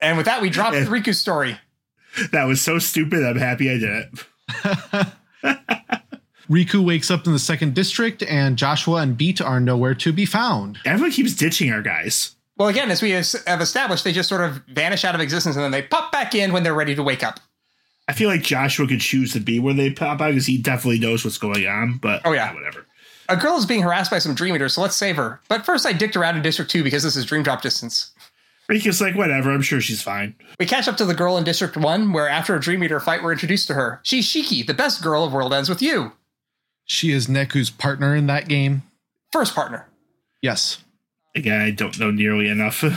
[0.01, 0.85] and with that, we drop Yeah.
[0.87, 1.59] Riku's story.
[2.33, 3.25] That was so stupid.
[3.25, 5.09] I'm happy I did it.
[6.51, 10.27] Riku wakes up in the second district, and Joshua and Beat are nowhere to be
[10.27, 10.79] found.
[10.85, 12.35] Everyone keeps ditching our guys.
[12.63, 15.65] Well, again, as we have established, they just sort of vanish out of existence and
[15.65, 17.41] then they pop back in when they're ready to wake up.
[18.07, 21.01] I feel like Joshua could choose to be where they pop out because he definitely
[21.01, 21.99] knows what's going on.
[21.99, 22.55] But Oh, yeah.
[22.55, 22.87] whatever.
[23.29, 25.41] A girl is being harassed by some Dream Eaters, so let's save her.
[25.49, 28.13] But first, I dicked around in District 2 because this is Dream Drop distance.
[28.71, 29.51] Riku's like, whatever.
[29.53, 30.37] I'm sure she's fine.
[30.61, 33.25] We catch up to the girl in District 1, where after a Dream Eater fight,
[33.25, 33.99] we're introduced to her.
[34.05, 36.13] She's Shiki, the best girl of World Ends With You.
[36.85, 38.83] She is Neku's partner in that game.
[39.33, 39.89] First partner.
[40.43, 40.79] Yes.
[41.35, 42.85] Again, I don't know nearly enough.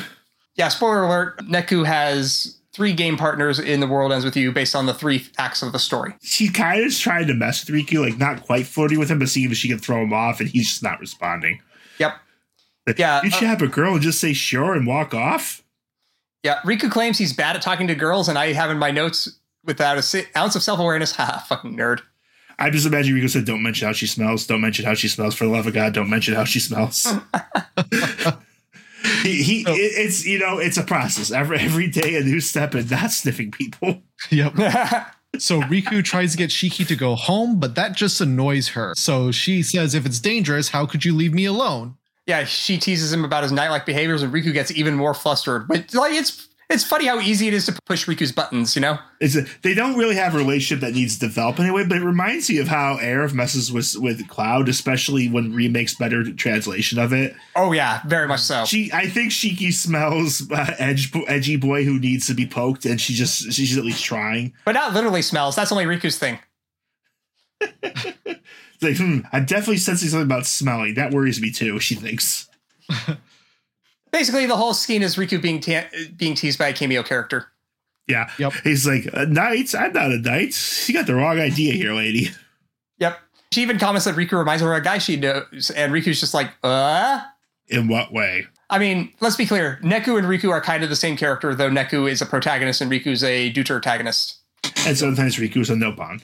[0.57, 4.73] Yeah, spoiler alert Neku has three game partners in The World Ends With You based
[4.73, 6.15] on the three acts of the story.
[6.21, 9.19] she kind of is trying to mess with Riku, like not quite flirting with him,
[9.19, 11.59] but seeing if she can throw him off, and he's just not responding.
[11.99, 12.13] Yep.
[12.97, 15.61] Yeah, you should uh, have a girl and just say sure and walk off.
[16.43, 19.27] Yeah, Riku claims he's bad at talking to girls, and I have in my notes
[19.65, 21.11] without a si- ounce of self awareness.
[21.17, 21.99] Ha, fucking nerd.
[22.57, 24.47] I just imagine Riku said, "Don't mention how she smells.
[24.47, 25.35] Don't mention how she smells.
[25.35, 27.03] For the love of God, don't mention how she smells."
[29.23, 31.31] he, he it, it's you know it's a process.
[31.31, 34.01] Every every day a new step and not sniffing people.
[34.31, 34.53] Yep.
[35.37, 38.93] So Riku tries to get Shiki to go home, but that just annoys her.
[38.95, 41.97] So she says, if it's dangerous, how could you leave me alone?
[42.27, 45.67] yeah, she teases him about his knight-like behaviors, and Riku gets even more flustered.
[45.67, 48.75] But like, it's it's funny how easy it is to push Riku's buttons.
[48.75, 48.97] You know?
[49.19, 52.03] It's a, they don't really have a relationship that needs to develop anyway, but it
[52.03, 57.13] reminds me of how Aerith messes with with Cloud, especially when remakes better translation of
[57.13, 57.35] it.
[57.55, 58.65] Oh yeah, very much so.
[58.65, 62.99] She, I think Shiki smells uh, edge, edgy boy who needs to be poked, and
[62.99, 64.53] she just she's at least trying.
[64.65, 65.55] but not literally smells.
[65.55, 66.39] That's only Riku's thing.
[68.75, 70.95] It's like, hmm, I'm definitely sensing something about smelling.
[70.95, 71.79] That worries me too.
[71.79, 72.49] She thinks.
[74.15, 77.47] Basically, the whole scheme is Riku being ta- being teased by a cameo character.
[78.07, 78.31] Yeah.
[78.39, 78.53] Yep.
[78.63, 79.75] He's like, Knights?
[79.75, 80.55] I'm not a knight.
[80.87, 82.29] You got the wrong idea here, lady.
[82.99, 83.19] Yep.
[83.51, 86.33] She even comments that Riku reminds her of a guy she knows, and Riku's just
[86.33, 87.23] like, uh.
[87.67, 88.47] In what way?
[88.69, 89.81] I mean, let's be clear.
[89.83, 92.89] Neku and Riku are kind of the same character, though Neku is a protagonist and
[92.89, 94.37] Riku's a deuteragonist.
[94.87, 96.23] And sometimes Riku's a Nopon.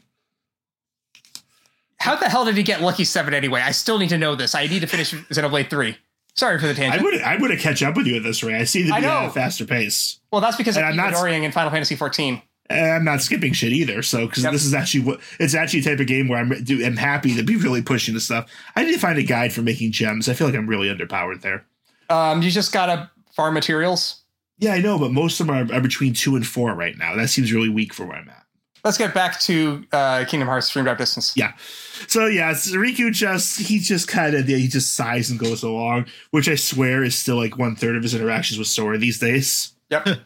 [1.99, 3.59] How the hell did he get Lucky Seven anyway?
[3.59, 4.55] I still need to know this.
[4.55, 5.97] I need to finish Xenoblade Three.
[6.35, 7.03] Sorry for the I tangent.
[7.03, 8.55] would I would have catch up with you at this rate.
[8.55, 10.19] I see that I you at a faster pace.
[10.31, 12.41] well, that's because And I'm not- Midoriya in Final Fantasy 14.
[12.69, 14.01] I'm not skipping shit either.
[14.01, 14.53] So because Yep.
[14.53, 17.35] this is actually what it's actually a type of game where I'm do, I'm happy
[17.35, 18.49] to be really pushing the stuff.
[18.77, 20.29] I need to find a guide for making gems.
[20.29, 21.65] I feel like I'm really underpowered there.
[22.09, 24.21] Um, you just gotta farm materials.
[24.57, 27.15] Yeah, I know, but most of them are, are between two and four right now.
[27.15, 28.40] That seems really weak for where I'm at.
[28.83, 31.33] Let's get back to uh, Kingdom Hearts Stream Drive Distance.
[31.35, 31.53] Yeah.
[32.07, 36.07] So yeah, it's- Riku just he just kind of he just sighs and goes along,
[36.31, 39.73] which I swear is still like one third of his interactions with Sora these days.
[39.89, 40.07] Yep.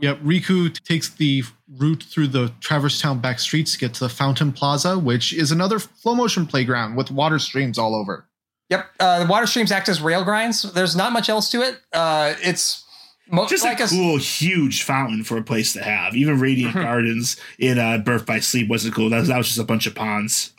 [0.00, 1.44] Yep, Riku takes the
[1.78, 5.52] route through the Traverse Town back streets to get to the Fountain Plaza, which is
[5.52, 8.26] another flow motion playground with water streams all over.
[8.70, 8.86] Yep.
[8.98, 10.62] Uh, the water streams act as rail grinds.
[10.72, 11.78] There's not much else to it.
[11.92, 12.81] Uh, it's
[13.32, 16.14] mo- Just like a cool, huge fountain for a place to have.
[16.14, 16.82] Even Radiant Mhm.
[16.82, 19.10] Gardens in uh, Birth by Sleep wasn't cool.
[19.10, 20.52] That was, that was just a bunch of ponds.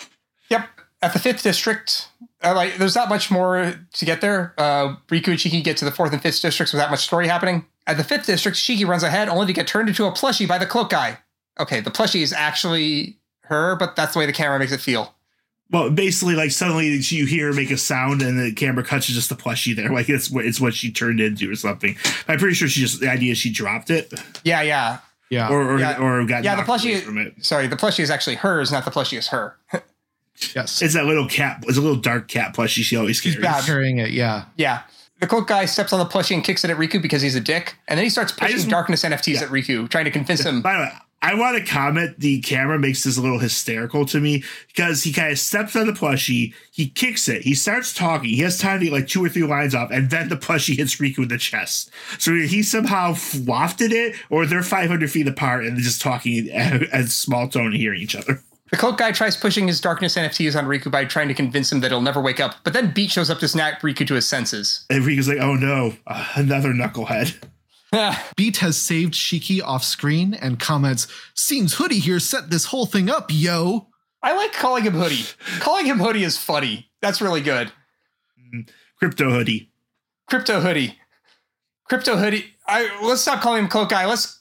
[0.50, 0.68] Yep.
[1.02, 2.10] At the fifth district,
[2.44, 4.54] uh, like there's not much more to get there.
[4.58, 7.66] Uh, Riku and Shiki get to the fourth and fifth districts without much story happening.
[7.88, 10.58] At the fifth district, Shiki runs ahead only to get turned into a plushie by
[10.58, 11.20] the cloak guy.
[11.60, 15.14] Okay, the plushie is actually her, but that's the way the camera makes it feel.
[15.72, 19.12] Well, basically, like suddenly you hear her make a sound, and the camera cuts to
[19.14, 19.90] just the plushie there.
[19.94, 21.96] Like it's what it's what she turned into or something.
[22.28, 24.14] I'm pretty sure she just the idea is she dropped it
[24.44, 25.00] Yeah, yeah,
[25.30, 25.50] Yeah.
[25.50, 25.98] or or, Yeah.
[26.00, 27.34] or got Yeah, the knocked away plushie- from it.
[27.44, 29.56] Sorry, the plushie is actually hers, not the plushie is her.
[30.56, 30.82] yes.
[30.82, 31.64] It's that little cat.
[31.68, 32.84] It's a little dark cat plushie.
[32.84, 33.46] She always She's carries.
[33.48, 33.64] bad.
[33.64, 34.46] carrying it, yeah.
[34.58, 34.82] Yeah.
[35.20, 37.40] The cloak guy steps on the plushie and kicks it at Riku because he's a
[37.40, 39.44] dick, and then he starts pushing just- darkness NFTs Yeah.
[39.44, 40.62] at Riku, trying to convince him.
[40.62, 40.92] By the way,
[41.24, 42.20] I want to comment.
[42.20, 45.88] The camera makes this a little hysterical to me because he kind of steps on
[45.88, 48.30] the plushie, he kicks it, he starts talking.
[48.30, 50.76] He has time to get like two or three lines off, and then the plushie
[50.76, 51.92] hits Riku in the chest.
[52.20, 57.48] So he somehow wafted it, or they're 500 feet apart and just talking at small
[57.48, 58.42] tone and hearing each other.
[58.72, 61.80] The cloak guy tries pushing his darkness NFTs on Riku by trying to convince him
[61.82, 64.28] that he'll never wake up, but then Beat shows up to snap Riku to his
[64.28, 64.86] senses.
[64.90, 67.36] And Riku's like, "Oh no, uh, another knucklehead."
[68.36, 73.10] Beat has saved Shiki off screen and comments, Seems Hoodie here set this whole thing
[73.10, 73.88] up, yo.
[74.22, 75.26] I like calling him Hoodie.
[75.60, 76.90] calling him Hoodie is funny.
[77.02, 77.72] That's really good.
[78.54, 79.70] Mm, crypto hoodie.
[80.30, 80.98] Crypto Hoodie.
[81.90, 82.46] Crypto Hoodie.
[82.66, 84.06] I let's stop calling him Cloak Guy.
[84.06, 84.40] Let's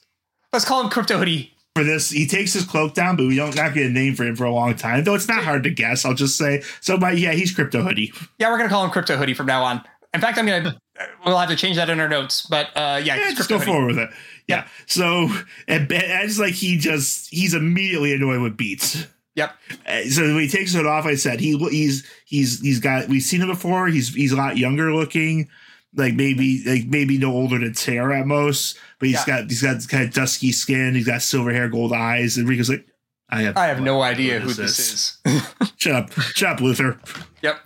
[0.53, 1.53] let's call him Crypto Hoodie.
[1.75, 4.23] For this, he takes his cloak down, but we don't not get a name for
[4.23, 5.03] him for a long time.
[5.03, 6.05] Though it's not hard to guess.
[6.05, 6.97] I'll just say so.
[6.97, 8.13] But yeah, he's crypto hoodie.
[8.39, 9.81] Yeah, we're gonna call him Crypto Hoodie from now on.
[10.13, 10.77] In fact, I'm gonna
[11.25, 12.45] we'll have to change that in our notes.
[12.45, 14.09] But uh, yeah, Yeah, just go forward with it.
[14.47, 14.67] Yeah.
[14.87, 15.29] So
[15.67, 19.05] and it's like he just he's immediately annoyed with beats.
[19.35, 19.55] Yep.
[19.87, 23.21] Uh, So when he takes it off, I said he he's he's he's got we've
[23.23, 23.87] seen him before.
[23.87, 25.49] He's he's a lot younger looking,
[25.95, 28.77] like maybe like maybe no older than Sora at most.
[28.99, 29.39] But he's Yeah.
[29.41, 30.93] got he's got kind of dusky skin.
[30.93, 32.37] He's got silver hair, gold eyes.
[32.37, 32.85] And Riku's like,
[33.29, 35.17] I have I have no idea who who is this is.
[35.77, 36.99] Shut up, shut up, Luther.
[37.41, 37.59] Yep.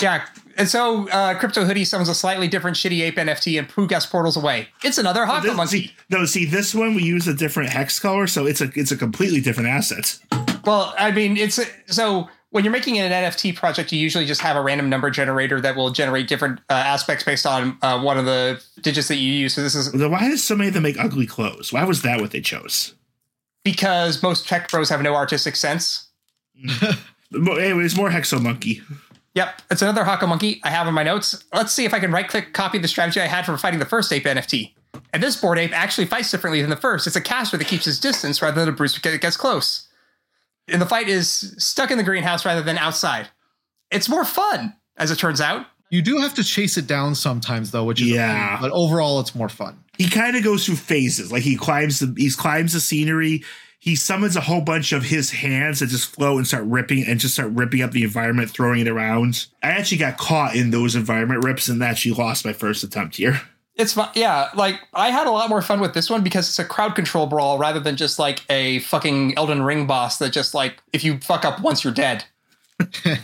[0.00, 0.24] Yeah.
[0.56, 4.06] And so uh, Crypto Hoodie summons a slightly different shitty ape NFT and Pooh gas
[4.06, 4.68] portals away.
[4.82, 5.78] It's another Haka This- monkey.
[5.88, 8.92] see, no, see this one we use a different hex color, so it's a it's
[8.92, 10.18] a completely different asset.
[10.64, 14.56] Well, I mean, it's so when you're making an NFT project, you usually just have
[14.56, 18.24] a random number generator that will generate different uh, aspects based on uh, one of
[18.26, 19.54] the digits that you use.
[19.54, 21.72] So this is Why does so many of them make ugly clothes?
[21.72, 22.94] Why was that what they chose?
[23.64, 26.08] because most tech pros have no artistic sense.
[27.30, 28.80] But anyways, more Hexo Monkey.
[29.34, 31.44] Yep, it's another Hockomonkey I have in my notes.
[31.52, 33.84] Let's see if I can right click copy the strategy I had for fighting the
[33.86, 34.74] first ape NFT.
[35.12, 37.06] And this board ape actually fights differently than the first.
[37.06, 39.88] It's a caster that keeps his distance rather than a brute that gets close.
[40.68, 43.28] And the fight is stuck in the greenhouse rather than outside.
[43.90, 45.66] It's more fun, as it turns out.
[45.90, 48.50] You do have to chase it down sometimes, though, which is Yeah.
[48.56, 49.78] pain, but overall, it's more fun.
[49.98, 51.30] He kind of goes through phases.
[51.30, 53.44] Like he climbs the he climbs the scenery.
[53.84, 57.20] He summons a whole bunch of his hands that just flow and start ripping and
[57.20, 59.44] just start ripping up the environment, throwing it around.
[59.62, 63.42] I actually got caught in those environment rips and actually lost my first attempt here.
[63.74, 64.08] It's fun.
[64.14, 66.94] Yeah, like I had a lot more fun with this one because it's a crowd
[66.94, 71.04] control brawl rather than just like a fucking Elden Ring boss that just like if
[71.04, 72.24] you fuck up once you're dead.
[72.80, 73.18] I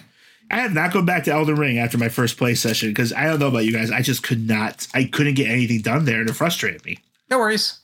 [0.61, 3.39] have not gone back to Elden Ring after my first play session because I don't
[3.39, 3.91] know about you guys.
[3.91, 4.87] I just could not.
[4.93, 6.99] I couldn't get anything done there, and it frustrated me.
[7.31, 7.80] No worries.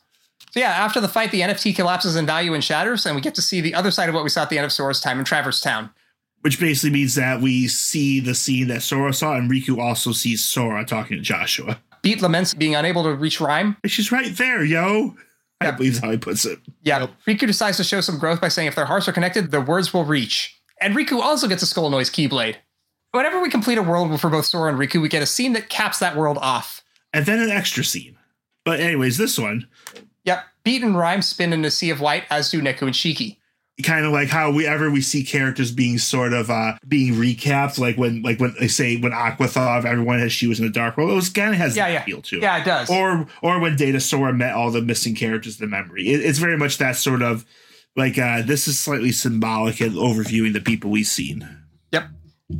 [0.56, 3.34] So yeah, after the fight, the NFT collapses in value and shatters, and we get
[3.34, 5.18] to see the other side of what we saw at the end of Sora's time
[5.18, 5.90] in Traverse Town.
[6.40, 10.42] Which basically means that we see the scene that Sora saw, and Riku also sees
[10.42, 11.78] Sora talking to Joshua.
[12.00, 13.76] Beat laments being unable to reach Rhyme.
[13.84, 15.14] She's right there, yo.
[15.60, 15.70] I Yeah.
[15.72, 16.58] believe how he puts it.
[16.82, 19.60] Yeah, Riku decides to show some growth by saying if their hearts are connected, their
[19.60, 20.56] words will reach.
[20.80, 22.56] And Riku also gets a Skull Noise Keyblade.
[23.12, 25.68] whenever we complete a world for both Sora and Riku, we get a scene that
[25.68, 26.82] caps that world off.
[27.12, 28.16] And then an extra scene.
[28.64, 29.66] But anyways, this one,
[30.27, 30.44] Yep.
[30.65, 33.36] Beat and Rhyme spin in a sea of light, as do Neku and Shiki.
[33.85, 37.78] kind of like how we ever we see characters being sort of uh being recapped,
[37.78, 40.66] like when like when they say when Aqua thought of everyone as she was in
[40.66, 42.05] the dark world, it was kind of has Yeah, that yeah.
[42.05, 42.43] feel to it.
[42.43, 42.90] Yeah, it does.
[42.90, 46.09] Or or when Data Sora met all the missing characters in the memory.
[46.09, 47.44] It, it's very much that sort of
[47.97, 51.48] like uh this is slightly symbolic and overviewing the people we've seen.
[51.93, 52.09] yep.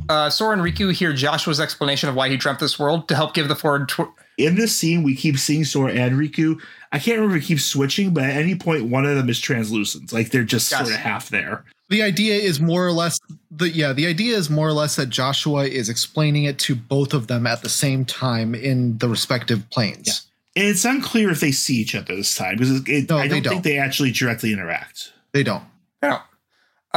[0.09, 3.33] Uh, Sora and Riku hear Joshua's explanation of why he dreamt this world to help
[3.33, 3.87] give the forward.
[3.89, 6.59] Tw- In this scene, we keep seeing Sora and Riku.
[6.91, 9.39] I can't remember if it keeps switching, but at any point one of them is
[9.39, 10.13] translucent.
[10.13, 10.81] Like they're just Yes.
[10.81, 11.63] sort of half there.
[11.89, 13.19] The idea is more or less
[13.49, 17.13] the yeah, the idea is more or less that Joshua is explaining it to both
[17.13, 20.27] of them at the same time in the respective planes.
[20.55, 23.27] And it's unclear if they see each other this time because it, it- No, I
[23.27, 23.51] don't, don't.
[23.53, 25.11] think they actually directly interact.
[25.31, 25.63] They don't.
[26.03, 26.19] No.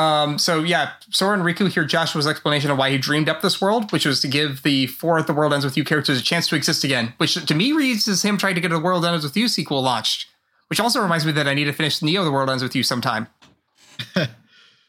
[0.01, 3.61] Um, so yeah, Sora and Riku hear Joshua's explanation of why he dreamed up this
[3.61, 6.49] world, which was to give the four The World Ends With You characters a chance
[6.49, 9.05] to exist again, which to me reads as him trying to get a The World
[9.05, 10.27] Ends With You sequel launched.
[10.69, 12.83] Which also reminds me that I need to finish Neo The World Ends With You
[12.83, 13.27] sometime.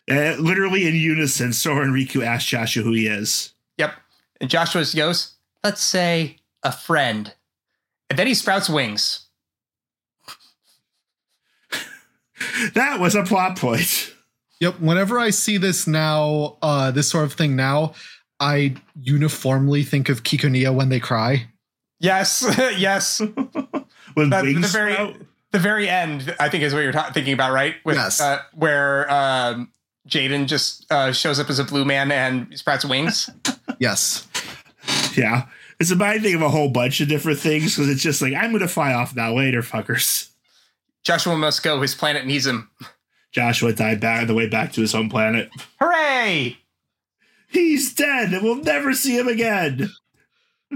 [0.10, 3.54] Uh, literally in unison, Sora and Riku ask Joshua who he is.
[3.78, 3.94] Yep.
[4.42, 7.34] And Joshua goes, let's say a friend.
[8.10, 9.28] And then he sprouts wings.
[12.74, 14.14] That was a plot point.
[14.62, 14.80] Yep.
[14.80, 17.94] Whenever I see this now, uh, this sort of thing now,
[18.40, 21.48] I uniformly think of Ciconia when they cry.
[22.00, 22.44] Yes,
[22.78, 23.22] yes.
[24.14, 25.16] When That- the very sprout.
[25.52, 27.76] the very end, I think, is what you're ta- thinking about, right?
[27.86, 28.20] With, Yes.
[28.20, 29.72] Uh, where um,
[30.08, 33.30] Jaden just uh, shows up as a blue man and sprouts wings.
[33.80, 34.28] Yes.
[35.16, 35.48] Yeah.
[35.80, 38.34] It's a bad thing of a whole bunch of different things because it's just like,
[38.36, 40.30] I'm going to fly off now later, fuckers.
[41.04, 41.82] Joshua must go.
[41.82, 42.70] His planet needs him.
[43.32, 45.50] Joshua died back on the way back to his home planet.
[45.80, 46.58] Hooray!
[47.48, 49.90] He's dead and we'll never see him again.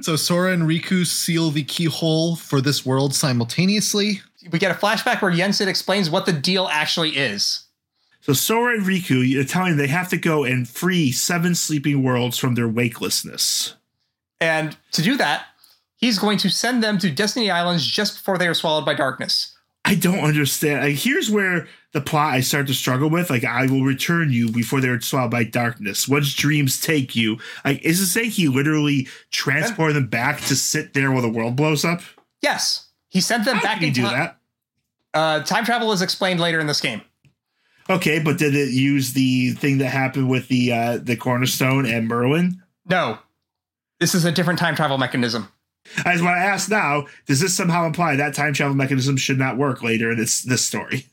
[0.02, 4.22] So Sora and Riku seal the keyhole for this world simultaneously.
[4.52, 7.65] We get a flashback where Yensid explains what the deal actually is.
[8.22, 12.38] So Sora and Riku, you're telling they have to go and free seven sleeping worlds
[12.38, 13.73] from their wakelessness.
[14.41, 15.45] And to do that,
[15.95, 19.56] he's going to send them to Destiny Islands just before they are swallowed by darkness.
[19.86, 20.98] I don't understand.
[20.98, 23.30] Here's where the plot I start to struggle with.
[23.30, 26.09] Like, I will return you before they're swallowed by darkness.
[26.09, 30.93] Once dreams take you, like, is it saying he literally transported them back to sit
[30.93, 32.01] there while the world blows up?
[32.41, 34.11] Yes, he sent them How back can he in do time.
[34.11, 34.38] that?
[35.13, 37.01] Uh, time travel is explained later in this game.
[37.89, 42.09] Okay, but did it use the thing that happened with the uh the cornerstone and
[42.09, 42.61] Merlin?
[42.89, 43.19] No,
[44.01, 45.47] this is a different time travel mechanism.
[46.03, 49.38] I just want to ask now: Does this somehow imply that time travel mechanism should
[49.39, 51.05] not work later in this this story,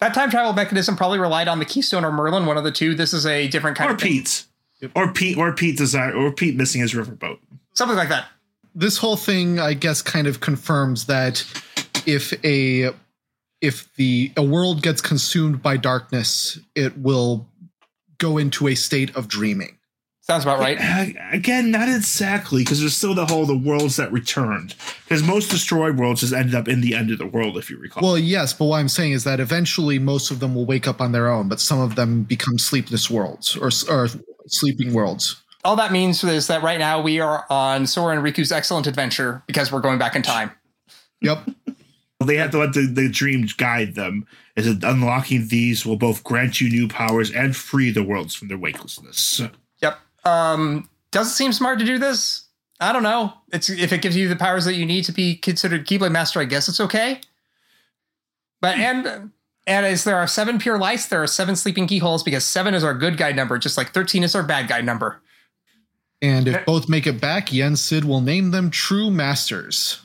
[0.00, 2.94] That time travel mechanism probably relied on the Keystone or Merlin, one of the two.
[2.94, 4.12] This is a different kind or of thing.
[4.12, 4.48] Pete's,
[4.94, 7.38] or Pete, or Pete desire, or Pete missing his riverboat?
[7.74, 8.26] something like that.
[8.74, 11.44] This whole thing, I guess, kind of confirms that
[12.06, 12.90] if a
[13.60, 17.48] if the a world gets consumed by darkness, it will
[18.18, 19.78] go into a state of dreaming.
[20.26, 20.78] Sounds about right.
[21.32, 24.74] Again, not exactly, because there's still the whole the worlds that returned.
[25.04, 27.76] Because most destroyed worlds just ended up in the end of the world, if you
[27.76, 28.02] recall.
[28.02, 31.02] Well, yes, but what I'm saying is that eventually most of them will wake up
[31.02, 34.08] on their own, but some of them become sleepless worlds or, or
[34.46, 35.42] sleeping worlds.
[35.62, 39.42] All that means is that right now we are on Sora and Riku's excellent adventure
[39.46, 40.52] because we're going back in time.
[41.20, 41.50] Yep.
[42.24, 44.26] they have to let the, the dream guide them.
[44.56, 48.48] Is that unlocking these will both grant you new powers and free the worlds from
[48.48, 49.50] their wakelessness.
[50.24, 50.34] Yep.
[50.34, 52.46] Um, does it seem smart to do this?
[52.80, 53.32] I don't know.
[53.52, 56.40] It's if it gives you the powers that you need to be considered Keyblade Master,
[56.40, 57.20] I guess it's okay.
[58.60, 59.30] But and
[59.66, 62.82] and as there are seven pure lights, there are seven sleeping keyholes because seven is
[62.82, 65.20] our good guy number, just like thirteen is our bad guy number.
[66.20, 70.00] And if both make it back, Yen Sid will name them true masters.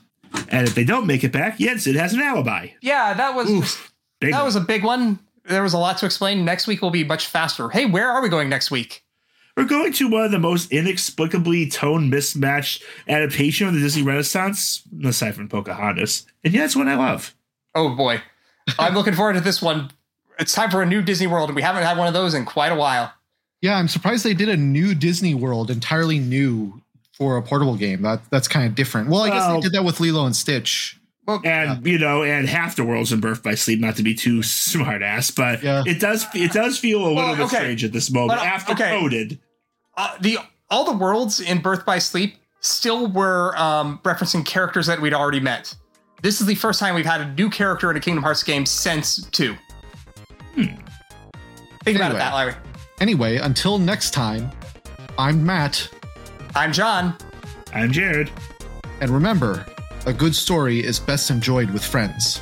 [0.50, 2.68] And if they don't make it back, Yensid has an alibi.
[2.82, 3.94] Yeah, that was Oof.
[4.22, 4.46] That one.
[4.46, 5.20] was a big one.
[5.46, 6.46] There was a lot to explain.
[6.46, 7.70] Next week will be much faster.
[7.70, 9.04] Hey, where are we going next week?
[9.58, 14.84] We're going to one of the most inexplicably tone mismatched adaptation of the Disney Renaissance,
[15.04, 16.26] aside from Pocahontas.
[16.44, 17.36] And yeah, that's one I love.
[17.76, 18.22] Oh boy.
[18.78, 19.92] I'm looking forward to this one.
[20.40, 22.46] It's time for a new Disney World, and we haven't had one of those in
[22.46, 23.14] quite a while.
[23.62, 26.82] Yeah, I'm surprised they did a new Disney World, entirely new
[27.14, 28.02] for a portable game.
[28.04, 29.10] That that's kind of different.
[29.10, 30.98] Well, I guess Well- they did that with Lilo and Stitch.
[31.30, 34.16] Well, And you know, and half the world's in Birth by Sleep, not to be
[34.16, 35.84] too smart ass, but Yeah.
[35.86, 37.56] it does it does feel a little Well, bit okay.
[37.58, 39.00] strange at this moment But, uh, after okay.
[39.00, 39.40] coded.
[39.96, 40.40] uh, the
[40.72, 45.40] all the worlds in Birth by Sleep still were um, referencing characters that we'd already
[45.40, 45.76] met.
[46.22, 48.66] This is the first time we've had a new character in a Kingdom Hearts game
[48.66, 49.56] since two.
[50.56, 52.54] Think about it, that Larry.
[53.00, 54.52] Anyway, until next time,
[55.18, 55.90] I'm Matt.
[56.56, 57.16] I'm John.
[57.74, 58.30] I'm Jared.
[59.00, 59.66] And remember,
[60.06, 62.42] a good story is best enjoyed with friends.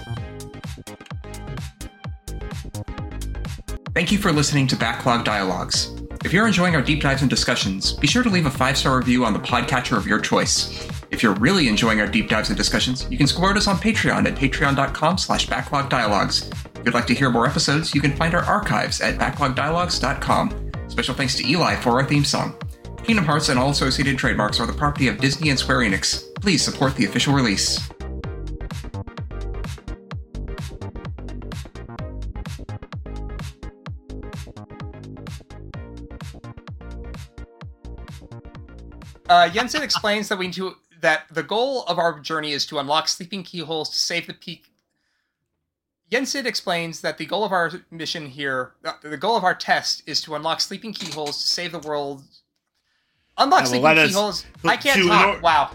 [3.93, 5.91] Thank you for listening to Backlog Dialogues.
[6.23, 8.97] If you're enjoying our deep dives and discussions, be sure to leave a five star
[8.97, 10.88] review on the podcatcher of your choice.
[11.09, 14.27] If you're really enjoying our deep dives and discussions, you can support us on Patreon
[14.27, 16.51] at patreon.com slash backlogdialogues.
[16.77, 20.71] If you'd like to hear more episodes, you can find our archives at backlogdialogues.com.
[20.89, 22.55] Special thanks to Eli for our theme song.
[23.07, 26.25] Kingdom Hearts and all associated trademarks are the property of Disney and Square Enix.
[26.41, 27.89] Please support the official release.
[39.29, 42.77] Uh, Yensid explains that we need to that the goal of our journey is to
[42.77, 44.65] unlock sleeping keyholes to save the peak.
[46.11, 50.19] Yensid explains that the goal of our mission here, the goal of our test, is
[50.23, 52.23] to unlock sleeping keyholes to save the world.
[53.38, 54.45] Unlock Yeah, well, us- keyholes.
[54.65, 55.38] I can't talk.
[55.38, 55.72] or- wow.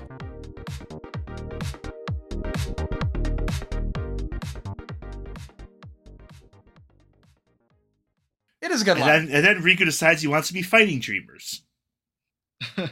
[8.60, 9.26] It is a good And line.
[9.26, 11.62] then, and then Riku decides he wants to be fighting dreamers.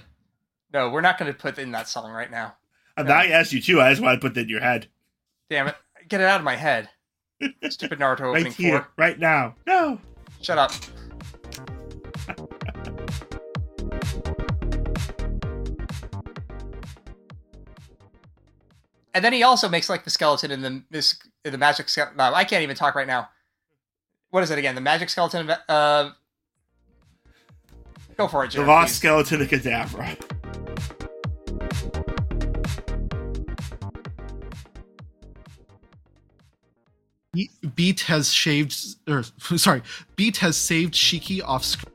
[0.72, 2.54] No, we're not going to put in that song right now.
[2.96, 3.80] I asked you too.
[3.80, 4.86] I just want to put that in your head.
[5.48, 5.74] Damn it.
[6.08, 6.88] Get it out of my head.
[7.70, 8.88] Stupid Naruto opening Right here, four.
[8.96, 9.56] right now.
[9.66, 9.98] No.
[10.42, 10.70] Shut up.
[19.14, 22.16] And then he also makes like the skeleton in the this in the magic skeleton.
[22.16, 23.28] No, I can't even talk right now.
[24.30, 24.74] What is it again?
[24.74, 25.50] The magic skeleton.
[25.68, 26.10] Uh,
[28.16, 28.68] go for it, The Jared.
[28.68, 28.96] lost please.
[28.96, 30.16] skeleton of Cadavra.
[37.76, 38.76] Beat has shaved,
[39.08, 39.22] or
[39.56, 39.82] sorry,
[40.16, 41.89] Beat has saved Shiki off screen